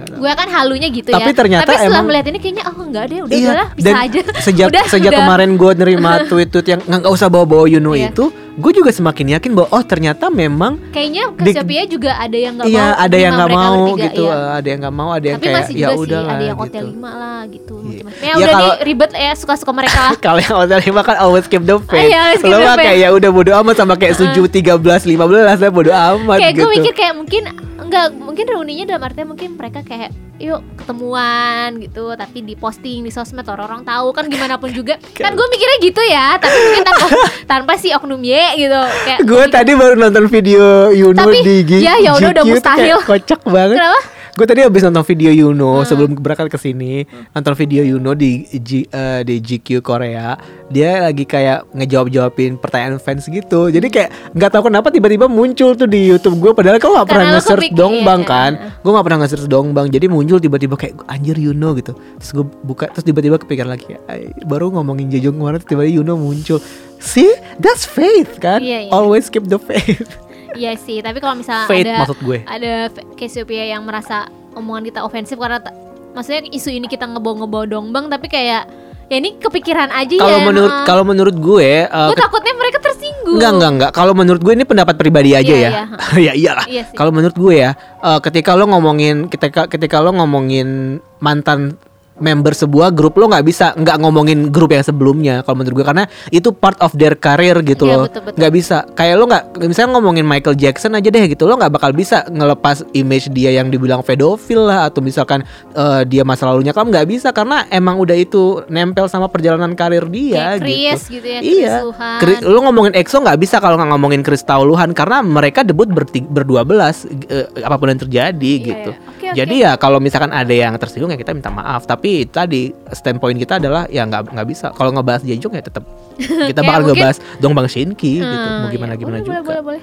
gitu 0.00 0.14
gue 0.16 0.32
kan 0.34 0.48
halunya 0.50 0.88
gitu 0.88 1.08
Tapi 1.08 1.22
ya 1.22 1.34
ternyata 1.34 1.62
tapi 1.62 1.76
setelah 1.78 1.92
emang- 1.94 2.06
melihat 2.08 2.26
ini 2.26 2.38
kayaknya 2.38 2.64
oh 2.66 2.76
enggak 2.78 3.04
deh 3.06 3.18
udah 3.20 3.32
Iya, 3.32 3.52
bisa 3.70 3.84
dan 3.84 3.94
aja 3.98 4.20
sejak 4.38 4.66
Udah, 4.70 4.84
sejak 4.86 5.10
udah. 5.10 5.20
kemarin 5.22 5.50
gue 5.54 5.72
nerima 5.76 6.10
tweet-tweet 6.30 6.66
yang 6.66 6.80
nggak 6.82 7.08
usah 7.10 7.28
bawa-bawa 7.28 7.64
Yuno 7.66 7.92
Iya. 7.92 8.10
itu, 8.10 8.24
gue 8.50 8.72
juga 8.74 8.90
semakin 8.90 9.38
yakin 9.38 9.50
bahwa 9.54 9.68
oh 9.70 9.82
ternyata 9.82 10.26
memang 10.26 10.80
kayaknya 10.90 11.30
Cassiopeia 11.32 11.84
juga 11.84 12.18
ada 12.18 12.34
yang 12.34 12.58
nggak 12.58 12.66
iya 12.66 12.86
mau 12.90 12.98
ada 12.98 13.16
yang 13.16 13.32
nggak 13.32 13.48
mereka 13.48 13.62
mau 13.62 13.78
bertiga, 13.86 14.04
gitu, 14.04 14.22
eh, 14.24 14.48
ada 14.50 14.66
yang 14.66 14.80
nggak 14.80 14.94
mau, 14.94 15.08
ada 15.10 15.26
yang 15.26 15.38
tapi 15.38 15.46
kayak 15.46 15.58
masih 15.60 15.74
ya 15.74 15.88
udah 15.92 16.20
ada 16.20 16.44
yang 16.44 16.58
gitu. 16.58 16.64
hotel 16.66 16.84
5 16.90 16.98
lah 17.14 17.40
gitu 17.46 17.74
macam-macam. 17.80 18.18
ya 18.18 18.26
Ya, 18.30 18.34
udah 18.36 18.46
kalau- 18.50 18.60
nih 18.60 18.72
ribet 18.82 19.10
ya 19.12 19.32
suka-suka 19.34 19.70
mereka 19.70 19.98
lah 20.00 20.14
Kalau 20.24 20.40
yang 20.40 20.56
hotel 20.56 20.78
lima 20.80 21.00
kan 21.00 21.16
always 21.18 21.46
keep 21.46 21.62
the 21.62 21.76
faith. 21.86 22.10
Always 22.20 22.40
keep 22.40 22.50
Lo 22.50 22.58
mah 22.60 22.76
kayak 22.76 22.96
ya 22.96 23.08
udah 23.10 23.30
bodo 23.30 23.50
amat 23.56 23.74
sama 23.76 23.94
kayak 23.94 24.14
suju 24.14 24.42
13 24.44 24.76
15 24.82 25.16
lah 25.56 25.70
bodo 25.70 25.90
amat 25.90 26.38
kayak 26.38 26.52
gitu. 26.52 26.60
gue 26.60 26.70
mikir 26.76 26.92
kayak 26.92 27.14
mungkin 27.14 27.42
enggak 27.80 28.06
mungkin 28.12 28.44
reuninya 28.46 28.84
dalam 28.86 29.02
artinya 29.02 29.26
mungkin 29.28 29.56
mereka 29.56 29.80
kayak 29.82 30.10
yuk 30.36 30.64
ketemuan 30.74 31.76
gitu 31.76 32.14
tapi 32.14 32.40
di 32.40 32.54
posting 32.54 33.02
di 33.02 33.12
sosmed 33.12 33.44
orang-orang 33.44 33.84
tahu 33.84 34.08
kan 34.10 34.24
gimana 34.24 34.56
pun 34.56 34.72
juga 34.72 34.96
kan 35.16 35.32
gue 35.32 35.46
mikirnya 35.48 35.78
gitu 35.82 36.02
ya 36.02 36.36
tapi 36.36 36.56
mungkin 36.56 36.84
tanpa 36.86 37.06
tanpa 37.44 37.72
si 37.76 37.92
oknum 37.92 38.20
Y 38.20 38.39
gitu 38.54 38.80
kayak 39.04 39.18
Gue 39.24 39.44
tadi 39.48 39.72
baru 39.74 39.94
nonton 39.96 40.24
video 40.26 40.90
Yuno 40.90 41.16
Tapi, 41.16 41.38
di 41.42 41.56
G- 41.64 41.82
ya, 41.82 41.96
ya 41.98 42.16
udah, 42.16 42.44
mustahil. 42.44 42.98
Kocak 43.02 43.40
banget. 43.44 43.76
Kenapa? 43.78 44.00
Gue 44.40 44.48
tadi 44.48 44.64
habis 44.64 44.80
nonton 44.80 45.04
video 45.04 45.28
Yuno 45.28 45.84
Hmm. 45.84 45.84
sebelum 45.84 46.16
berangkat 46.16 46.48
ke 46.48 46.56
sini, 46.56 47.04
nonton 47.36 47.52
video 47.52 47.84
Yuno 47.84 48.16
di 48.16 48.48
G, 48.48 48.88
eh, 48.88 49.20
di 49.20 49.36
GQ 49.36 49.84
Korea. 49.84 50.32
Dia 50.66 51.04
lagi 51.04 51.28
kayak 51.28 51.68
ngejawab-jawabin 51.76 52.56
pertanyaan 52.56 52.96
fans 52.96 53.28
gitu. 53.28 53.68
Jadi 53.68 53.92
kayak 53.92 54.32
nggak 54.32 54.48
tahu 54.48 54.72
kenapa 54.72 54.88
tiba-tiba 54.88 55.28
muncul 55.28 55.76
tuh 55.76 55.84
di 55.84 56.08
YouTube 56.08 56.40
gue 56.40 56.56
padahal 56.56 56.80
kan 56.80 56.88
nggak 56.88 57.04
pernah 57.04 57.26
nge-search 57.36 57.68
Dongbang 57.76 58.24
kan. 58.24 58.52
iya. 58.56 58.80
Gue 58.80 58.90
nggak 58.96 59.04
pernah 59.04 59.18
nge-search 59.20 59.44
Dongbang. 59.44 59.86
Jadi 59.92 60.06
muncul 60.08 60.40
tiba-tiba 60.40 60.72
kayak 60.72 61.04
anjir 61.04 61.36
Yuno 61.36 61.76
gitu. 61.76 61.92
Terus 61.92 62.30
gue 62.32 62.44
buka 62.64 62.88
terus 62.88 63.04
tiba-tiba 63.04 63.36
kepikiran 63.36 63.68
lagi 63.68 63.92
"Ay, 64.08 64.32
baru 64.48 64.72
ngomongin 64.72 65.12
Jejong 65.12 65.36
kemarin 65.36 65.60
tiba-tiba 65.60 66.00
Yuno 66.00 66.16
muncul. 66.16 66.64
See, 66.96 67.28
that's 67.60 67.84
faith 67.84 68.40
kan. 68.40 68.64
Iya, 68.64 68.88
iya. 68.88 68.90
Always 68.90 69.28
keep 69.28 69.52
the 69.52 69.60
faith. 69.60 70.08
Iya 70.52 70.72
sih, 70.74 70.98
tapi 70.98 71.18
kalau 71.18 71.34
misalnya 71.34 71.66
Faith 71.66 71.84
ada 71.84 71.94
maksud 72.02 72.18
gue. 72.20 72.38
ada 72.42 72.72
Cassiopeia 73.14 73.70
yang 73.70 73.82
merasa 73.82 74.26
omongan 74.52 74.82
kita 74.84 75.00
ofensif 75.00 75.36
karena 75.36 75.62
maksudnya 76.10 76.42
isu 76.48 76.70
ini 76.70 76.86
kita 76.86 77.06
ngebawa-ngebawa 77.06 77.66
dongbang 77.66 78.06
tapi 78.06 78.26
kayak 78.26 78.66
ya 79.06 79.16
ini 79.16 79.34
kepikiran 79.36 79.90
aja 79.90 80.14
Kalau 80.16 80.38
ya. 80.38 80.46
menurut 80.46 80.70
heeh. 80.72 80.86
kalau 80.86 81.02
menurut 81.02 81.34
gue, 81.34 81.70
uh, 81.84 82.08
gue 82.10 82.18
takutnya 82.18 82.54
mereka 82.54 82.78
tersinggung. 82.78 83.38
Enggak 83.38 83.50
enggak 83.52 83.70
enggak. 83.74 83.90
Kalau 83.92 84.12
menurut 84.12 84.38
gue 84.38 84.54
ini 84.54 84.62
pendapat 84.62 84.94
pribadi 84.94 85.34
aja 85.34 85.50
Iya, 85.50 85.58
ya. 85.58 85.70
iya. 85.70 85.84
ya 86.26 86.32
iyalah. 86.34 86.66
Iya. 86.66 86.82
Kalau 86.94 87.10
menurut 87.10 87.34
gue 87.34 87.54
ya, 87.58 87.70
eh, 87.76 88.18
ketika 88.22 88.54
lo 88.54 88.66
ngomongin 88.66 89.26
ketika 89.26 89.66
ketika 89.66 89.98
lo 89.98 90.14
ngomongin 90.14 90.98
mantan 91.18 91.74
member 92.20 92.52
sebuah 92.52 92.92
grup 92.92 93.16
lo 93.16 93.26
nggak 93.26 93.42
bisa 93.42 93.72
nggak 93.74 93.96
ngomongin 93.98 94.48
grup 94.48 94.70
yang 94.70 94.80
sebelumnya 94.80 95.40
kalau 95.40 95.58
menurut 95.58 95.74
gue 95.74 95.86
karena 95.86 96.04
itu 96.28 96.52
part 96.52 96.76
of 96.78 96.92
their 96.92 97.12
career 97.14 97.58
gitu 97.60 97.82
Iya, 97.82 97.96
loh 97.96 98.06
nggak 98.30 98.52
bisa 98.52 98.84
kayak 98.92 99.14
lo 99.16 99.24
nggak 99.24 99.42
misalnya 99.62 99.90
ngomongin 99.96 100.22
Michael 100.22 100.54
Jackson 100.54 100.92
aja 100.92 101.08
deh 101.08 101.24
gitu 101.26 101.44
lo 101.44 101.56
nggak 101.56 101.72
bakal 101.72 101.90
bisa 101.90 102.22
ngelepas 102.26 102.84
image 102.92 103.28
dia 103.30 103.50
yang 103.50 103.66
dibilang 103.66 104.00
pedofil 104.00 104.62
lah 104.62 104.86
atau 104.86 105.00
misalkan 105.00 105.42
eh, 105.72 106.02
dia 106.04 106.22
masa 106.22 106.44
lalunya 106.44 106.70
kamu 106.70 106.92
nggak 106.92 107.08
bisa 107.08 107.28
karena 107.30 107.64
emang 107.68 107.96
udah 107.96 108.14
itu 108.14 108.42
nempel 108.66 109.06
sama 109.06 109.26
perjalanan 109.26 109.72
karir 109.72 110.04
dia 110.06 110.54
Kayak 110.54 110.60
Chris 110.60 111.02
gitu 111.02 111.16
gitu 111.16 111.26
ya, 111.26 111.40
iya 111.40 111.74
Chris 112.18 112.38
lu 112.40 112.60
ngomongin 112.60 112.92
EXO 112.92 113.18
nggak 113.18 113.38
bisa 113.38 113.56
kalau 113.58 113.74
nggak 113.74 113.90
ngomongin 113.90 114.20
Chris 114.20 114.42
Tauluhan 114.42 114.92
karena 114.92 115.20
mereka 115.20 115.62
debut 115.62 115.88
berti- 115.88 116.22
berdua 116.22 116.62
belas 116.62 117.02
eh, 117.26 117.48
apa 117.58 117.74
pun 117.74 117.88
yang 117.88 117.98
terjadi 117.98 118.50
Iya, 118.50 118.66
gitu. 118.66 118.90
iya. 118.92 119.08
Oke. 119.10 119.26
Jadi 119.32 119.54
ya 119.58 119.72
kalau 119.76 119.98
misalkan 119.98 120.30
ada 120.30 120.50
yang 120.50 120.74
tersinggung 120.74 121.08
ya 121.08 121.16
kita 121.16 121.30
minta 121.30 121.48
maaf. 121.48 121.84
Tapi 121.84 122.09
tadi 122.24 122.62
standpoint 122.90 123.36
kita 123.36 123.58
adalah 123.58 123.84
ya 123.86 124.02
nggak 124.04 124.30
nggak 124.30 124.46
bisa. 124.46 124.70
Kalau 124.72 124.90
ngebahas 124.90 125.22
Jejong 125.22 125.54
ya 125.54 125.62
tetap 125.62 125.84
kita 126.16 126.26
Kayak 126.52 126.66
bakal 126.68 126.82
ngebahas 126.88 127.16
Dong 127.38 127.54
Bang 127.54 127.66
Shinki 127.66 128.18
gitu. 128.18 128.26
Hmm, 128.26 128.62
Mau 128.62 128.68
gimana 128.68 128.92
ya. 128.94 128.98
gimana 128.98 129.16
boleh, 129.16 129.26
juga. 129.26 129.38
Boleh, 129.40 129.62
boleh, 129.62 129.82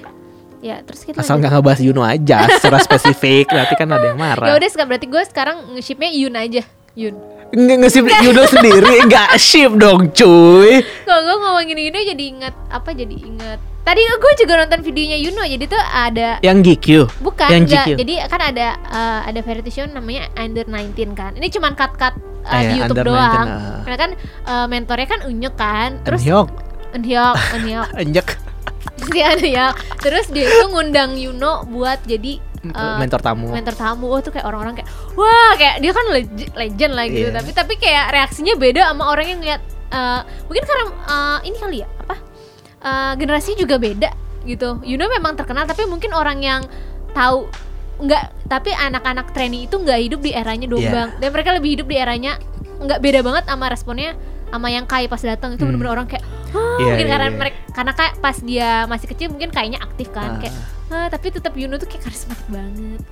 Ya, 0.58 0.82
terus 0.82 1.06
kita 1.06 1.22
Asal 1.22 1.38
nggak 1.38 1.52
ngebahas 1.54 1.80
Yuno 1.80 2.02
aja 2.02 2.38
secara 2.58 2.78
spesifik 2.78 3.46
nanti 3.48 3.74
kan 3.74 3.86
ada 3.88 4.10
yang 4.10 4.18
Ya 4.18 4.24
marah. 4.34 4.58
udah 4.58 4.68
sekarang 4.68 4.88
berarti 4.90 5.06
gue 5.06 5.22
sekarang 5.24 5.56
nge-shipnya 5.74 6.10
Yun 6.10 6.34
aja. 6.34 6.62
Yun. 6.98 7.14
Nge 7.48 7.74
ngesip 7.80 8.04
Yuno 8.04 8.42
sendiri 8.44 8.94
nggak 9.06 9.30
ship 9.38 9.72
dong 9.72 10.10
cuy. 10.10 10.82
Kalau 11.06 11.20
gue 11.22 11.36
ngomongin 11.38 11.78
Yuno 11.78 11.98
jadi 12.02 12.24
inget 12.26 12.54
apa 12.68 12.90
jadi 12.90 13.14
inget. 13.14 13.60
Tadi 13.78 14.00
gue 14.04 14.32
juga 14.36 14.52
nonton 14.58 14.80
videonya 14.82 15.16
Yuno 15.16 15.42
jadi 15.42 15.64
tuh 15.64 15.80
ada 15.80 16.28
Yang 16.40 16.58
GQ. 16.60 16.86
Bukan, 17.20 17.48
Yang 17.48 17.62
enggak. 17.64 17.84
GQ. 17.86 17.98
Jadi 17.98 18.14
kan 18.28 18.40
ada 18.42 18.66
eh, 18.76 19.20
ada 19.24 19.40
variety 19.40 19.70
show 19.70 19.84
namanya 19.84 20.28
Under 20.34 20.64
19 20.64 20.92
kan. 21.12 21.32
Ini 21.32 21.48
cuman 21.48 21.72
cut-cut 21.72 22.14
eh, 22.44 22.48
Ah, 22.48 22.60
di 22.60 22.76
ya, 22.76 22.84
YouTube 22.84 23.00
Under 23.00 23.06
19, 23.06 23.16
doang. 23.16 23.46
ah. 23.48 23.80
Karena 23.80 23.98
kan 23.98 24.10
eh, 24.44 24.66
mentornya 24.66 25.08
kan 25.08 25.20
Unyuk 25.24 25.54
kan. 25.54 25.90
Terus 26.04 26.20
Enhyok, 26.20 26.48
Eunhyuk, 26.92 27.36
Eunhyuk. 27.56 27.88
Enjek 28.04 28.28
Si 28.98 29.20
ya. 29.48 29.72
Terus 29.98 30.28
dia 30.28 30.44
itu 30.44 30.68
ngundang 30.68 31.16
Yuno 31.16 31.64
buat 31.64 32.04
jadi 32.04 32.44
eh, 32.66 32.96
mentor 33.00 33.20
tamu. 33.22 33.48
mentor 33.48 33.72
tamu. 33.72 34.04
Wah 34.10 34.20
tuh 34.20 34.32
kayak 34.32 34.44
orang-orang 34.44 34.76
kayak 34.76 34.88
wah 35.14 35.56
kayak 35.56 35.80
dia 35.80 35.92
kan 35.92 36.06
leg- 36.10 36.52
legend 36.52 36.92
lah 36.92 37.04
gitu. 37.06 37.30
Iya. 37.30 37.40
Tapi 37.40 37.50
tapi 37.52 37.74
kayak 37.76 38.12
reaksinya 38.12 38.52
beda 38.52 38.84
sama 38.84 39.08
orang 39.08 39.32
yang 39.32 39.40
lihat 39.40 39.60
eh, 39.88 40.20
mungkin 40.44 40.62
karena 40.62 40.84
eh, 41.08 41.38
ini 41.46 41.56
kali 41.56 41.76
ya 41.80 41.88
apa? 42.04 42.16
Eh, 42.78 43.12
generasi 43.18 43.58
juga 43.58 43.74
beda 43.76 44.14
gitu. 44.46 44.78
Yuno 44.86 45.10
memang 45.10 45.34
terkenal 45.34 45.66
tapi 45.66 45.82
mungkin 45.84 46.14
orang 46.14 46.38
yang 46.38 46.62
tahu 47.10 47.50
nggak 47.98 48.46
tapi 48.46 48.70
anak-anak 48.70 49.34
trainee 49.34 49.66
itu 49.66 49.74
nggak 49.74 49.98
hidup 49.98 50.20
di 50.22 50.30
eranya. 50.30 50.70
Dombang 50.70 51.18
dan 51.18 51.28
mereka 51.34 51.50
lebih 51.50 51.74
hidup 51.74 51.86
di 51.86 51.98
eranya 51.98 52.38
nggak 52.78 53.02
beda 53.02 53.20
banget 53.26 53.44
sama 53.44 53.66
responnya 53.66 54.14
sama 54.48 54.70
yang 54.70 54.86
Kai 54.86 55.04
pas 55.04 55.18
datang 55.18 55.52
itu 55.52 55.60
Hmm. 55.60 55.74
bener-bener 55.74 55.92
orang 55.92 56.06
kayak 56.06 56.22
"Hah," 56.54 56.78
Iya, 56.78 56.86
mungkin 56.88 57.04
iya, 57.04 57.12
karena 57.12 57.26
iya. 57.28 57.36
mereka 57.36 57.58
karena 57.74 57.92
kayak 57.92 58.14
pas 58.22 58.36
dia 58.38 58.68
masih 58.86 59.06
kecil 59.10 59.26
mungkin 59.28 59.50
kayaknya 59.50 59.78
aktif 59.82 60.08
kan 60.08 60.30
Ah. 60.30 60.40
kayak 60.40 60.54
"Hah, 60.88 61.06
tapi 61.10 61.26
tetap 61.28 61.52
Yuno 61.52 61.76
tuh 61.76 61.84
kayak 61.84 62.06
karismatik 62.06 62.46
banget 62.48 63.02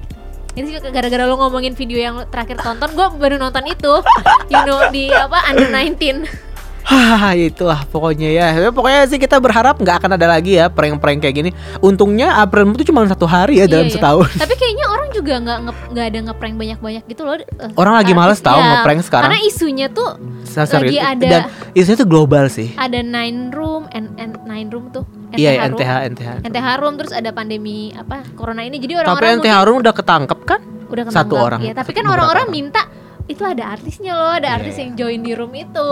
ini 0.56 0.72
sih 0.72 0.80
gara-gara 0.80 1.28
lo 1.28 1.36
ngomongin 1.36 1.76
video 1.76 2.00
yang 2.00 2.24
terakhir 2.30 2.56
tonton 2.56 2.88
gue 2.88 3.06
baru 3.20 3.36
nonton 3.36 3.66
itu 3.66 3.92
Yuno 4.54 4.88
di 4.88 5.10
apa 5.10 5.44
under 5.50 5.68
19 5.68 6.45
Hah 6.86 7.34
itulah 7.34 7.82
pokoknya 7.84 8.30
ya 8.30 8.46
Ya, 8.52 8.70
Pokoknya 8.70 9.02
sih 9.04 9.18
kita 9.18 9.36
berharap 9.36 9.74
nggak 9.76 9.96
akan 9.98 10.10
ada 10.12 10.26
lagi 10.28 10.54
ya 10.54 10.66
prank-prank 10.68 11.18
kayak 11.18 11.34
gini 11.34 11.50
Untungnya 11.78 12.38
April 12.38 12.70
itu 12.70 12.86
cuma 12.86 13.02
satu 13.04 13.26
hari 13.26 13.58
ya 13.58 13.66
dalam 13.66 13.84
Iya, 13.84 13.90
iya. 13.90 13.96
setahun 13.98 14.28
tapi 14.36 14.54
kayaknya 14.54 14.86
orang 14.86 15.08
juga 15.10 15.34
nggak 15.36 15.58
nge- 15.60 15.86
nggak 15.90 16.06
ada 16.06 16.18
ngeprank 16.22 16.54
banyak-banyak 16.56 17.02
gitu 17.06 17.22
loh. 17.22 17.34
eh, 17.36 17.70
Orang 17.74 17.94
lagi 17.94 18.12
males 18.12 18.38
tahu 18.38 18.54
Iya, 18.56 18.68
ngeprank 18.70 19.00
sekarang. 19.02 19.28
Karena 19.28 19.40
isunya 19.42 19.86
tuh 19.88 20.08
Serius. 20.44 20.70
lagi 20.72 20.96
ada- 20.96 21.26
Dan 21.26 21.40
isunya 21.72 21.96
tuh 21.96 22.06
global 22.06 22.44
sih. 22.46 22.70
ada 22.76 22.98
nine 22.98 23.50
room 23.50 23.90
and, 23.90 24.14
and 24.16 24.38
nine 24.44 24.68
room 24.68 24.88
tuh. 24.90 25.02
Iya, 25.32 25.58
room. 25.64 25.74
NTH 25.74 25.90
NTH. 26.08 26.30
NTH 26.44 26.66
room 26.78 26.94
terus 26.94 27.10
ada 27.10 27.30
pandemi 27.30 27.90
apa 27.92 28.22
corona 28.32 28.62
ini 28.62 28.78
jadi 28.78 28.94
Tapi 28.94 29.02
orang-orang 29.02 29.30
NTH 29.36 29.56
Room 29.60 29.76
udah 29.80 29.92
ketangkep 29.92 30.38
kan? 30.44 30.60
udah 30.86 31.02
satu 31.04 31.10
ketangkap. 31.34 31.42
orang. 31.42 31.60
ya 31.60 31.72
tapi 31.74 31.90
kan 31.90 32.04
orang-orang 32.06 32.46
orang. 32.46 32.54
minta 32.54 32.82
itu 33.26 33.42
ada 33.42 33.74
artisnya 33.74 34.14
loh 34.14 34.32
ada 34.38 34.54
Iya, 34.54 34.56
artis 34.62 34.74
yang 34.78 34.90
join 34.94 35.20
di 35.22 35.32
room 35.34 35.52
itu 35.54 35.90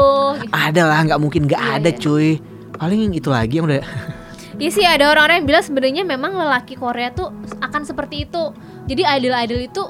Ada 0.55 0.83
lah, 0.87 0.99
nggak 1.03 1.21
mungkin 1.21 1.51
nggak 1.51 1.63
Iya, 1.63 1.75
ada 1.83 1.91
iya. 1.91 1.99
cuy. 1.99 2.31
Paling 2.75 3.11
itu 3.15 3.29
lagi 3.31 3.55
yang 3.59 3.67
udah 3.67 3.83
Iya 4.63 4.71
sih 4.71 4.87
ada 4.87 5.11
orang-orang 5.11 5.43
yang 5.43 5.49
bilang 5.51 5.65
sebenarnya 5.67 6.03
memang 6.07 6.31
lelaki 6.39 6.79
Korea 6.79 7.11
tuh 7.11 7.35
akan 7.59 7.83
seperti 7.83 8.31
itu 8.31 8.55
jadi 8.87 9.19
idol-idol 9.19 9.61
itu 9.67 9.83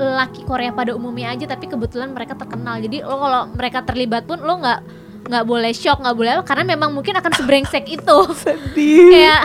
lelaki 0.00 0.42
Korea 0.48 0.72
pada 0.74 0.96
umumnya 0.96 1.30
aja 1.30 1.46
tapi 1.46 1.68
kebetulan 1.70 2.10
mereka 2.10 2.34
terkenal 2.34 2.80
jadi 2.82 3.06
lo 3.06 3.20
kalau 3.20 3.42
mereka 3.54 3.84
terlibat 3.86 4.26
pun 4.26 4.42
lo 4.42 4.58
nggak 4.58 4.80
nggak 5.22 5.44
boleh 5.44 5.70
shock 5.70 5.98
nggak 5.98 6.12
boleh 6.12 6.30
apa, 6.32 6.44
karena 6.44 6.64
memang 6.66 6.90
mungkin 6.90 7.12
akan 7.12 7.32
sebrengsek 7.32 7.84
itu 7.86 8.18
sedih. 8.42 9.10
kayak 9.10 9.42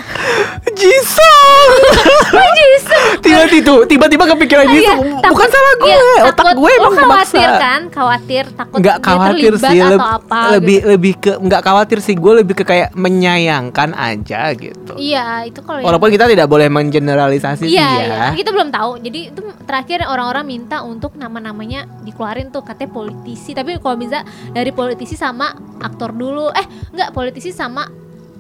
Jisung. 0.71 1.71
Jisung 2.57 3.03
Tiba-tiba 3.17 3.73
tiba-tiba 3.85 4.23
kepikiran 4.27 4.65
Iya, 4.65 4.73
Jisung. 4.93 5.07
takut- 5.17 5.31
Bukan 5.31 5.47
salah 5.47 5.73
gue, 5.75 5.87
iya, 5.89 6.21
otak 6.23 6.35
takut- 6.37 6.57
gue 6.57 6.71
lo 6.71 6.79
emang 6.81 6.95
khawatir 6.97 7.47
maksa. 7.47 7.59
kan 7.59 7.81
khawatir 7.87 8.43
takut 8.51 8.77
nggak 8.77 8.97
khawatir 8.99 9.51
sih 9.57 9.79
atau 9.79 9.89
leb- 9.91 10.05
apa 10.15 10.39
lebih 10.53 10.77
gitu. 10.77 10.89
lebih 10.89 11.13
ke 11.17 11.31
nggak 11.37 11.61
khawatir 11.61 11.97
sih 11.99 12.15
gue 12.15 12.33
lebih 12.35 12.53
ke 12.53 12.63
kayak 12.63 12.89
menyayangkan 12.93 13.89
aja 13.91 14.41
gitu 14.53 14.93
iya 14.95 15.43
itu 15.43 15.59
kalau 15.59 15.81
walaupun 15.81 16.09
kita 16.09 16.25
tidak 16.25 16.45
boleh 16.45 16.67
mengeneralisasi 16.67 17.65
sih 17.65 17.73
Iya, 17.73 17.83
ya 17.83 18.05
iya. 18.05 18.25
Kita 18.33 18.49
belum 18.49 18.69
tahu. 18.69 18.91
Jadi 18.99 19.19
itu 19.27 19.41
terakhir 19.65 20.05
orang-orang 20.05 20.45
minta 20.45 20.77
untuk 20.81 21.15
nama-namanya 21.15 21.83
dikeluarin 22.01 22.47
tuh 22.47 22.61
katanya 22.61 22.91
politisi. 22.93 23.51
Tapi 23.51 23.77
kalau 23.77 23.97
bisa 23.97 24.21
dari 24.49 24.69
politisi 24.69 25.15
sama 25.15 25.51
aktor 25.77 26.11
dulu. 26.11 26.49
Eh, 26.49 26.63
enggak 26.89 27.11
politisi 27.11 27.49
sama 27.49 27.85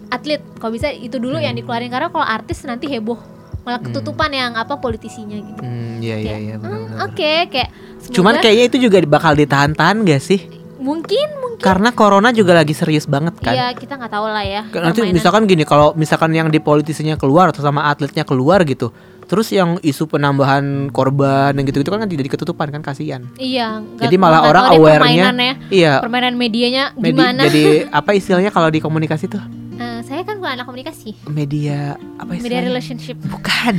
atlet. 0.07 0.41
Kalau 0.55 0.71
bisa 0.71 0.89
itu 0.89 1.15
dulu 1.15 1.35
Hmm. 1.35 1.45
yang 1.45 1.53
dikeluarin 1.53 1.89
karena 1.89 2.07
kalau 2.07 2.23
artis 2.23 2.61
nanti 2.61 2.87
heboh. 2.87 3.17
Malah 3.61 3.81
ketutupan 3.81 4.29
yang 4.29 4.53
apa 4.53 4.77
politisinya 4.77 5.33
gitu. 5.35 5.57
Hmm, 5.59 5.97
iya 5.97 6.15
iya 6.15 6.35
iya 6.37 6.55
hmm. 6.55 7.01
Oke, 7.01 7.49
kayak 7.49 7.69
semoga- 7.97 8.13
Cuman 8.13 8.33
kayaknya 8.37 8.65
itu 8.67 8.77
juga 8.79 8.97
bakal 9.03 9.33
ditahan-tahan 9.33 10.03
gak 10.03 10.21
sih? 10.21 10.41
mungkin 10.75 11.25
mungkin 11.41 11.57
Karena 11.57 11.89
corona 11.89 12.29
juga 12.29 12.53
lagi 12.53 12.75
serius 12.75 13.07
banget 13.07 13.33
kan. 13.39 13.49
Iya, 13.49 13.73
kita 13.73 13.95
nggak 13.95 14.11
tahu 14.11 14.27
lah 14.27 14.43
ya. 14.43 14.61
Nanti 14.67 15.01
permainan. 15.01 15.17
misalkan 15.17 15.43
gini, 15.45 15.63
kalau 15.63 15.95
misalkan 15.95 16.29
yang 16.29 16.45
di 16.45 16.59
politisinya 16.59 17.15
keluar 17.15 17.49
atau 17.49 17.63
sama 17.63 17.89
atletnya 17.89 18.21
keluar 18.21 18.61
gitu, 18.61 18.93
terus 19.25 19.49
yang 19.49 19.75
isu 19.79 20.05
penambahan 20.05 20.63
korban 20.87 21.51
dan 21.51 21.61
gitu-gitu 21.61 21.89
kan 21.89 22.01
jadi 22.01 22.25
ketutupan 22.27 22.69
kan 22.69 22.79
kasihan. 22.79 23.25
Iya, 23.35 23.81
Jadi 23.97 24.15
malah 24.15 24.41
orang 24.43 24.65
aware-nya, 24.71 25.01
permainannya, 25.27 25.53
iya, 25.69 25.99
permainan 25.99 26.33
medianya 26.33 26.93
medi- 26.93 27.13
gimana. 27.13 27.41
jadi 27.43 27.63
apa 27.99 28.11
istilahnya 28.11 28.49
kalau 28.49 28.67
di 28.67 28.77
komunikasi 28.77 29.25
tuh 29.27 29.41
Eh, 29.75 29.99
saya 30.01 30.23
kan 30.23 30.39
bukan 30.39 30.53
anak 30.53 30.65
komunikasi, 30.65 31.19
media 31.27 31.99
apa 32.15 32.31
media 32.31 32.39
istilahnya? 32.39 32.63
relationship. 32.65 33.19
Bukan. 33.19 33.75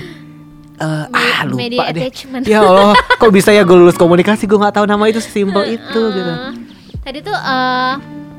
Eh, 0.77 1.05
Me- 1.09 1.09
ah 1.09 1.41
lupa 1.43 1.57
media 1.59 1.89
deh. 1.89 2.05
attachment. 2.05 2.45
Ya 2.45 2.61
Allah, 2.61 2.93
kok 3.17 3.33
bisa 3.33 3.49
ya 3.49 3.63
gue 3.63 3.73
lulus 3.75 3.97
komunikasi 3.97 4.45
gue 4.45 4.55
nggak 4.55 4.77
tahu 4.77 4.85
nama 4.85 5.09
itu 5.09 5.19
sesimpel 5.19 5.65
itu 5.71 6.03
gitu. 6.13 6.29
Eh, 6.29 6.53
Tadi 7.01 7.19
tuh 7.23 7.33
eh 7.33 7.95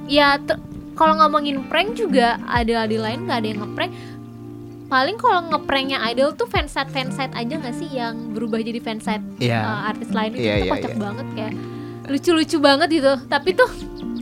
ya 0.05 0.37
kalau 0.93 1.13
ngomongin 1.15 1.65
prank 1.65 1.93
juga 1.93 2.37
ada 2.43 2.85
di 2.85 2.95
lain 2.95 3.25
nggak 3.25 3.37
ada 3.37 3.47
yang 3.47 3.59
ngeprank. 3.59 3.91
Paling 4.87 5.15
kalau 5.15 5.39
ngepranknya 5.45 5.99
idol 6.07 6.31
tuh 6.31 6.45
fansite 6.45 6.87
fansite 6.87 7.31
aja 7.31 7.53
nggak 7.53 7.75
sih 7.75 7.89
yang 7.89 8.31
berubah 8.31 8.57
jadi 8.57 8.79
fansite 8.79 9.19
Iya. 9.37 9.59
eh, 9.59 9.79
artis 9.85 10.09
lain 10.09 10.31
itu 10.31 10.41
tuh 10.41 10.57
iya, 10.57 10.71
kocak 10.71 10.91
iya. 10.91 10.99
banget 10.99 11.27
kayak 11.35 11.53
lucu-lucu 12.07 12.57
banget 12.57 12.89
gitu. 12.93 13.13
Tapi 13.27 13.49
tuh 13.51 13.69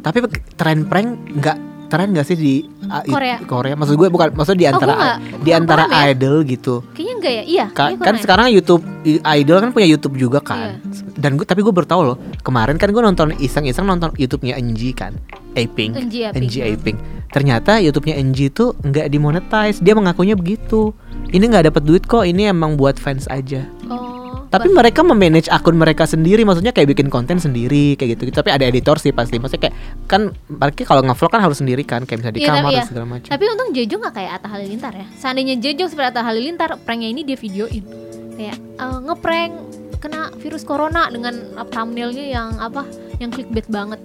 Tapi 0.01 0.17
tren 0.53 0.85
prank 0.85 1.09
nggak 1.31 1.57
tren 1.85 2.09
nggak 2.11 2.25
sih 2.25 2.33
di 2.33 2.53
ah, 2.85 3.01
Korea. 3.01 3.37
Korea. 3.39 3.73
Maksud 3.73 3.93
gue 3.95 4.09
bukan, 4.09 4.33
maksud 4.33 4.53
di 4.53 4.65
Oh, 4.65 4.73
antara 4.73 4.91
gua 4.91 5.01
nggak- 5.03 5.19
di 5.39 5.51
antara 5.51 5.83
ya. 5.85 6.09
idol 6.09 6.35
gitu. 6.43 6.81
kayaknya 6.91 7.13
enggak 7.15 7.33
ya? 7.33 7.43
Iya. 7.45 7.65
Ka- 7.67 7.77
kan 7.85 7.93
kurang 7.95 8.17
ya. 8.17 8.21
sekarang 8.21 8.45
YouTube 8.49 8.83
idol 9.05 9.57
kan 9.59 9.69
punya 9.69 9.87
YouTube 9.87 10.15
juga 10.15 10.39
kan. 10.41 10.81
Iya. 10.81 11.13
Dan 11.15 11.37
gue 11.37 11.45
tapi 11.45 11.61
gue 11.61 11.69
baru 11.69 11.85
tahu 11.85 12.01
loh. 12.03 12.17
Kemarin 12.41 12.77
kan 12.77 12.89
gue 12.89 12.99
nonton 12.99 13.37
iseng-iseng 13.37 13.85
nonton 13.85 14.09
YouTube-nya 14.13 14.57
Enji 14.57 14.93
kan. 14.93 15.13
Aping. 15.55 15.91
Enji 15.95 16.19
Aping. 16.27 16.47
Aping. 16.51 16.97
Ternyata 17.31 17.81
YouTube-nya 17.81 18.15
Enji 18.15 18.47
tuh 18.53 18.75
nggak 18.83 19.07
dimonetize. 19.11 19.81
Dia 19.81 19.95
mengakunya 19.95 20.35
begitu. 20.37 20.91
Ini 21.31 21.43
nggak 21.51 21.73
dapat 21.73 21.83
duit 21.83 22.03
kok. 22.05 22.23
Ini 22.23 22.53
emang 22.53 22.77
buat 22.79 22.95
fans 22.95 23.27
aja. 23.27 23.65
Oh. 23.89 24.15
Tapi 24.45 24.71
mereka 24.71 25.03
memanage 25.03 25.51
akun 25.51 25.75
mereka 25.75 26.07
sendiri, 26.07 26.47
maksudnya 26.47 26.71
kayak 26.71 26.95
bikin 26.95 27.11
konten 27.11 27.43
sendiri 27.43 27.99
kayak 27.99 28.15
gitu. 28.15 28.31
Tapi 28.31 28.55
ada 28.55 28.63
editor 28.63 28.95
sih 28.95 29.11
pasti. 29.11 29.35
Maksudnya 29.35 29.67
kayak 29.67 29.75
kan 30.07 30.31
mereka 30.47 30.87
kalau 30.87 31.03
ngevlog 31.03 31.27
kan 31.27 31.43
harus 31.43 31.59
sendiri 31.59 31.83
kan, 31.83 32.07
kayak 32.07 32.23
bisa 32.23 32.31
di 32.31 32.39
Iya, 32.39 32.47
kamar 32.55 32.63
tapi 32.63 32.71
dan 32.71 32.79
ya. 32.79 32.87
segala 32.87 33.05
macam. 33.09 33.29
Tapi 33.35 33.43
untung 33.51 33.69
Jejo 33.75 33.95
gak 33.99 34.13
kayak 34.15 34.31
Atta 34.39 34.47
Halilintar 34.47 34.93
ya. 34.95 35.07
Seandainya 35.19 35.55
Jejo 35.59 35.91
seperti 35.91 36.07
Atta 36.07 36.23
Halilintar, 36.23 36.69
pranknya 36.87 37.09
ini 37.11 37.27
dia 37.27 37.35
videoin. 37.35 37.83
Kayak 38.39 38.57
eh, 38.79 38.99
ngeprank 39.11 39.51
kena 39.99 40.29
virus 40.37 40.61
corona 40.61 41.09
dengan 41.09 41.33
uh, 41.57 41.65
thumbnailnya 41.65 42.25
yang 42.29 42.49
apa? 42.61 42.85
Yang 43.17 43.41
clickbait 43.41 43.67
banget. 43.67 43.99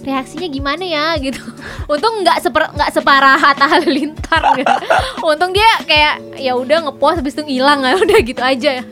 Reaksinya 0.00 0.46
gimana 0.46 0.80
ya 0.80 1.14
gitu. 1.16 1.40
Untung 1.92 2.20
nggak 2.20 2.40
seper 2.40 2.70
nggak 2.70 2.90
separah 2.90 3.36
Atta 3.36 3.66
Halilintar 3.68 4.42
gitu. 4.54 4.74
Untung 5.22 5.50
dia 5.50 5.66
kayak 5.82 6.14
ya 6.36 6.52
udah 6.52 6.86
ngepost 6.86 7.18
habis 7.18 7.32
itu 7.32 7.44
ngilang 7.46 7.80
ya 7.80 7.94
udah 8.04 8.18
gitu 8.20 8.40
aja 8.40 8.70
ya. 8.78 8.84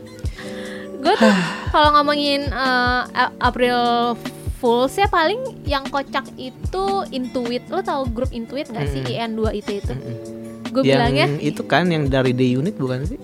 Gue 0.99 1.14
tuh 1.14 1.33
kalau 1.73 1.94
ngomongin 1.94 2.49
A- 2.51 3.07
April 3.38 4.14
Fools 4.59 4.90
ya 4.92 5.07
paling 5.07 5.38
yang 5.62 5.87
kocak 5.87 6.27
itu 6.35 6.87
Intuit. 7.09 7.62
Lo 7.66 7.79
tau 7.81 8.03
grup 8.05 8.29
Intuit 8.31 8.66
gak 8.66 8.87
sih? 8.87 9.01
Mm-mm. 9.01 9.38
IN2 9.38 9.55
itu 9.57 9.71
itu. 9.79 9.92
Gue 10.68 10.83
yang 10.83 10.99
bilangnya 11.01 11.27
itu 11.38 11.62
kan 11.62 11.87
yang 11.87 12.05
dari 12.05 12.31
The 12.31 12.47
Unit 12.55 12.75
bukan 12.75 13.07
sih? 13.07 13.16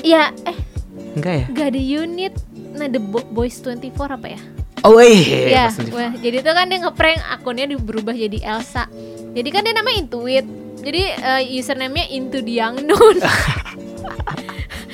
ya 0.00 0.32
eh 0.42 0.56
Enggak 1.12 1.34
ya? 1.34 1.44
gak 1.50 1.66
ada 1.68 1.82
unit 1.82 2.32
nah 2.72 2.86
The 2.86 2.96
Bo- 2.96 3.26
Boys 3.26 3.58
24 3.58 3.92
apa 4.10 4.26
ya? 4.30 4.40
Oh 4.80 4.96
iya, 4.96 5.40
ya, 5.46 5.64
wah, 5.92 6.12
jadi 6.16 6.40
itu 6.40 6.50
kan 6.50 6.64
dia 6.64 6.78
ngeprank 6.80 7.20
akunnya 7.28 7.68
di- 7.68 7.76
berubah 7.76 8.16
jadi 8.16 8.38
Elsa. 8.40 8.88
Jadi 9.30 9.48
kan 9.52 9.60
dia 9.60 9.76
namanya 9.76 10.00
Intuit. 10.00 10.46
Jadi 10.80 11.02
eh, 11.12 11.42
username-nya 11.52 12.08
Into 12.08 12.40
the 12.40 12.56
Unknown. 12.58 13.20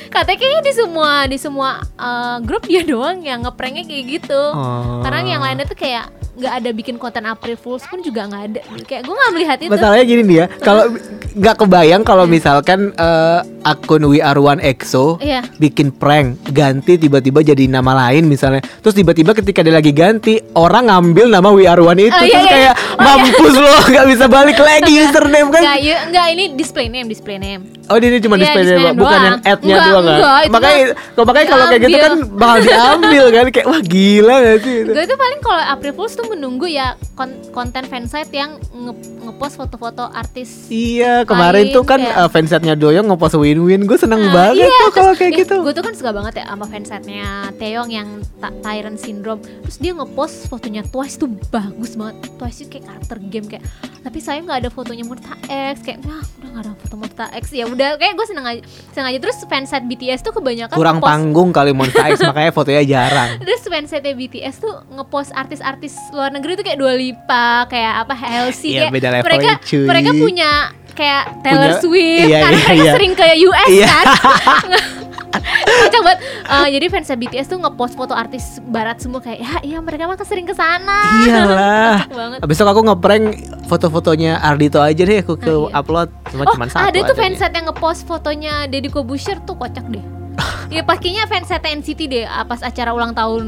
Katanya 0.08 0.38
kayaknya 0.38 0.62
di 0.62 0.72
semua 0.72 1.10
di 1.26 1.38
semua 1.38 1.68
eh, 1.80 2.36
grup 2.40 2.64
dia 2.64 2.82
doang 2.82 3.20
yang 3.20 3.42
ngepranknya 3.42 3.84
kayak 3.84 4.04
gitu. 4.12 4.42
Oh. 4.52 5.00
Karena 5.00 5.20
yang 5.24 5.40
lainnya 5.40 5.64
tuh 5.64 5.76
kayak 5.76 6.06
nggak 6.36 6.52
ada 6.52 6.70
bikin 6.70 6.96
konten 6.96 7.24
April 7.24 7.56
Fools 7.56 7.80
pun 7.82 8.00
juga 8.00 8.28
nggak 8.28 8.42
ada. 8.44 8.60
Kayak 8.84 9.02
gue 9.02 9.14
nggak 9.14 9.32
melihat 9.32 9.58
itu. 9.58 9.72
Masalahnya 9.72 10.04
gini 10.04 10.22
nih 10.22 10.36
ya, 10.36 10.46
kalau 10.58 10.84
nggak 11.32 11.56
kebayang 11.58 12.02
kalau 12.02 12.24
misalkan 12.24 12.92
eh, 12.92 13.40
akun 13.62 14.04
We 14.04 14.20
Are 14.20 14.36
One 14.36 14.60
EXO 14.60 15.16
Iya. 15.18 15.42
bikin 15.56 15.90
prank 15.90 16.44
ganti 16.46 16.96
tiba-tiba 16.96 17.40
jadi 17.40 17.66
nama 17.66 17.96
lain 18.06 18.24
misalnya, 18.24 18.60
terus 18.78 18.92
tiba-tiba 18.92 19.32
ketika 19.32 19.60
dia 19.60 19.72
lagi 19.72 19.90
ganti 19.90 20.36
orang 20.52 20.86
ngambil 20.86 21.26
nama 21.30 21.48
We 21.50 21.64
Are 21.64 21.80
One 21.80 21.98
itu, 21.98 22.12
Oh, 22.12 22.20
iya, 22.20 22.30
terus 22.30 22.44
iya. 22.44 22.52
kayak 22.52 22.74
Oh, 22.76 23.00
iya. 23.00 23.14
mampus 23.26 23.54
loh, 23.56 23.80
nggak 23.86 24.06
bisa 24.06 24.24
balik 24.28 24.58
lagi 24.58 24.92
username 25.02 25.48
kan? 25.50 25.62
Nggak, 25.62 25.78
nggak 26.12 26.26
ini 26.30 26.44
display 26.52 26.86
name, 26.86 27.08
display 27.08 27.36
name. 27.36 27.64
Oh 27.86 27.96
ini 27.96 28.18
cuma 28.18 28.34
Iya, 28.34 28.44
display 28.44 28.62
display 28.66 28.82
doang, 28.82 28.96
bukan 28.96 29.08
doang. 29.10 29.24
yang 29.24 29.36
ad-nya 29.42 29.76
doang 29.84 29.95
kan? 29.98 30.16
enggak, 30.16 30.40
Makanya, 30.48 30.84
kalau 31.08 31.24
makanya 31.24 31.46
kalau 31.46 31.64
kayak 31.66 31.82
gitu 31.82 31.98
kan 31.98 32.12
bakal 32.32 32.56
diambil 32.60 33.24
kan, 33.30 33.46
kayak 33.54 33.66
wah 33.66 33.80
gila 33.80 34.34
gak 34.38 34.58
sih? 34.58 34.76
itu? 34.78 34.90
Gue 34.90 35.04
tuh 35.04 35.16
paling 35.16 35.40
kalau 35.40 35.62
April 35.66 35.92
Fools 35.92 36.12
tuh 36.12 36.26
menunggu 36.26 36.66
ya 36.66 36.86
kon- 37.12 37.40
konten 37.50 37.84
fansite 37.84 38.30
yang 38.30 38.56
nge- 38.70 38.96
ngepost 39.22 39.54
foto-foto 39.56 40.04
artis. 40.06 40.66
Iya 40.66 41.22
kemarin 41.22 41.64
Lain, 41.64 41.74
tuh 41.74 41.84
kan 41.84 42.00
kayak- 42.00 42.16
uh, 42.16 42.28
fansetnya 42.28 42.74
Doyong 42.74 43.06
ngepost 43.06 43.34
win-win 43.34 43.82
Gue 43.82 43.96
seneng 43.96 44.22
Nah, 44.22 44.32
banget 44.32 44.64
iya, 44.64 44.78
tuh 44.80 44.90
kalau 44.92 45.12
kayak 45.12 45.30
dia- 45.30 45.40
gitu 45.42 45.54
Gue 45.58 45.72
tuh 45.72 45.82
kan 45.82 45.92
suka 45.92 46.10
banget 46.10 46.32
ya 46.36 46.44
sama 46.46 46.64
fansite-nya 46.64 47.28
Taeyong 47.54 47.90
yang 47.90 48.08
Tyrant 48.38 48.96
Syndrome. 48.96 49.38
Terus 49.62 49.76
dia 49.76 49.92
ngepost 49.92 50.46
fotonya 50.46 50.82
Twice 50.84 51.16
tuh 51.16 51.30
bagus 51.48 51.94
banget. 51.94 52.16
Twice 52.34 52.58
itu 52.60 52.68
kayak 52.70 52.84
karakter 52.86 53.16
game 53.24 53.46
kayak. 53.46 53.64
Tapi 54.00 54.18
saya 54.18 54.38
nggak 54.38 54.58
ada 54.60 54.68
fotonya 54.68 55.02
Murta 55.02 55.34
X 55.44 55.80
kayak 55.80 55.98
nah 56.00 56.22
udah 56.22 56.48
nggak 56.48 56.62
ada 56.62 56.72
foto 56.76 56.94
Murta 56.94 57.24
X 57.32 57.44
ya 57.50 57.64
udah 57.64 57.96
kayak 57.96 58.14
gue 58.14 58.26
seneng 58.26 58.44
aja 58.44 58.60
seneng 58.88 59.08
aja 59.08 59.18
terus 59.18 59.38
fansite 59.44 59.85
BTS 59.86 60.20
tuh 60.20 60.32
kebanyakan 60.32 60.74
Kurang 60.74 60.98
ngepost- 60.98 61.08
panggung 61.08 61.50
kali 61.50 61.70
Monsta 61.70 62.04
X 62.10 62.20
Makanya 62.20 62.50
fotonya 62.50 62.82
jarang 62.82 63.28
Terus 63.38 63.62
fansite 63.62 64.10
BTS 64.10 64.54
tuh 64.58 64.74
ngepost 64.90 65.30
artis-artis 65.32 65.94
luar 66.10 66.30
negeri 66.30 66.54
tuh 66.54 66.62
kayak 66.62 66.76
Dua 66.76 66.92
Lipa, 66.92 67.64
kayak 67.66 67.94
apa 68.02 68.14
Halsey 68.14 68.74
kayak 68.74 68.90
beda 68.90 69.08
level 69.12 69.26
mereka 69.26 69.48
ya, 69.48 69.56
cuy. 69.60 69.86
mereka 69.86 70.10
punya 70.12 70.50
kayak 70.92 71.22
Taylor 71.40 71.60
Punya- 71.68 71.78
Swift 71.78 72.24
iya, 72.24 72.38
karena 72.40 72.52
iya, 72.52 72.66
mereka 72.66 72.82
iya. 72.82 72.92
sering 72.92 73.12
ke 73.12 73.26
US 73.44 73.68
Iya. 73.68 73.86
kan. 73.86 74.04
Kocak 75.40 76.02
banget. 76.02 76.18
Eh, 76.46 76.68
jadi 76.72 76.86
fans 76.88 77.08
BTS 77.08 77.46
tuh 77.48 77.58
ngepost 77.58 77.94
foto 77.94 78.12
artis 78.12 78.58
barat 78.62 78.98
semua 78.98 79.18
kayak 79.18 79.38
ya 79.40 79.54
iya 79.62 79.78
mereka 79.80 80.06
mah 80.06 80.16
sering 80.20 80.44
ke 80.44 80.54
sana. 80.54 81.22
Iyalah 81.22 81.98
banget. 82.08 82.38
Abis 82.42 82.56
itu 82.56 82.64
aku 82.64 82.82
ngeprank 82.84 83.24
foto-fotonya 83.66 84.38
Ardito 84.38 84.78
aja 84.78 85.02
deh 85.02 85.20
Aku 85.20 85.34
ke 85.34 85.48
Oh, 85.48 85.68
iya. 85.68 85.78
upload 85.78 86.08
Cuma 86.30 86.44
Oh, 86.44 86.52
cuman 86.52 86.68
satu 86.68 86.86
ada 86.86 86.98
tuh 87.02 87.16
fansite 87.16 87.54
yang 87.54 87.66
ngepost 87.66 88.02
fotonya 88.04 88.54
Deddy 88.66 88.88
Kobusher 88.88 89.38
tuh 89.42 89.56
kocak 89.56 89.86
deh. 89.88 90.04
ya 90.74 90.84
pastinya 90.84 91.24
fansnya 91.24 91.58
NCT 91.58 92.00
deh 92.06 92.24
ah, 92.24 92.44
pas 92.44 92.60
acara 92.60 92.92
ulang 92.92 93.16
tahun 93.16 93.44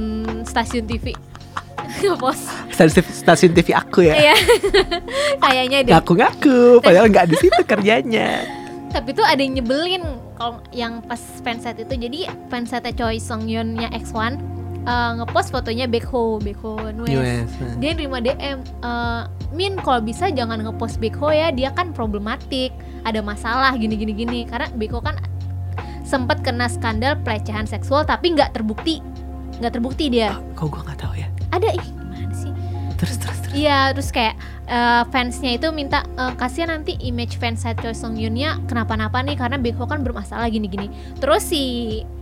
stasiun 0.48 0.88
TV 0.88 1.12
ngepost 2.04 2.48
stasiun, 2.72 3.04
stasiun 3.06 3.52
TV 3.52 3.76
aku 3.76 4.02
ya. 4.02 4.14
Iya 4.16 4.34
Kayaknya 5.44 5.78
deh 5.84 5.92
Ngaku-ngaku, 5.94 6.58
padahal 6.80 7.06
nggak 7.08 7.26
di 7.28 7.36
situ 7.38 7.60
kerjanya. 7.62 8.42
Tapi 8.88 9.12
tuh 9.12 9.22
ada 9.22 9.36
yang 9.38 9.52
nyebelin 9.54 10.00
Kalau 10.38 10.62
yang 10.70 11.02
pas 11.02 11.18
fanset 11.42 11.74
itu 11.82 11.94
Jadi 11.98 12.30
fansetnya 12.46 12.94
Choi 12.94 13.18
Sung 13.18 13.50
Yeon 13.50 13.74
nya 13.74 13.90
X1 13.90 14.38
eh, 14.86 15.10
Ngepost 15.18 15.50
fotonya 15.50 15.90
Baekho 15.90 16.38
Baekho 16.38 16.78
Nues. 16.94 17.50
Dia 17.82 17.90
nerima 17.98 18.22
DM 18.22 18.62
eh, 18.62 19.22
Min 19.50 19.74
kalau 19.82 19.98
bisa 19.98 20.30
jangan 20.30 20.62
ngepost 20.62 21.02
Baekho 21.02 21.34
ya 21.34 21.50
Dia 21.50 21.74
kan 21.74 21.90
problematik 21.90 22.70
Ada 23.02 23.18
masalah 23.18 23.74
gini-gini 23.74 24.14
gini 24.14 24.40
Karena 24.46 24.70
Baekho 24.78 25.02
kan 25.02 25.18
sempet 26.06 26.40
kena 26.40 26.70
skandal 26.70 27.18
pelecehan 27.20 27.66
seksual 27.68 28.06
Tapi 28.06 28.32
nggak 28.38 28.54
terbukti 28.54 29.02
nggak 29.58 29.74
terbukti 29.74 30.06
dia 30.06 30.38
Kok 30.54 30.70
gua 30.70 30.86
nggak 30.86 30.98
tahu 31.02 31.14
ya. 31.18 31.26
Ada 31.50 31.74
ih 31.74 31.88
Terus 32.98 33.14
terus 33.16 33.38
terus. 33.38 33.54
Iya, 33.54 33.94
terus 33.94 34.10
kayak 34.10 34.34
eh, 34.64 35.02
fansnya 35.08 35.54
itu 35.54 35.70
minta 35.70 36.02
eh, 36.10 36.34
kasihan 36.34 36.68
nanti 36.68 36.98
image 37.00 37.38
fans 37.38 37.62
saya 37.62 37.72
Choi 37.74 37.94
Sung 37.94 38.14
Yoon-nya 38.14 38.58
kenapa-napa 38.66 39.22
nih 39.22 39.34
karena 39.34 39.54
Baekho 39.54 39.86
kan 39.86 40.02
bermasalah 40.02 40.46
gini-gini. 40.46 40.90
Terus 41.16 41.42
si 41.44 41.62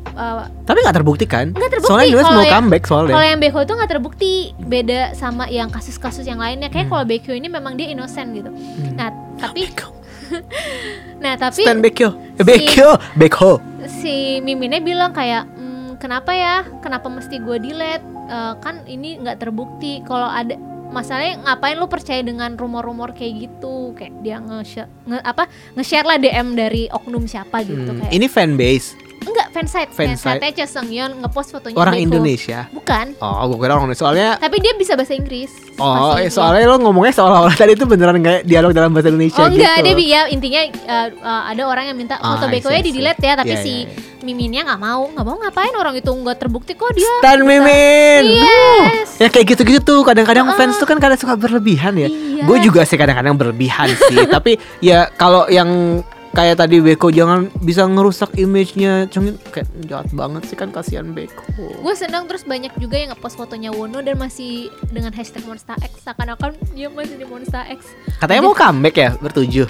eh, 0.07 0.43
Tapi 0.63 0.79
nggak 0.79 0.95
terbukti 0.95 1.25
kan? 1.25 1.51
nggak 1.51 1.71
terbukti 1.73 1.91
Soalnya 1.91 2.13
US 2.15 2.27
mau 2.27 2.39
yang- 2.39 2.53
comeback 2.55 2.85
soalnya. 2.85 3.15
Kalau 3.15 3.27
yang 3.27 3.41
Baekho 3.41 3.59
itu 3.59 3.73
nggak 3.73 3.91
terbukti 3.91 4.33
beda 4.59 5.01
sama 5.13 5.49
yang 5.49 5.69
kasus-kasus 5.69 6.23
yang 6.23 6.37
lainnya. 6.37 6.69
Kayak 6.69 6.87
Hmm. 6.87 6.93
kalau 6.95 7.05
Baekho 7.05 7.33
ini 7.33 7.49
memang 7.49 7.75
dia 7.75 7.89
innocent 7.89 8.31
gitu. 8.33 8.53
Hmm. 8.53 8.95
Nah, 8.95 9.09
tapi 9.37 9.65
Baekho. 9.67 9.91
nah 11.23 11.35
tapi 11.35 11.63
Stan 11.63 11.79
Baekho. 11.79 12.09
Eh, 12.37 12.45
si-. 12.45 13.01
Baekho. 13.17 13.53
si 13.89 14.15
Miminnya 14.41 14.83
bilang 14.83 15.11
kayak 15.11 15.47
"Hmm, 15.47 15.95
kenapa 15.97 16.31
ya 16.31 16.67
kenapa 16.83 17.07
mesti 17.07 17.39
gue 17.39 17.57
delete 17.57 18.03
Eh, 18.27 18.55
kan 18.59 18.83
ini 18.91 19.23
nggak 19.23 19.39
terbukti. 19.39 20.03
Kalau 20.03 20.27
ada 20.27 20.59
masalahnya 20.91 21.43
ngapain 21.47 21.79
lu 21.79 21.87
percaya 21.87 22.23
dengan 22.23 22.59
rumor-rumor 22.59 23.15
kayak 23.15 23.47
gitu? 23.47 23.95
Kayak 23.95 24.15
dia 24.23 24.37
nge, 24.43 24.87
nge 25.07 25.19
apa? 25.23 25.47
nge-share 25.79 26.07
lah 26.07 26.19
DM 26.19 26.59
dari 26.59 26.91
oknum 26.91 27.27
siapa 27.31 27.63
gitu 27.63 27.91
Hmm, 27.95 28.03
kayak 28.03 28.13
Ini 28.15 28.27
fan 28.27 28.59
base 28.59 29.06
enggak 29.19 29.47
fansite 29.51 29.91
Fansite. 29.91 30.39
fansite 30.39 30.55
Cha 30.55 30.67
Seung 30.67 30.87
Yeon 30.87 31.17
ngepost 31.19 31.49
fotonya 31.51 31.75
orang 31.75 31.95
Baekho. 31.95 32.07
Indonesia. 32.07 32.59
bukan 32.69 33.07
Oh, 33.17 33.49
gua 33.49 33.59
kira 33.59 33.73
orang 33.73 33.85
Indonesia. 33.87 34.03
Soalnya 34.03 34.29
tapi 34.37 34.57
dia 34.59 34.73
bisa 34.75 34.93
bahasa 34.93 35.13
Inggris 35.13 35.51
Oh, 35.77 36.17
Pasti. 36.17 36.21
eh, 36.23 36.31
soalnya 36.31 36.65
lo 36.67 36.77
ngomongnya 36.79 37.13
seolah-olah 37.13 37.53
tadi 37.53 37.73
itu 37.73 37.85
beneran 37.85 38.17
kayak 38.19 38.43
dialog 38.43 38.73
dalam 38.73 38.91
bahasa 38.91 39.09
Indonesia 39.09 39.39
Oh 39.39 39.47
enggak, 39.47 39.77
gitu. 39.79 39.93
dia 39.95 40.09
ya 40.09 40.21
intinya 40.27 40.61
uh, 40.65 41.09
uh, 41.19 41.43
ada 41.47 41.63
orang 41.65 41.85
yang 41.87 41.97
minta 41.97 42.17
Ah, 42.17 42.35
foto 42.35 42.47
I 42.47 42.53
Beko 42.55 42.69
ya 42.69 42.79
I 42.79 42.83
di 42.83 42.93
delete 42.93 43.21
ya, 43.21 43.35
tapi 43.35 43.53
Iya, 43.53 43.61
si 43.61 43.75
iya, 43.75 43.85
iya. 43.87 44.05
Miminnya 44.19 44.65
nggak 44.65 44.81
mau, 44.81 45.07
nggak 45.07 45.23
mau 45.23 45.37
ngapain 45.39 45.71
orang 45.73 45.95
itu 45.95 46.09
nggak 46.09 46.35
terbukti 46.37 46.75
kok 46.75 46.91
dia. 46.91 47.07
Stan 47.21 47.37
bisa- 47.37 47.47
Mimin. 47.47 48.23
Yes. 48.35 49.09
Uh, 49.15 49.23
ya 49.23 49.29
kayak 49.29 49.47
gitu-gitu 49.49 49.79
tuh. 49.79 50.01
Kadang-kadang 50.03 50.49
Ah. 50.49 50.57
fans 50.57 50.75
tuh 50.75 50.83
kan 50.85 50.99
kadang 50.99 51.15
suka 51.15 51.37
berlebihan 51.37 51.95
ya. 51.95 52.09
Iya. 52.09 52.43
Gue 52.43 52.59
juga 52.59 52.83
sih 52.83 52.97
kadang-kadang 52.97 53.37
berlebihan 53.37 53.87
sih. 53.87 54.19
Tapi 54.35 54.57
ya 54.81 55.07
kalau 55.13 55.47
yang 55.47 56.03
kayak 56.37 56.61
tadi 56.61 56.85
Beko 56.85 57.09
jangan 57.09 57.49
bisa 57.65 57.89
ngerusak 57.89 58.37
image-nya. 58.37 59.09
Cengin 59.09 59.41
kayak 59.49 59.67
jahat 59.89 60.13
banget 60.13 60.45
sih 60.45 60.55
kan 60.55 60.69
kasihan 60.69 61.09
Beko. 61.09 61.41
Gue 61.57 61.95
senang 61.97 62.29
terus 62.29 62.45
banyak 62.45 62.77
juga 62.77 63.01
yang 63.01 63.17
ngepost 63.17 63.41
fotonya 63.41 63.73
Wono 63.73 64.05
dan 64.05 64.21
masih 64.21 64.69
dengan 64.93 65.17
hashtag 65.17 65.49
Monster 65.49 65.81
X 65.81 66.05
seakan-akan 66.05 66.53
dia 66.77 66.93
masih 66.93 67.17
di 67.17 67.25
Monster 67.25 67.65
X. 67.73 67.89
Katanya 68.21 68.45
mau 68.45 68.53
comeback 68.53 68.97
ya 69.01 69.11
bertujuh. 69.17 69.69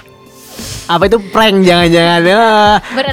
Apa 0.87 1.05
itu 1.05 1.19
prank 1.31 1.61
jangan-jangan 1.63 2.21
ya? 2.25 2.41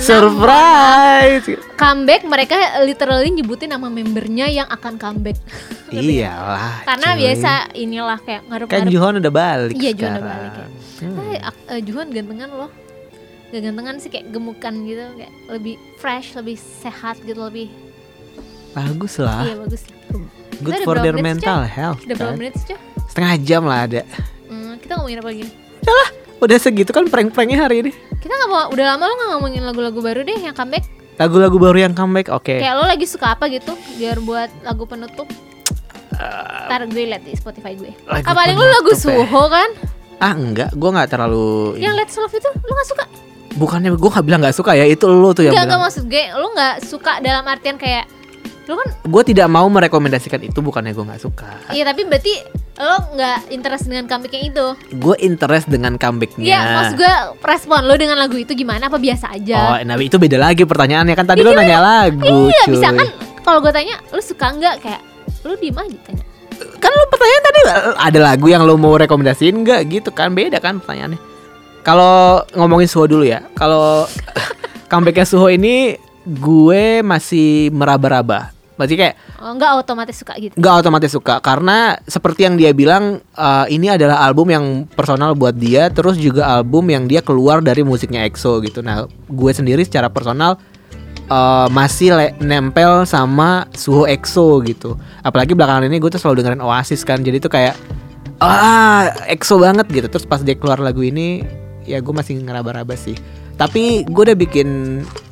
Surprise. 0.01 1.45
Comeback 1.77 2.23
mereka 2.25 2.57
literally 2.83 3.31
nyebutin 3.35 3.71
nama 3.75 3.91
membernya 3.91 4.47
yang 4.49 4.67
akan 4.71 4.97
comeback. 4.97 5.39
Iyalah. 5.95 6.83
Karena 6.89 7.09
cuy. 7.15 7.21
biasa 7.23 7.51
inilah 7.77 8.19
kayak 8.23 8.43
Kan 8.43 8.49
ngaruh-ngaruh. 8.51 8.91
Juhon 8.91 9.15
udah 9.21 9.33
balik 9.35 9.75
Iya, 9.77 9.91
Juhon 9.95 10.13
udah 10.17 10.25
balik 10.25 10.53
ya. 10.55 10.67
Hmm. 11.05 11.19
Eh, 11.21 11.39
ak- 11.43 11.65
eh, 11.69 11.81
Juhan 11.85 12.07
gantengan 12.11 12.51
loh. 12.51 12.71
Gantengan 13.55 14.03
sih 14.03 14.11
kayak 14.11 14.35
gemukan 14.35 14.75
gitu, 14.83 15.05
kayak 15.15 15.33
lebih 15.47 15.75
fresh, 16.03 16.35
lebih 16.35 16.59
sehat 16.59 17.23
gitu, 17.23 17.39
lebih 17.39 17.71
Bagus 18.75 19.23
lah. 19.23 19.47
iya 19.47 19.55
bagus. 19.55 19.87
Good 20.59 20.83
udah 20.83 20.87
for 20.87 20.97
their 20.99 21.15
mental 21.15 21.63
health. 21.63 22.03
Udah 22.03 22.17
berapa 22.19 22.35
menit 22.35 22.59
sih, 22.59 22.75
Cah? 22.75 22.81
Setengah 23.07 23.35
jam 23.39 23.63
lah 23.63 23.87
ada. 23.87 24.03
Hmm, 24.51 24.75
kita 24.83 24.99
ngomongin 24.99 25.19
apa 25.23 25.29
lagi? 25.31 25.45
Udah 26.43 26.59
segitu 26.59 26.91
kan 26.91 27.07
prank-pranknya 27.07 27.63
hari 27.63 27.87
ini. 27.87 27.93
Kita 28.19 28.35
nggak 28.35 28.51
mau, 28.51 28.67
udah 28.75 28.85
lama 28.85 29.05
lo 29.07 29.15
nggak 29.15 29.31
ngomongin 29.39 29.63
lagu-lagu 29.63 30.01
baru 30.03 30.21
deh 30.27 30.35
yang 30.35 30.55
comeback. 30.59 30.85
Lagu-lagu 31.15 31.57
baru 31.63 31.79
yang 31.87 31.95
comeback, 31.95 32.27
oke. 32.35 32.59
Kayak 32.59 32.75
lo 32.75 32.85
lagi 32.91 33.07
suka 33.07 33.39
apa 33.39 33.47
gitu, 33.47 33.79
biar 33.95 34.19
buat 34.19 34.51
lagu 34.67 34.83
penutup. 34.91 35.31
Ntar 36.67 36.91
gue 36.91 37.05
liat 37.07 37.23
di 37.23 37.39
Spotify 37.39 37.79
gue. 37.79 37.95
lagu 38.07 38.27
Ah, 38.27 38.35
paling 38.35 38.59
lo 38.59 38.67
lagu 38.67 38.91
ya. 38.91 38.99
Suho 38.99 39.43
kan? 39.47 39.71
Ah 40.19 40.35
enggak, 40.35 40.75
gue 40.75 40.91
nggak 40.91 41.11
terlalu. 41.11 41.79
Yang 41.79 41.95
Let's 42.03 42.15
Love 42.19 42.35
itu 42.35 42.51
lo 42.51 42.73
nggak 42.75 42.89
suka? 42.91 43.05
Bukannya 43.55 43.95
gue 43.95 44.11
nggak 44.11 44.27
bilang 44.27 44.41
nggak 44.43 44.57
suka 44.57 44.75
ya, 44.75 44.83
itu 44.83 45.07
lo 45.07 45.31
tuh 45.31 45.47
yang 45.47 45.55
enggak 45.55 45.71
bilang. 45.71 45.83
maksud 45.83 46.05
gue, 46.07 46.25
lo 46.35 46.47
nggak 46.51 46.75
suka 46.83 47.13
dalam 47.19 47.45
artian 47.47 47.77
kayak 47.77 48.05
lo 48.65 48.75
kan 48.75 48.89
Gue 49.05 49.23
tidak 49.23 49.47
mau 49.47 49.69
merekomendasikan 49.69 50.41
itu, 50.41 50.59
bukannya 50.59 50.91
gue 50.91 51.05
nggak 51.05 51.21
suka. 51.21 51.71
Iya 51.71 51.85
tapi 51.85 52.03
berarti 52.03 52.35
lo 52.75 52.97
nggak 53.15 53.39
interest 53.55 53.85
dengan 53.87 54.05
comeback 54.11 54.33
yang 54.35 54.45
itu 54.51 54.67
Gue 54.99 55.15
interest 55.23 55.67
dengan 55.71 55.95
comebacknya. 55.95 56.43
Iya 56.43 56.61
maksud 56.75 56.95
gue 56.99 57.15
respon 57.39 57.87
lo 57.87 57.95
dengan 57.95 58.19
lagu 58.19 58.35
itu 58.35 58.51
gimana 58.51 58.91
apa 58.91 58.99
biasa 58.99 59.31
Oh, 59.31 59.37
aja 59.39 59.79
nah 59.83 59.95
itu 59.95 60.19
beda 60.19 60.35
lagi 60.35 60.67
pertanyaannya 60.67 61.15
kan 61.15 61.23
tadi 61.23 61.47
lo 61.47 61.55
nanya 61.55 61.79
lagu, 61.79 62.51
Iya 62.51 62.63
cuy. 62.67 62.75
bisa 62.75 62.89
kan 62.91 63.07
kalau 63.47 63.63
gue 63.63 63.71
tanya 63.71 63.95
lo 64.11 64.19
suka 64.19 64.51
nggak 64.51 64.75
kayak 64.83 65.01
lo 65.47 65.55
diem 65.55 65.77
aja 65.77 65.99
tanya 66.03 66.25
kan 66.83 66.91
lo 66.91 67.05
pertanyaan 67.07 67.43
tadi 67.45 67.61
ada 67.95 68.19
lagu 68.19 68.47
yang 68.49 68.63
lo 68.67 68.75
mau 68.75 68.99
rekomendasiin 68.99 69.55
nggak 69.63 69.81
gitu 69.93 70.11
kan 70.11 70.35
beda 70.35 70.59
kan 70.59 70.83
pertanyaannya 70.83 71.21
kalau 71.85 72.41
ngomongin 72.57 72.89
Suho 72.89 73.05
dulu 73.05 73.23
ya. 73.23 73.45
Kalau 73.55 74.09
comebacknya 74.91 75.29
Suho 75.29 75.53
ini 75.53 75.95
gue 76.25 77.05
masih 77.05 77.69
meraba-raba. 77.71 78.51
Masih 78.75 78.99
kayak 78.99 79.15
oh, 79.39 79.55
nggak 79.55 79.87
otomatis 79.87 80.19
suka 80.19 80.35
gitu? 80.35 80.57
Nggak 80.59 80.75
otomatis 80.83 81.13
suka. 81.15 81.39
Karena 81.39 81.95
seperti 82.11 82.43
yang 82.43 82.59
dia 82.59 82.75
bilang 82.75 83.23
eh, 83.23 83.67
ini 83.71 83.87
adalah 83.87 84.25
album 84.27 84.51
yang 84.51 84.65
personal 84.91 85.37
buat 85.39 85.55
dia 85.55 85.93
terus 85.95 86.19
juga 86.19 86.59
album 86.59 86.91
yang 86.91 87.07
dia 87.07 87.23
keluar 87.23 87.63
dari 87.63 87.87
musiknya 87.87 88.27
EXO 88.27 88.59
gitu. 88.67 88.83
Nah 88.83 89.07
gue 89.31 89.53
sendiri 89.55 89.87
secara 89.87 90.11
personal 90.11 90.59
eh, 91.31 91.69
masih 91.71 92.19
le- 92.19 92.35
nempel 92.43 93.07
sama 93.07 93.71
Suho 93.79 94.11
EXO 94.11 94.59
gitu. 94.67 94.99
Apalagi 95.23 95.55
belakangan 95.55 95.87
ini 95.87 96.03
gue 96.03 96.11
tuh 96.11 96.19
selalu 96.19 96.43
dengerin 96.43 96.65
Oasis 96.65 97.07
kan. 97.07 97.23
Jadi 97.23 97.39
tuh 97.39 97.53
kayak 97.55 97.79
ah 98.43 99.07
EXO 99.31 99.63
banget 99.63 99.87
gitu. 99.87 100.11
Terus 100.11 100.27
pas 100.27 100.43
dia 100.43 100.59
keluar 100.59 100.83
lagu 100.83 100.99
ini 101.07 101.47
ya 101.85 102.01
gue 102.01 102.15
masih 102.15 102.41
ngeraba-raba 102.43 102.97
sih. 102.99 103.17
Tapi 103.55 104.03
gue 104.05 104.23
udah 104.27 104.39
bikin 104.39 104.69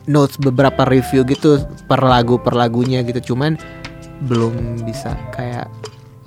notes 0.07 0.39
beberapa 0.39 0.87
review 0.87 1.27
gitu 1.27 1.59
per 1.91 2.01
lagu 2.01 2.39
per 2.39 2.55
lagunya 2.55 3.03
gitu. 3.03 3.35
Cuman 3.35 3.59
belum 4.25 4.87
bisa 4.87 5.19
kayak 5.35 5.67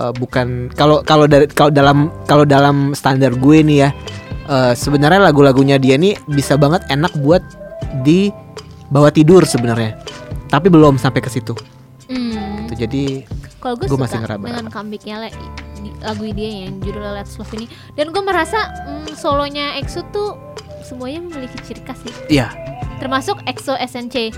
eh, 0.01 0.13
bukan 0.19 0.69
kalau 0.76 0.99
kalau 1.01 1.26
dari 1.26 1.47
kalau 1.47 1.71
dalam 1.71 2.11
kalau 2.28 2.43
dalam 2.43 2.91
standar 2.91 3.32
gue 3.34 3.57
nih 3.63 3.78
ya 3.88 3.89
eh, 4.51 4.73
sebenarnya 4.76 5.32
lagu-lagunya 5.32 5.80
dia 5.80 5.95
nih 5.95 6.19
bisa 6.30 6.59
banget 6.59 6.84
enak 6.91 7.15
buat 7.23 7.41
di 8.03 8.30
bawa 8.91 9.09
tidur 9.09 9.47
sebenarnya. 9.47 9.97
Tapi 10.51 10.67
belum 10.69 11.01
sampai 11.01 11.21
ke 11.23 11.30
situ. 11.32 11.57
Hmm. 12.05 12.45
Gitu. 12.66 12.88
jadi 12.88 13.03
kalau 13.61 13.76
gue 13.78 13.88
suka 13.89 14.05
masih 14.05 14.18
ngeraba-raba. 14.22 14.47
dengan 14.49 14.66
comebacknya 14.70 15.16
le- 15.26 15.38
lagu 16.01 16.24
dia 16.34 16.49
yang 16.66 16.82
judulnya 16.82 17.22
Let's 17.22 17.38
Love 17.38 17.53
ini 17.57 17.66
dan 17.93 18.09
gue 18.13 18.24
merasa 18.26 18.70
mm, 18.86 19.13
solonya 19.18 19.78
EXO 19.82 20.01
tuh 20.09 20.38
semuanya 20.86 21.22
memiliki 21.26 21.57
ciri 21.66 21.82
khas 21.82 21.97
sih 22.05 22.13
ya 22.30 22.49
termasuk 23.01 23.41
EXO 23.45 23.74
SNC 23.78 24.34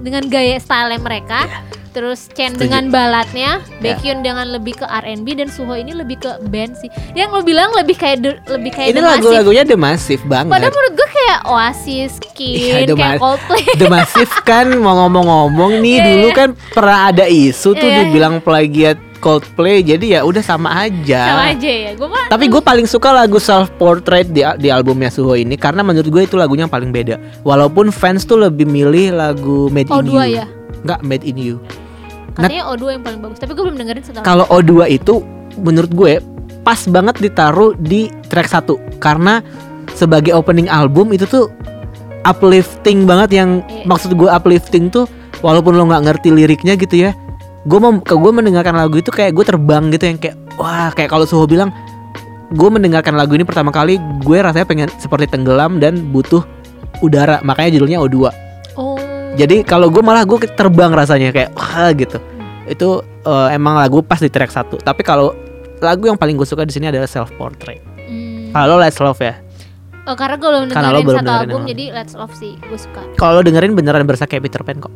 dengan 0.00 0.24
gaya 0.26 0.56
style 0.56 0.96
mereka 0.96 1.44
terus 1.90 2.30
Chen 2.30 2.54
Setuju. 2.54 2.62
dengan 2.62 2.86
baladnya 2.86 3.58
Ya. 3.58 3.98
Baekhyun 3.98 4.22
dengan 4.22 4.46
lebih 4.46 4.78
ke 4.78 4.86
R&B 4.86 5.26
dan 5.34 5.50
Suho 5.50 5.74
ini 5.74 5.90
lebih 5.90 6.16
ke 6.16 6.38
band 6.44 6.78
sih 6.78 6.86
yang 7.12 7.28
lo 7.28 7.42
bilang 7.42 7.74
lebih 7.74 7.94
kayak 7.94 8.22
The- 8.22 8.38
lebih 8.48 8.70
kayak 8.70 8.94
ini 8.94 9.02
lagu-lagunya 9.02 9.66
The 9.66 9.74
Massive 9.74 10.22
banget 10.24 10.54
padahal 10.54 10.70
menurut 10.70 10.92
gue 10.94 11.08
kayak 11.10 11.38
Oasis, 11.44 12.10
Skin, 12.22 12.54
Iya, 12.54 12.76
The 12.84 12.94
kayak 12.94 13.18
Coldplay 13.18 13.64
The 13.74 13.88
Massive 13.88 14.32
kan 14.44 14.70
mau 14.76 14.94
ngomong-ngomong 15.00 15.82
nih 15.82 15.96
Iya, 15.98 16.06
dulu 16.06 16.28
iya. 16.28 16.36
kan 16.36 16.48
pernah 16.70 16.98
ada 17.10 17.26
isu 17.26 17.74
tuh 17.74 17.82
Iya. 17.82 17.96
dibilang 18.06 18.38
plagiat 18.38 19.09
Coldplay 19.20 19.80
jadi 19.80 20.06
ya 20.10 20.20
udah 20.20 20.40
sama 20.40 20.72
aja 20.80 21.22
sama 21.30 21.44
aja 21.52 21.68
ya 21.68 21.90
gue 21.92 22.08
mah 22.08 22.26
Tapi 22.26 22.44
gue 22.46 22.58
paling 22.58 22.84
suka 22.84 23.12
lagu 23.12 23.36
Self 23.36 23.68
Portrait 23.76 24.24
di, 24.24 24.40
di 24.56 24.68
albumnya 24.68 25.08
Suho 25.08 25.34
ini 25.34 25.54
karena 25.54 25.80
menurut 25.80 26.08
gue 26.08 26.22
itu 26.24 26.34
lagunya 26.34 26.64
yang 26.64 26.72
paling 26.72 26.88
beda. 26.88 27.14
Walaupun 27.40 27.88
fans 27.90 28.22
tuh 28.22 28.40
lebih 28.40 28.64
milih 28.64 29.12
lagu 29.12 29.68
Made 29.68 29.86
in 29.86 29.94
O2 29.94 30.10
You. 30.10 30.20
ya? 30.34 30.46
Nggak 30.80 31.00
Made 31.02 31.24
in 31.24 31.36
You. 31.36 31.56
katanya 32.30 32.64
O2 32.68 32.82
yang 32.90 33.02
paling 33.02 33.20
bagus 33.20 33.36
tapi 33.36 33.52
gue 33.52 33.60
belum 33.60 33.76
dengerin 33.76 34.02
setelah 34.02 34.24
Kalau 34.24 34.44
O2 34.48 34.72
itu 34.88 35.14
menurut 35.56 35.90
gue 35.90 36.12
pas 36.60 36.80
banget 36.86 37.20
ditaruh 37.20 37.76
di 37.76 38.08
track 38.26 38.48
1 38.48 38.64
karena 38.96 39.44
sebagai 39.90 40.32
opening 40.32 40.66
album 40.66 41.10
itu 41.10 41.24
tuh 41.24 41.50
uplifting 42.22 43.04
banget 43.04 43.30
yang 43.34 43.50
Iya. 43.66 43.84
maksud 43.84 44.12
gue 44.12 44.28
uplifting 44.28 44.88
tuh 44.88 45.04
walaupun 45.40 45.72
lo 45.72 45.84
nggak 45.84 46.04
ngerti 46.06 46.28
liriknya 46.30 46.76
gitu 46.76 47.02
ya 47.02 47.12
gue 47.60 47.78
mau 47.78 47.92
ke 47.96 48.14
gue 48.14 48.32
mendengarkan 48.32 48.72
lagu 48.72 48.96
itu 48.96 49.08
kayak 49.08 49.32
gue 49.32 49.44
terbang 49.44 49.92
gitu 49.92 50.04
yang 50.06 50.16
kayak 50.16 50.36
wah 50.56 50.88
kayak 50.90 51.08
kalau 51.08 51.24
Suho 51.24 51.44
bilang 51.44 51.68
gue 52.50 52.68
mendengarkan 52.68 53.14
lagu 53.14 53.36
ini 53.36 53.44
pertama 53.44 53.68
kali 53.68 54.00
gue 54.20 54.38
rasanya 54.40 54.64
pengen 54.64 54.88
seperti 54.96 55.28
tenggelam 55.28 55.76
dan 55.76 56.08
butuh 56.08 56.42
udara. 56.98 57.38
Makanya 57.40 57.78
judulnya 57.78 57.98
O2 58.00 58.16
Oh. 58.74 58.96
jadi 59.34 59.60
kalau 59.62 59.90
gue 59.90 60.00
malah 60.00 60.24
gue 60.24 60.40
terbang 60.48 60.88
rasanya 60.90 61.30
kayak 61.30 61.50
wah 61.52 61.90
gitu. 61.92 62.16
Itu 62.64 62.88
eh, 63.22 63.48
emang 63.52 63.76
lagu 63.76 64.00
pas 64.00 64.16
di 64.16 64.26
track 64.26 64.48
satu. 64.48 64.76
Tapi 64.76 65.02
kalau 65.02 65.34
lagu 65.78 66.06
yang 66.06 66.16
paling 66.16 66.34
gue 66.34 66.44
suka 66.44 66.62
di 66.62 66.72
sini 66.72 66.88
adalah 66.88 67.06
self 67.06 67.32
portrait 67.34 67.80
Hmm. 68.04 68.50
kalau 68.50 68.74
Let's 68.76 68.98
Love 68.98 69.20
ya. 69.20 69.38
Oh, 70.02 70.18
karena 70.18 70.34
gue 70.34 70.48
belum 70.48 70.64
Karena 70.68 70.90
lo 70.90 70.98
dengerin 70.98 71.06
belum 71.06 71.16
satu 71.16 71.24
dengerin 71.24 71.46
album 71.46 71.62
jadi 71.64 71.84
Let's 71.92 72.14
Love 72.14 72.34
sih 72.34 72.52
gue 72.58 72.74
suka. 72.74 73.00
kalau 73.14 73.38
lo 73.38 73.42
dengerin 73.42 73.72
beneran 73.72 74.02
berasa 74.02 74.26
kayak 74.26 74.42
Peter 74.44 74.60
Pan 74.60 74.76
kok 74.76 74.90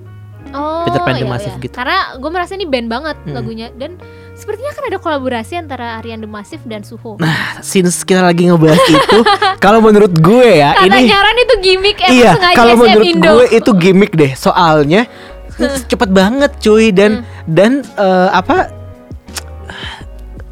Peter 0.84 1.00
Pan 1.00 1.14
The 1.14 1.20
iya, 1.20 1.30
Massive 1.30 1.56
iya. 1.56 1.64
gitu. 1.64 1.74
Karena 1.74 1.98
gue 2.14 2.30
merasa 2.30 2.52
ini 2.52 2.64
band 2.64 2.86
banget 2.86 3.16
Mm-mm. 3.18 3.34
lagunya 3.34 3.66
dan 3.72 3.96
sepertinya 4.34 4.72
kan 4.72 4.84
ada 4.86 4.98
kolaborasi 4.98 5.54
antara 5.56 5.98
Aryan 5.98 6.20
The 6.20 6.28
Massive 6.28 6.62
dan 6.64 6.82
Suho. 6.82 7.16
Nah, 7.16 7.58
since 7.60 8.02
kita 8.02 8.20
lagi 8.20 8.46
ngebahas 8.46 8.82
itu, 8.82 9.18
kalau 9.64 9.78
menurut 9.78 10.12
gue 10.12 10.60
ya 10.60 10.74
Kata 10.74 10.86
ini 10.86 11.08
nyaran 11.08 11.36
itu 11.38 11.54
gimmick 11.60 11.98
emang 11.98 12.14
iya, 12.14 12.30
sengaja 12.34 12.56
kalau 12.56 12.74
menurut 12.76 13.06
Indo. 13.06 13.30
gue 13.30 13.46
itu 13.52 13.70
gimmick 13.74 14.12
deh. 14.12 14.32
Soalnya 14.34 15.06
cepet 15.86 16.10
banget 16.10 16.50
cuy 16.58 16.90
dan 16.90 17.22
Hmm. 17.22 17.24
dan 17.46 17.72
eh, 17.94 18.28
apa 18.30 18.74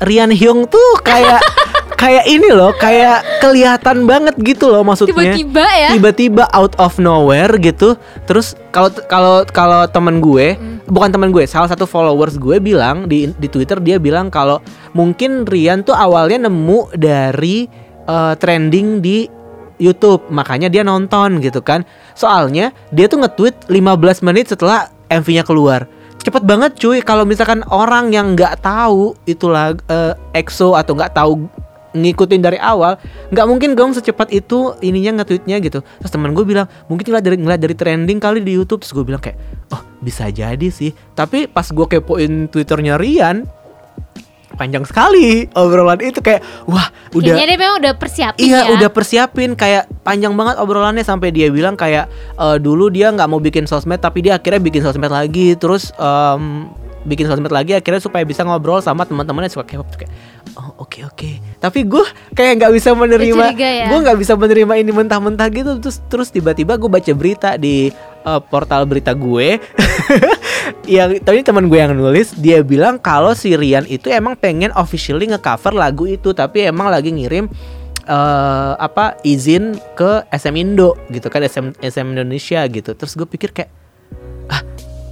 Rian 0.03 0.31
Hyung 0.31 0.67
tuh 0.67 0.99
kayak 1.01 1.39
kayak 2.03 2.25
ini 2.27 2.51
loh, 2.51 2.75
kayak 2.75 3.23
kelihatan 3.39 4.11
banget 4.11 4.35
gitu 4.43 4.75
loh 4.75 4.83
maksudnya. 4.83 5.15
tiba-tiba 5.15 5.63
ya. 5.63 5.91
tiba-tiba 5.95 6.45
out 6.51 6.75
of 6.83 6.99
nowhere 6.99 7.55
gitu 7.63 7.95
terus 8.27 8.59
kalau 8.75 8.91
kalau 9.07 9.47
kalau 9.47 9.87
temen 9.87 10.19
gue 10.19 10.59
Hmm. 10.59 10.83
bukan 10.91 11.15
temen 11.15 11.31
gue 11.31 11.47
salah 11.47 11.71
satu 11.71 11.87
followers 11.87 12.35
gue 12.37 12.59
bilang 12.59 13.07
di 13.07 13.31
di 13.39 13.47
Twitter 13.47 13.79
dia 13.79 14.03
bilang 14.03 14.29
kalau 14.35 14.59
mungkin 14.93 15.47
Rian 15.47 15.87
tuh 15.87 15.95
awalnya 15.95 16.51
nemu 16.51 16.91
dari 16.99 17.71
eh, 18.03 18.35
trending 18.35 18.99
di 18.99 19.31
YouTube 19.79 20.27
makanya 20.31 20.67
dia 20.67 20.83
nonton 20.83 21.39
gitu 21.39 21.63
kan 21.63 21.87
soalnya 22.15 22.75
dia 22.91 23.07
tuh 23.07 23.23
nge-tweet 23.23 23.71
15 23.71 24.27
menit 24.27 24.51
setelah 24.51 24.91
MV-nya 25.07 25.47
keluar 25.47 25.87
cepet 26.23 26.43
banget 26.47 26.79
cuy 26.79 27.03
kalau 27.03 27.27
misalkan 27.27 27.67
orang 27.67 28.15
yang 28.15 28.35
nggak 28.35 28.63
tahu 28.63 29.15
itulah 29.27 29.75
eh, 29.91 30.15
EXO 30.35 30.75
atau 30.75 30.95
nggak 30.95 31.15
tahu 31.15 31.47
ngikutin 31.93 32.41
dari 32.41 32.59
awal 32.59 32.97
nggak 33.31 33.47
mungkin 33.49 33.77
dong 33.77 33.93
secepat 33.93 34.33
itu 34.33 34.77
ininya 34.81 35.23
nge-tweetnya 35.23 35.61
gitu. 35.61 35.81
Terus 35.81 36.13
teman 36.13 36.33
gue 36.33 36.45
bilang 36.45 36.67
mungkin 36.89 37.05
ngeliat 37.05 37.25
dari 37.25 37.37
ngeliat 37.39 37.61
dari 37.61 37.75
trending 37.77 38.19
kali 38.19 38.41
di 38.41 38.57
YouTube. 38.57 38.83
Terus 38.85 38.93
gue 38.97 39.05
bilang 39.05 39.23
kayak 39.23 39.37
oh 39.73 39.83
bisa 40.01 40.29
jadi 40.33 40.69
sih. 40.73 40.93
Tapi 41.13 41.47
pas 41.49 41.69
gue 41.69 41.87
kepoin 41.87 42.49
twitternya 42.49 42.97
Rian 42.97 43.45
panjang 44.53 44.85
sekali 44.85 45.49
obrolan 45.57 45.97
itu 46.05 46.21
kayak 46.21 46.45
wah 46.69 46.93
udah 47.17 47.41
Kayaknya 47.41 47.47
dia 47.49 47.57
memang 47.57 47.77
udah 47.81 47.93
persiapin 47.97 48.45
Iya 48.45 48.61
ya. 48.61 48.73
udah 48.77 48.91
persiapin. 48.93 49.51
Kayak 49.57 49.89
panjang 50.05 50.37
banget 50.37 50.61
obrolannya 50.61 51.05
sampai 51.05 51.33
dia 51.33 51.49
bilang 51.49 51.77
kayak 51.77 52.09
eh, 52.37 52.57
dulu 52.61 52.93
dia 52.93 53.09
nggak 53.13 53.29
mau 53.29 53.41
bikin 53.41 53.65
sosmed 53.65 54.01
tapi 54.01 54.25
dia 54.25 54.37
akhirnya 54.37 54.61
bikin 54.61 54.85
sosmed 54.85 55.09
lagi. 55.09 55.57
Terus 55.57 55.93
em, 55.97 56.69
bikin 57.07 57.27
sosmed 57.27 57.51
lagi 57.51 57.75
akhirnya 57.75 58.03
supaya 58.03 58.23
bisa 58.23 58.47
ngobrol 58.47 58.79
sama 58.79 59.03
teman-temannya 59.03 59.51
suka 59.51 59.67
K-pop 59.67 59.91
kayak 59.99 60.13
oh 60.55 60.87
oke 60.87 61.03
oke 61.07 61.31
tapi 61.63 61.87
gue 61.87 62.03
kayak 62.35 62.59
nggak 62.59 62.73
bisa 62.75 62.91
menerima 62.91 63.55
ya? 63.55 63.87
gue 63.87 63.99
nggak 64.03 64.19
bisa 64.19 64.35
menerima 64.35 64.83
ini 64.83 64.91
mentah-mentah 64.91 65.47
gitu 65.55 65.79
terus 65.79 66.03
terus 66.11 66.29
tiba-tiba 66.35 66.75
gue 66.75 66.91
baca 66.91 67.13
berita 67.15 67.55
di 67.55 67.95
eh, 68.27 68.41
portal 68.51 68.83
berita 68.83 69.15
gue 69.15 69.63
yang 70.99 71.23
tadi 71.23 71.47
teman 71.47 71.71
gue 71.71 71.79
yang 71.79 71.95
nulis 71.95 72.35
dia 72.35 72.67
bilang 72.67 72.99
kalau 72.99 73.31
si 73.39 73.55
Rian 73.55 73.87
itu 73.87 74.11
emang 74.11 74.35
pengen 74.35 74.75
officially 74.75 75.31
ngecover 75.31 75.71
lagu 75.71 76.11
itu 76.11 76.35
tapi 76.35 76.67
emang 76.67 76.91
lagi 76.91 77.15
ngirim 77.15 77.47
eh 78.03 78.75
apa 78.83 79.23
izin 79.23 79.79
ke 79.95 80.27
SM 80.35 80.59
Indo 80.59 80.99
gitu 81.15 81.31
kan 81.31 81.47
SM 81.47 81.79
SM 81.79 82.07
Indonesia 82.11 82.67
gitu 82.67 82.99
terus 82.99 83.15
gue 83.15 83.31
pikir 83.31 83.55
kayak 83.55 83.82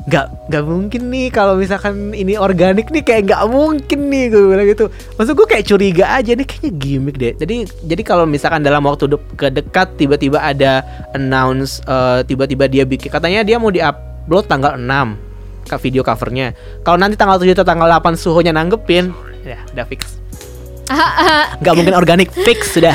nggak 0.08 0.26
nggak 0.48 0.64
mungkin 0.64 1.02
nih 1.12 1.28
kalau 1.28 1.60
misalkan 1.60 2.16
ini 2.16 2.40
organik 2.40 2.88
nih 2.88 3.04
kayak 3.04 3.28
nggak 3.28 3.42
mungkin 3.52 4.00
nih 4.08 4.24
gue 4.32 4.42
bilang 4.48 4.68
gitu. 4.68 4.86
Maksud 5.20 5.34
gue 5.36 5.46
kayak 5.46 5.64
curiga 5.68 6.04
aja 6.16 6.32
nih 6.32 6.46
kayaknya 6.48 6.72
gimmick 6.80 7.16
deh. 7.20 7.32
Jadi 7.36 7.56
jadi 7.84 8.02
kalau 8.04 8.24
misalkan 8.24 8.64
dalam 8.64 8.80
waktu 8.88 9.12
de- 9.12 9.28
kedekat 9.36 10.00
tiba-tiba 10.00 10.40
ada 10.40 10.80
announce 11.12 11.84
eh, 11.84 12.24
tiba-tiba 12.24 12.64
dia 12.70 12.88
bikin 12.88 13.12
katanya 13.12 13.44
dia 13.44 13.60
mau 13.60 13.68
diupload 13.68 14.48
tanggal 14.48 14.80
6 14.80 15.68
ke 15.68 15.76
video 15.84 16.00
covernya. 16.00 16.56
Kalau 16.80 16.96
nanti 16.96 17.20
tanggal 17.20 17.36
7 17.36 17.52
atau 17.52 17.66
tanggal 17.68 17.88
8 18.00 18.16
suhunya 18.16 18.56
nanggepin 18.56 19.12
ya 19.44 19.58
udah 19.72 19.86
fix 19.88 20.20
nggak 21.60 21.74
mungkin 21.74 21.94
organik 21.94 22.28
fix 22.36 22.72
sudah 22.72 22.94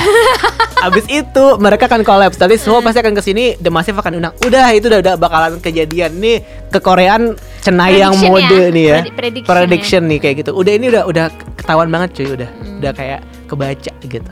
Abis 0.78 1.08
itu 1.08 1.46
mereka 1.58 1.88
akan 1.88 2.04
collapse 2.04 2.36
Tadi 2.36 2.56
semua 2.56 2.78
pasti 2.80 3.00
akan 3.00 3.14
ke 3.14 3.24
sini 3.24 3.56
The 3.56 3.68
Massive 3.68 3.96
akan 3.96 4.20
undang 4.20 4.34
Udah 4.40 4.70
itu 4.70 4.86
udah, 4.86 5.00
udah 5.00 5.16
bakalan 5.16 5.58
kejadian 5.58 6.14
nih 6.16 6.44
Ke 6.68 6.78
Koreaan 6.78 7.34
Cenayang 7.60 8.14
Prediction 8.14 8.30
mode 8.30 8.46
ya. 8.46 8.70
nih 8.70 8.86
ya 8.86 8.98
Predi- 9.00 9.16
prediction 9.16 9.48
Prediction 9.48 10.02
nih 10.06 10.20
kayak 10.20 10.36
gitu 10.38 10.52
Udah 10.52 10.72
ini 10.72 10.86
udah 10.88 11.04
udah 11.06 11.26
ketahuan 11.56 11.88
banget 11.88 12.10
cuy 12.14 12.28
Udah 12.36 12.50
Hmm. 12.52 12.78
udah 12.78 12.92
kayak 12.92 13.20
kebaca 13.48 13.92
gitu 14.04 14.32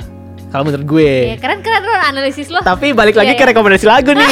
Kalau 0.52 0.64
menurut 0.64 0.86
gue 0.86 1.14
Ya, 1.26 1.38
keren-keren 1.40 1.82
lo 1.82 1.94
analisis 1.96 2.48
lo. 2.48 2.60
Tapi 2.62 2.92
balik 2.92 3.16
lagi 3.16 3.34
Iya, 3.34 3.40
ke 3.40 3.42
iya. 3.42 3.50
rekomendasi 3.50 3.86
lagu 3.88 4.12
nih 4.12 4.30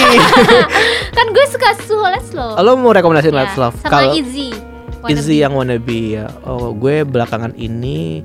kan 1.17 1.25
gue 1.27 1.45
suka 1.47 1.69
Suho 1.82 2.05
Let's 2.05 2.29
Love. 2.29 2.59
Lo 2.59 2.75
mau 2.75 2.91
rekomendasi 2.91 3.32
Let's 3.32 3.55
Ya, 3.55 3.61
Love 3.63 3.75
Sama 3.79 3.89
Kalau 3.89 4.11
Izzy. 4.13 4.51
Izzy 5.01 5.36
yang 5.39 5.55
wanna 5.55 5.79
be 5.79 6.13
ya 6.13 6.29
Oh 6.43 6.69
gue 6.71 7.01
belakangan 7.01 7.55
ini 7.55 8.21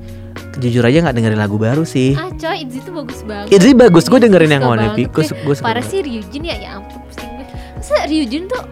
Jujur 0.57 0.83
aja 0.83 0.99
nggak 1.03 1.15
dengerin 1.15 1.37
lagu 1.37 1.57
baru 1.57 1.85
sih. 1.85 2.17
Ah 2.17 2.33
coy 2.33 2.65
Izzy 2.65 2.81
tuh 2.81 2.93
bagus 2.95 3.21
banget. 3.23 3.53
Izzy 3.53 3.73
bagus 3.73 4.05
Gue 4.07 4.17
Iya, 4.17 4.25
dengerin 4.25 4.51
yang 4.51 4.63
be 4.65 4.73
banget. 4.73 5.37
Gue 5.37 5.55
Parah 5.61 5.85
sih 5.85 6.01
Ryujin 6.01 6.43
ya 6.43 6.57
Ya 6.57 6.69
ampun 6.75 6.99
pusing 7.03 7.29
gue. 7.31 7.47
Masa 7.77 7.97
Ryujin 8.05 8.49
tuh 8.49 8.63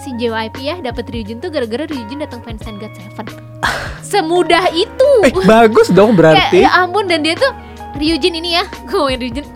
Si 0.00 0.08
JYP 0.16 0.56
ya 0.58 0.76
dapet 0.80 1.04
Ryujin 1.06 1.38
tuh 1.38 1.52
gara-gara 1.52 1.84
Ryujin 1.84 2.18
datang 2.18 2.40
fans 2.40 2.64
and 2.64 2.80
God 2.80 2.88
Seven. 2.96 3.26
Semudah 4.10 4.64
itu. 4.72 5.10
Eh, 5.22 5.32
bagus 5.44 5.92
dong 5.92 6.16
berarti. 6.16 6.64
ya 6.64 6.72
ampun 6.80 7.04
dan 7.04 7.20
dia 7.20 7.36
tuh 7.36 7.52
Ryujin 7.94 8.34
ini 8.34 8.56
ya 8.56 8.64
Gue 8.88 8.96
ngomongin 8.96 9.20
Ryujin. 9.20 9.46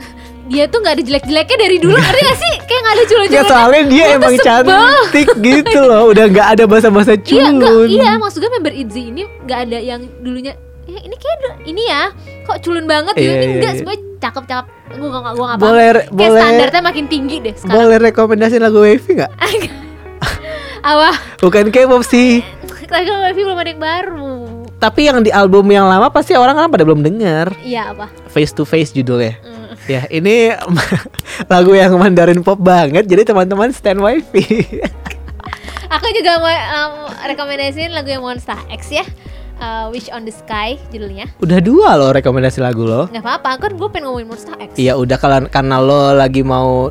Dia 0.45 0.69
tuh 0.69 0.85
gak 0.85 1.01
ada 1.01 1.03
jelek-jeleknya 1.03 1.57
dari 1.57 1.77
dulu 1.81 1.97
Ngerti 1.97 2.21
gak 2.21 2.37
sih? 2.37 2.55
Kayak 2.69 2.81
gak 2.85 2.93
ada 2.93 3.01
Ya 3.01 3.09
culun-culunnya 3.09 3.43
soalnya 3.49 3.83
dia 3.89 4.05
tuh 4.05 4.13
emang 4.13 4.35
cantik 4.37 5.29
gitu 5.41 5.79
loh 5.81 6.03
Udah 6.13 6.25
nggak 6.29 6.49
ada 6.53 6.65
bahasa-bahasa 6.69 7.17
Iya, 7.17 7.49
culun. 7.49 7.89
iya 7.89 8.21
maksud 8.21 8.45
gue 8.45 8.53
member 8.53 8.77
ITZY 8.77 9.03
ini 9.09 9.23
nggak 9.41 9.59
ada 9.65 9.79
yang 9.81 10.05
dulunya 10.21 10.53
ya, 10.89 11.01
ini 11.01 11.17
kayak 11.17 11.39
ini 11.65 11.83
ya 11.89 12.03
kok 12.45 12.59
culun 12.61 12.85
banget 12.85 13.15
gitu 13.17 13.33
Iya, 13.33 13.41
ini 13.41 13.47
iya, 13.47 13.55
enggak 13.61 13.73
iya. 13.73 13.81
semua 13.81 13.95
cakep-cakep. 14.25 14.67
Gue 14.95 15.09
gak 15.11 15.35
gue 15.35 15.47
gak 15.47 15.59
Boleh 15.61 15.89
kayak 15.93 16.09
boleh 16.13 16.41
standarnya 16.41 16.81
makin 16.85 17.05
tinggi 17.09 17.37
deh 17.45 17.55
sekarang. 17.57 17.77
Boleh 17.77 17.97
rekomendasi 18.01 18.57
lagu 18.61 18.79
Wavy 18.81 19.11
nggak? 19.21 19.33
apa? 20.95 21.11
Bukan 21.41 21.73
K-pop 21.73 22.03
sih. 22.05 22.45
Lagi 22.95 23.11
Wavy 23.11 23.41
belum 23.43 23.59
ada 23.59 23.71
yang 23.73 23.83
baru. 23.83 24.35
Tapi 24.77 25.01
yang 25.09 25.25
di 25.25 25.33
album 25.33 25.65
yang 25.73 25.89
lama 25.89 26.13
pasti 26.13 26.37
orang 26.37 26.61
kan 26.61 26.69
pada 26.69 26.85
belum 26.85 27.01
denger. 27.01 27.57
Iya 27.65 27.97
apa? 27.97 28.13
Face 28.29 28.53
to 28.53 28.69
Face 28.69 28.93
judulnya. 28.93 29.41
Mm. 29.41 29.65
Ya 29.89 30.03
ini 30.13 30.53
lagu 31.53 31.73
yang 31.77 31.93
Mandarin 32.01 32.41
pop 32.41 32.57
banget 32.57 33.05
Jadi 33.05 33.29
teman-teman 33.29 33.73
stand 33.73 34.01
Wavy. 34.01 34.45
Aku 35.93 36.07
juga 36.17 36.41
mau 36.41 36.49
um, 36.51 36.93
rekomendasiin 37.29 37.93
lagu 37.93 38.09
yang 38.13 38.25
Monster 38.25 38.57
X 38.73 38.93
ya 38.93 39.05
Uh, 39.57 39.87
Wish 39.89 40.11
on 40.11 40.23
the 40.23 40.31
Sky 40.31 40.77
judulnya. 40.89 41.31
Udah 41.39 41.59
dua 41.59 41.95
loh 41.95 42.11
rekomendasi 42.11 42.59
lagu 42.59 42.83
lo. 42.83 43.07
Nggak 43.07 43.23
apa-apa 43.23 43.51
kan 43.61 43.71
gue 43.73 43.89
pengen 43.89 44.05
ngomongin 44.07 44.29
Monster 44.29 44.55
X. 44.57 44.75
Iya 44.75 44.95
udah 44.95 45.15
kalau 45.15 45.47
karena 45.47 45.77
lo 45.79 46.13
lagi 46.13 46.41
mau 46.41 46.91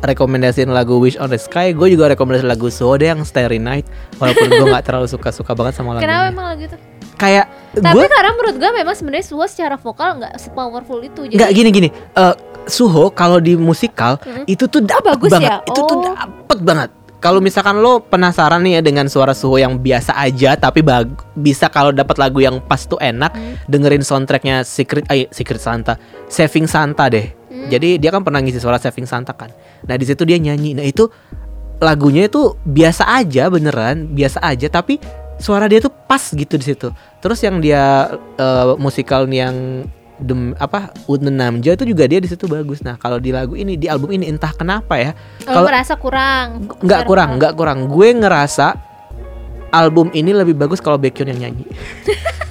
rekomendasiin 0.00 0.68
lagu 0.68 0.98
Wish 0.98 1.14
on 1.14 1.28
the 1.28 1.38
Sky 1.38 1.70
Gue 1.70 1.88
juga 1.88 2.10
rekomendasi 2.10 2.42
lagu 2.42 2.68
Soda 2.68 3.06
yang 3.06 3.22
Starry 3.22 3.56
Night. 3.56 3.86
Walaupun 4.18 4.48
gue 4.50 4.66
gak 4.68 4.84
terlalu 4.84 5.06
suka-suka 5.06 5.52
banget 5.52 5.74
sama 5.74 5.94
lagunya. 5.94 6.04
Kenapa 6.04 6.24
emang 6.28 6.46
lagu 6.48 6.62
itu? 6.64 6.76
Kayak 7.14 7.46
tapi 7.72 7.94
gue 7.94 8.06
karena 8.06 8.30
menurut 8.32 8.56
gue 8.56 8.70
memang 8.72 8.92
sebenarnya 8.92 9.24
Suho 9.24 9.46
secara 9.46 9.76
vokal 9.76 10.18
nggak 10.18 10.34
sepowerful 10.36 10.98
itu 11.00 11.24
jadi 11.24 11.38
nggak 11.38 11.50
gini 11.54 11.68
gini. 11.70 11.88
Eh, 12.12 12.34
Suho 12.64 13.10
kalau 13.10 13.38
di 13.38 13.54
musikal 13.54 14.18
Mm-mm. 14.18 14.44
itu 14.44 14.66
tuh 14.66 14.82
dapet 14.82 15.16
bagus 15.16 15.30
banget. 15.30 15.50
ya? 15.50 15.56
itu 15.64 15.80
tuh 15.80 15.96
Oh. 15.96 16.02
dapet 16.04 16.58
banget 16.60 16.90
kalau 17.22 17.38
misalkan 17.38 17.78
lo 17.78 18.02
penasaran 18.02 18.58
nih 18.60 18.76
ya 18.76 18.82
dengan 18.82 19.06
suara 19.06 19.30
Suho 19.30 19.54
yang 19.54 19.78
biasa 19.78 20.12
aja 20.12 20.52
tapi 20.54 20.82
bag- 20.82 21.14
bisa 21.32 21.70
kalau 21.70 21.88
dapat 21.88 22.18
lagu 22.18 22.42
yang 22.42 22.58
pas 22.60 22.82
tuh 22.82 22.98
enak 22.98 23.30
Hmm. 23.30 23.54
dengerin 23.64 24.02
soundtracknya 24.02 24.66
Secret 24.66 25.06
eh, 25.06 25.30
Secret 25.30 25.58
Santa 25.58 25.94
Saving 26.26 26.66
Santa 26.66 27.06
deh 27.06 27.30
Hmm. 27.46 27.70
jadi 27.70 27.96
dia 27.96 28.10
kan 28.10 28.20
pernah 28.20 28.38
ngisi 28.38 28.58
suara 28.58 28.76
Saving 28.76 29.06
Santa 29.06 29.30
kan 29.30 29.54
nah 29.82 29.94
di 29.94 30.02
situ 30.02 30.22
dia 30.22 30.36
nyanyi 30.36 30.74
nah 30.74 30.82
itu 30.82 31.06
lagunya 31.78 32.26
itu 32.26 32.58
biasa 32.60 33.06
aja 33.08 33.46
beneran 33.46 34.06
biasa 34.08 34.38
aja 34.38 34.66
tapi 34.66 34.98
suara 35.36 35.66
dia 35.66 35.78
tuh 35.78 35.90
pas 35.90 36.22
gitu 36.22 36.54
di 36.54 36.64
situ 36.64 36.90
terus 37.18 37.38
yang 37.40 37.58
dia 37.58 38.10
eh, 38.34 38.66
musikal 38.76 39.26
yang 39.26 39.86
Dem, 40.22 40.54
apa 40.56 40.90
Udne 41.04 41.28
Namja 41.28 41.74
itu 41.74 41.84
juga 41.84 42.06
dia 42.06 42.18
di 42.18 42.26
situ 42.26 42.46
bagus. 42.46 42.80
Nah 42.80 42.96
kalau 42.96 43.18
di 43.18 43.30
lagu 43.30 43.54
ini 43.54 43.76
di 43.76 43.86
album 43.86 44.10
ini 44.10 44.26
entah 44.26 44.50
kenapa 44.50 44.96
ya 44.96 45.12
Kalau 45.42 45.62
kalau 45.62 45.68
merasa 45.68 45.94
kurang. 45.94 46.46
nggak 46.80 47.02
kurang 47.04 47.30
nggak 47.38 47.52
kurang 47.54 47.78
gue 47.86 48.08
ngerasa 48.14 48.66
album 49.70 50.12
ini 50.12 50.30
lebih 50.32 50.54
bagus 50.54 50.78
kalau 50.78 50.96
Baekhyun 50.96 51.32
yang 51.32 51.50
nyanyi. 51.50 51.64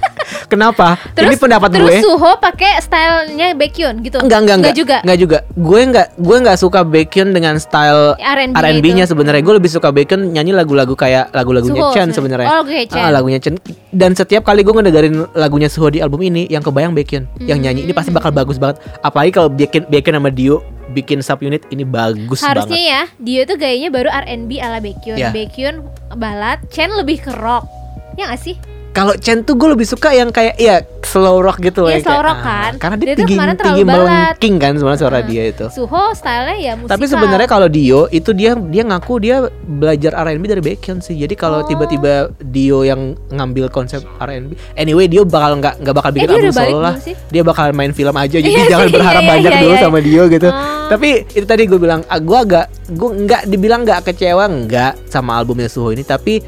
Kenapa? 0.52 1.00
Terus, 1.16 1.32
ini 1.32 1.36
pendapat 1.40 1.68
terus 1.72 1.88
gue. 1.88 1.96
Suho 2.04 2.32
pakai 2.36 2.76
stylenya 2.78 3.56
Baekhyun 3.56 4.04
gitu. 4.04 4.20
Enggak 4.20 4.40
enggak 4.44 4.56
enggak. 4.60 4.74
juga. 4.76 4.96
Enggak 5.00 5.18
juga. 5.18 5.38
Gue 5.56 5.80
enggak 5.80 6.06
gue 6.12 6.36
enggak 6.36 6.56
suka 6.60 6.80
Baekhyun 6.84 7.32
dengan 7.32 7.56
style 7.56 8.12
R&B 8.14 8.52
R&B-nya 8.52 9.08
sebenarnya. 9.08 9.40
Gue 9.40 9.56
lebih 9.56 9.72
suka 9.72 9.88
Baekhyun 9.88 10.28
nyanyi 10.28 10.52
lagu-lagu 10.52 10.92
kayak 10.92 11.32
lagu-lagunya 11.32 11.88
Chen 11.90 12.12
sebenarnya. 12.12 12.48
Oh, 12.48 12.60
lagunya 12.60 12.84
Chen. 12.84 13.00
Ah, 13.00 13.08
lagunya 13.08 13.38
Chen. 13.40 13.56
Dan 13.88 14.12
setiap 14.12 14.44
kali 14.44 14.60
gue 14.60 14.70
ngedengerin 14.70 15.32
lagunya 15.32 15.72
Suho 15.72 15.88
di 15.88 16.04
album 16.04 16.20
ini 16.20 16.44
yang 16.46 16.60
kebayang 16.60 16.92
Baekhyun 16.92 17.24
yang 17.40 17.56
nyanyi 17.58 17.84
ini 17.84 17.92
pasti 17.92 18.12
bakal 18.12 18.28
Hmm. 18.28 18.38
bagus 18.38 18.60
banget. 18.60 18.76
Apalagi 19.00 19.32
kalau 19.32 19.48
Baekhyun 19.48 19.88
Baekhyun 19.88 20.16
sama 20.16 20.28
Dio 20.28 20.60
bikin 20.90 21.24
subunit 21.24 21.64
ini 21.68 21.82
bagus 21.82 22.44
Harusnya 22.44 22.68
banget. 22.68 22.92
ya, 22.92 23.02
dia 23.16 23.40
tuh 23.44 23.56
gayanya 23.56 23.88
baru 23.88 24.12
R&B 24.12 24.50
ala 24.56 24.76
Baekhyun. 24.78 25.16
Ya. 25.16 25.32
Baekhyun 25.32 25.80
balad, 26.12 26.60
Chen 26.68 26.92
lebih 26.92 27.20
ke 27.20 27.32
rock. 27.32 27.64
Ya 28.12 28.28
gak 28.28 28.40
sih? 28.40 28.60
Kalau 28.92 29.16
Chen 29.16 29.40
tuh 29.40 29.56
gue 29.56 29.72
lebih 29.72 29.88
suka 29.88 30.12
yang 30.12 30.28
kayak 30.28 30.60
ya 30.60 30.84
slow 31.00 31.40
rock 31.40 31.64
gitu 31.64 31.88
Iya, 31.88 32.04
slow 32.04 32.12
kayak, 32.20 32.28
rock 32.28 32.38
ah, 32.38 32.44
kan. 32.44 32.72
Karena 32.76 32.96
dia, 33.00 33.16
tinggi 33.16 33.36
tinggi 33.40 33.82
melengking 33.88 34.54
kan 34.60 34.72
sebenarnya 34.76 35.00
suara 35.00 35.18
Nah, 35.22 35.28
dia 35.28 35.42
itu. 35.48 35.66
Suho 35.72 36.02
stylenya 36.12 36.56
ya 36.60 36.72
musikal. 36.76 36.92
Tapi 36.92 37.04
sebenarnya 37.08 37.48
kalau 37.48 37.68
Dio 37.72 38.04
itu 38.12 38.30
dia 38.36 38.52
dia 38.52 38.82
ngaku 38.84 39.14
dia 39.24 39.36
belajar 39.64 40.12
R&B 40.12 40.44
dari 40.44 40.60
Baekhyun 40.60 41.00
sih. 41.00 41.16
Jadi 41.16 41.32
kalau 41.32 41.64
Oh. 41.64 41.68
tiba-tiba 41.68 42.32
Dio 42.42 42.84
yang 42.84 43.16
ngambil 43.32 43.72
konsep 43.72 44.04
R&B, 44.20 44.52
anyway 44.76 45.08
Dio 45.08 45.24
bakal 45.24 45.56
nggak 45.56 45.80
nggak 45.80 45.94
bakal 45.96 46.10
bikin 46.12 46.28
Eh, 46.28 46.32
dia 46.32 46.52
album 46.52 46.52
solo 46.60 46.80
lah. 46.84 46.94
Dia 47.32 47.42
bakal 47.44 47.66
main 47.72 47.92
film 47.96 48.12
aja. 48.12 48.36
Jadi 48.44 48.52
Iya 48.52 48.76
jangan 48.76 48.88
sih, 48.88 48.94
berharap 48.98 49.22
iya, 49.22 49.24
iya, 49.24 49.32
banyak 49.32 49.52
iya, 49.52 49.60
dulu 49.64 49.72
iya. 49.72 49.82
sama 49.84 49.98
Dio 50.04 50.22
gitu. 50.28 50.48
Oh. 50.52 50.60
Tapi 50.92 51.08
itu 51.32 51.46
tadi 51.48 51.62
gue 51.64 51.78
bilang, 51.80 52.00
ah, 52.12 52.20
gue 52.20 52.38
agak 52.38 52.66
gue 52.92 53.10
nggak 53.24 53.42
dibilang 53.48 53.80
nggak 53.88 54.00
kecewa 54.04 54.44
nggak 54.68 55.08
sama 55.08 55.40
albumnya 55.40 55.72
Suho 55.72 55.96
ini, 55.96 56.04
tapi 56.04 56.44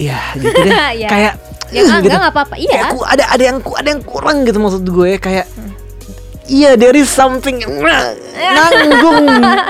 ya 0.00 0.18
gitu 0.34 0.48
deh. 0.56 0.72
Ya. 0.96 1.06
Kayak 1.06 1.32
ya 1.68 1.80
enggak, 1.84 2.00
gitu. 2.02 2.16
nggak 2.16 2.32
apa-apa. 2.32 2.54
Iya. 2.56 2.72
Kayak 2.72 2.88
ku- 2.90 3.06
ada 3.06 3.24
ada 3.28 3.42
yang 3.44 3.58
ku- 3.60 3.76
ada 3.76 3.88
yang 3.88 4.02
kurang 4.02 4.36
gitu 4.42 4.58
maksud 4.58 4.82
gue 4.82 5.12
kayak 5.16 5.46
Iya, 6.50 6.74
there 6.74 6.96
is 6.96 7.06
something 7.06 7.62
nanggung, 8.58 9.22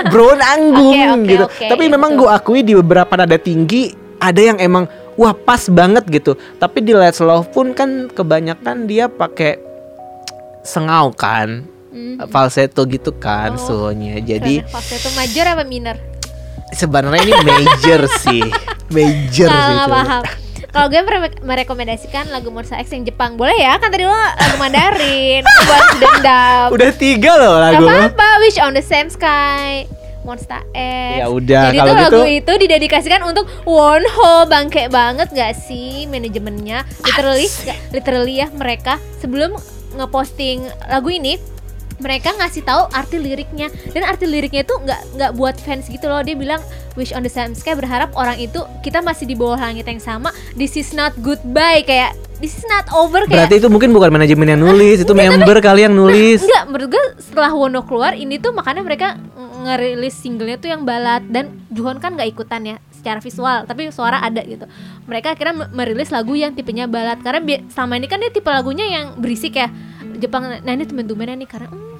bro, 0.09 0.33
nanggung 0.33 0.97
Oke, 0.97 1.13
oke, 1.13 1.27
gitu. 1.27 1.45
oke, 1.45 1.65
Tapi 1.67 1.83
memang 1.85 2.11
itu. 2.11 2.19
gue 2.19 2.29
akui 2.31 2.59
di 2.61 2.73
beberapa 2.73 3.13
nada 3.13 3.37
tinggi 3.37 3.93
ada 4.17 4.41
yang 4.41 4.57
emang 4.57 4.89
wah 5.13 5.29
pas 5.31 5.69
banget 5.69 6.01
gitu. 6.09 6.33
Tapi 6.57 6.81
di 6.81 6.89
Let's 6.91 7.21
Love 7.21 7.49
pun 7.49 7.71
kan 7.71 8.09
kebanyakan 8.09 8.85
dia 8.85 9.05
pakai 9.05 9.61
sengau 10.61 11.09
kan, 11.11 11.69
Hmm. 11.91 12.17
falsetto 12.27 12.81
gitu 12.85 13.13
kan, 13.13 13.53
Oh. 13.53 13.61
suhunya. 13.61 14.17
Jadi 14.17 14.65
itu 14.65 15.09
major 15.13 15.45
apa 15.49 15.61
minor? 15.61 16.01
Sebenarnya 16.71 17.21
ini 17.21 17.33
major 17.37 18.01
sih, 18.17 18.41
major 18.89 19.47
Nggak, 19.47 19.61
sih. 19.61 19.75
itu. 19.77 19.89
paham. 19.89 20.23
Kalau 20.63 20.87
gue 20.87 21.01
mere- 21.01 21.39
merekomendasikan 21.41 22.23
lagu 22.27 22.47
Monster 22.47 22.77
X 22.77 22.87
yang 22.89 23.03
Jepang 23.03 23.35
Boleh 23.35 23.51
ya, 23.53 23.75
kan 23.75 23.87
tadi 23.87 24.01
lo 24.01 24.15
lagu 24.15 24.55
Mandarin 24.55 25.43
Buat 25.67 25.83
dendam 25.97 26.67
Udah 26.71 26.91
tiga 26.93 27.35
loh 27.35 27.59
Gak 27.59 27.63
lagu. 27.73 27.83
lo. 27.83 27.91
apa-apa, 27.91 28.27
Wish 28.39 28.55
on 28.55 28.71
the 28.71 28.79
Same 28.81 29.11
Sky 29.11 29.83
Monster 30.23 30.63
X 30.71 31.17
Ya 31.17 31.27
udah, 31.27 31.63
Jadi 31.65 31.75
kalau 31.75 31.91
tuh 31.91 31.99
lagu 31.99 32.21
gitu- 32.23 32.27
itu 32.31 32.53
didedikasikan 32.63 33.19
untuk 33.21 33.51
Wonho 33.65 34.47
Bangke 34.47 34.87
banget 34.87 35.27
gak 35.29 35.59
sih 35.59 36.07
manajemennya 36.07 36.87
Literally, 37.03 37.51
literally 37.91 38.35
ya 38.37 38.47
mereka 38.49 38.95
Sebelum 39.19 39.59
ngeposting 39.93 40.71
lagu 40.87 41.11
ini 41.11 41.35
mereka 42.01 42.33
ngasih 42.35 42.65
tahu 42.65 42.89
arti 42.91 43.21
liriknya. 43.21 43.69
Dan 43.93 44.03
arti 44.03 44.25
liriknya 44.25 44.65
itu 44.65 44.73
nggak 44.73 45.01
nggak 45.15 45.31
buat 45.37 45.55
fans 45.61 45.87
gitu 45.87 46.09
loh. 46.09 46.25
Dia 46.25 46.33
bilang 46.33 46.59
wish 46.99 47.15
on 47.15 47.23
the 47.23 47.31
same 47.31 47.55
sky 47.55 47.77
berharap 47.77 48.11
orang 48.17 48.35
itu 48.41 48.59
kita 48.81 48.99
masih 48.99 49.29
di 49.29 49.37
bawah 49.37 49.61
langit 49.61 49.87
yang 49.87 50.01
sama. 50.01 50.33
This 50.57 50.75
is 50.75 50.91
not 50.91 51.15
goodbye. 51.21 51.85
Kayak 51.85 52.17
this 52.41 52.57
is 52.57 52.65
not 52.67 52.89
over. 52.91 53.23
Kayak 53.29 53.47
Berarti 53.47 53.55
itu 53.61 53.67
mungkin 53.69 53.93
bukan 53.93 54.09
manajemen 54.11 54.49
yang 54.49 54.61
nulis, 54.61 55.05
itu 55.05 55.13
member 55.13 55.57
kali 55.61 55.85
yang 55.85 55.95
nulis. 55.95 56.41
Enggak, 56.43 56.63
menurut 56.67 56.89
gue 56.91 57.05
setelah 57.21 57.51
Wono 57.53 57.85
keluar 57.85 58.17
ini 58.17 58.41
tuh 58.41 58.51
makanya 58.51 58.81
mereka 58.81 59.15
ng- 59.15 59.69
ngerilis 59.69 60.17
singlenya 60.17 60.57
tuh 60.57 60.69
yang 60.73 60.81
balad. 60.83 61.23
Dan 61.29 61.63
Juhon 61.71 62.01
kan 62.01 62.17
nggak 62.17 62.27
ikutan 62.33 62.65
ya 62.65 62.75
secara 62.91 63.17
visual 63.17 63.65
tapi 63.69 63.89
suara 63.93 64.19
ada 64.19 64.41
gitu. 64.43 64.65
Mereka 65.05 65.37
akhirnya 65.37 65.65
me- 65.65 65.71
merilis 65.71 66.09
lagu 66.09 66.33
yang 66.35 66.51
tipenya 66.57 66.89
balad. 66.89 67.21
Karena 67.21 67.39
selama 67.71 68.01
ini 68.01 68.07
kan 68.09 68.19
dia 68.19 68.33
tipe 68.33 68.49
lagunya 68.49 68.89
yang 68.89 69.21
berisik 69.21 69.55
ya. 69.55 69.69
Jepang 70.21 70.43
nah 70.61 70.73
ini 70.73 70.85
temen-temennya 70.85 71.45
nih 71.45 71.49
karena 71.49 71.69
hmm, 71.71 71.90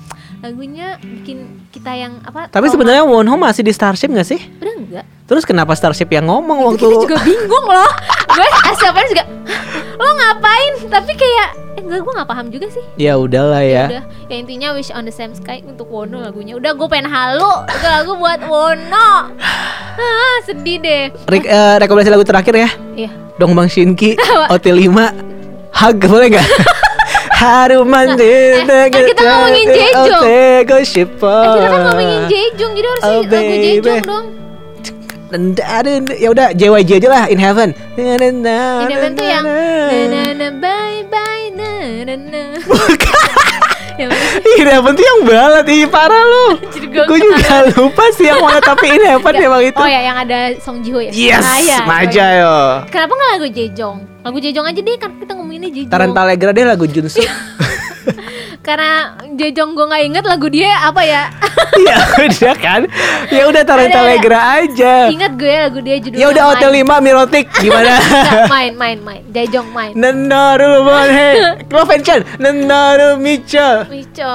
lagunya 0.42 0.98
bikin 0.98 1.46
kita 1.70 1.94
yang 1.94 2.18
apa 2.22 2.50
Tapi 2.50 2.66
sebenarnya 2.68 3.06
Wonho 3.06 3.38
masih 3.38 3.62
di 3.62 3.70
Starship 3.70 4.10
gak 4.10 4.26
sih? 4.26 4.42
udah 4.58 4.74
enggak 4.76 5.06
Terus 5.24 5.46
kenapa 5.46 5.72
Starship 5.74 6.10
yang 6.10 6.28
ngomong 6.28 6.60
waktu 6.68 6.84
kita 6.84 6.98
juga 7.00 7.18
bingung 7.24 7.64
loh. 7.64 7.92
Gue 8.28 8.48
asiapan 8.68 9.06
juga 9.08 9.24
"Hah, 9.48 9.64
lo 9.96 10.12
ngapain? 10.12 10.74
Tapi 10.92 11.12
kayak 11.16 11.50
eh 11.72 11.82
enggak 11.82 12.04
gue 12.04 12.12
nggak 12.12 12.28
paham 12.28 12.48
juga 12.52 12.68
sih. 12.68 12.84
Ya 13.00 13.16
udahlah 13.16 13.64
ya. 13.64 13.88
udah 13.88 14.04
ya 14.28 14.36
intinya 14.36 14.76
wish 14.76 14.92
on 14.92 15.08
the 15.08 15.14
same 15.14 15.32
sky 15.32 15.64
untuk 15.64 15.88
Wono 15.88 16.20
lagunya. 16.20 16.60
Udah 16.60 16.76
gue 16.76 16.88
pengen 16.90 17.08
halu. 17.08 17.48
Itu 17.64 17.88
lagu 17.88 18.12
buat 18.18 18.44
Wono 18.44 19.32
ah 19.92 20.36
sedih 20.44 20.78
deh. 20.80 21.04
Re- 21.28 21.48
eh, 21.48 21.76
rekomendasi 21.80 22.12
lagu 22.12 22.28
terakhir 22.28 22.54
ya. 22.58 22.70
iya. 22.98 23.10
Dong 23.40 23.56
Bang 23.56 23.72
Shinki, 23.72 24.20
OT5, 24.54 24.92
Hug 25.72 25.98
boleh 26.04 26.28
nggak? 26.30 26.48
Haruman 27.42 28.14
eh, 28.70 28.86
kan 28.94 29.02
kita 29.04 29.22
ngomongin 29.26 29.66
Jejong. 29.74 30.22
Eh, 30.22 30.60
kita 31.42 31.68
kan 31.68 31.82
ngomongin 31.90 32.22
Jejong 32.30 32.72
jadi 32.72 32.88
harus 32.88 33.02
Oh, 33.02 33.10
lagu. 33.10 33.32
Jejong 33.82 34.02
dong 34.06 34.26
Ya 36.14 36.28
udah 36.30 36.48
JYJ 36.54 36.92
aja 37.02 37.08
lah 37.10 37.24
In 37.26 37.40
Heaven. 37.40 37.70
In 37.98 38.22
event 38.92 39.16
tuh 39.16 39.26
yang 39.26 39.46
na 39.48 40.02
na 40.06 40.24
na 40.36 40.48
bye 40.54 41.02
bye 41.08 41.46
na 41.56 41.70
na 42.06 42.14
na 42.14 42.42
Yang 42.62 43.31
In 44.58 44.66
Heaven 44.66 44.94
tuh 44.94 45.04
yang 45.04 45.20
balad 45.30 45.66
Ih 45.66 45.86
parah 45.86 46.24
lu. 46.24 46.46
Gue 47.10 47.20
juga 47.20 47.68
lupa 47.76 48.04
sih 48.14 48.26
yang 48.26 48.40
mana 48.40 48.58
Tapi 48.58 48.88
In 48.90 49.04
Heaven 49.04 49.34
Nggak. 49.34 49.46
emang 49.46 49.62
itu. 49.62 49.80
Oh 49.80 49.86
ya 49.86 50.02
yang 50.02 50.18
ada 50.18 50.38
Song 50.58 50.80
Ji 50.80 50.90
Ho 50.92 51.00
ya? 51.00 51.12
Yes 51.12 51.42
Nah, 51.42 51.60
ya, 51.60 51.78
Maja 51.84 52.26
yo. 52.34 52.56
Kenapa 52.88 53.12
nggak 53.12 53.30
lagu 53.36 53.48
Jejong? 53.50 53.98
Lagu 54.22 54.38
Jejong 54.38 54.66
aja 54.66 54.80
deh 54.80 54.96
kan 54.96 55.12
kita 55.18 55.32
ngomonginnya 55.34 55.70
Jejong. 55.70 55.92
Tarantalegra 55.92 56.52
deh 56.52 56.66
lagu 56.66 56.86
Junsu 56.86 57.20
karena 58.62 59.18
Jejong 59.34 59.74
gue 59.74 59.86
nggak 59.90 60.04
inget 60.06 60.26
lagu 60.26 60.48
dia 60.48 60.70
apa 60.86 61.02
ya? 61.02 61.24
Ya 61.82 61.98
udah 62.20 62.56
kan? 62.60 62.82
Ya 63.32 63.48
udah 63.48 63.64
Tarantalegra 63.64 64.40
aja. 64.60 65.08
Ingat 65.08 65.34
gue 65.40 65.56
lagu 65.56 65.80
dia 65.80 65.98
judulnya 65.98 66.22
Ya 66.22 66.28
udah. 66.30 66.44
Hotel 66.52 66.72
5 66.84 67.06
Mirotic 67.06 67.46
Gimana? 67.58 67.96
Nggak, 68.02 68.44
main 68.52 68.74
main 68.76 69.00
main. 69.02 69.22
Jejong 69.32 69.70
main. 69.72 69.94
Nenaru 69.96 70.84
Monhe 70.84 71.30
Lo 71.74 71.88
fanchan 71.88 72.22
Nenaru 72.38 73.18
Micha. 73.18 73.88
Mico 73.90 74.30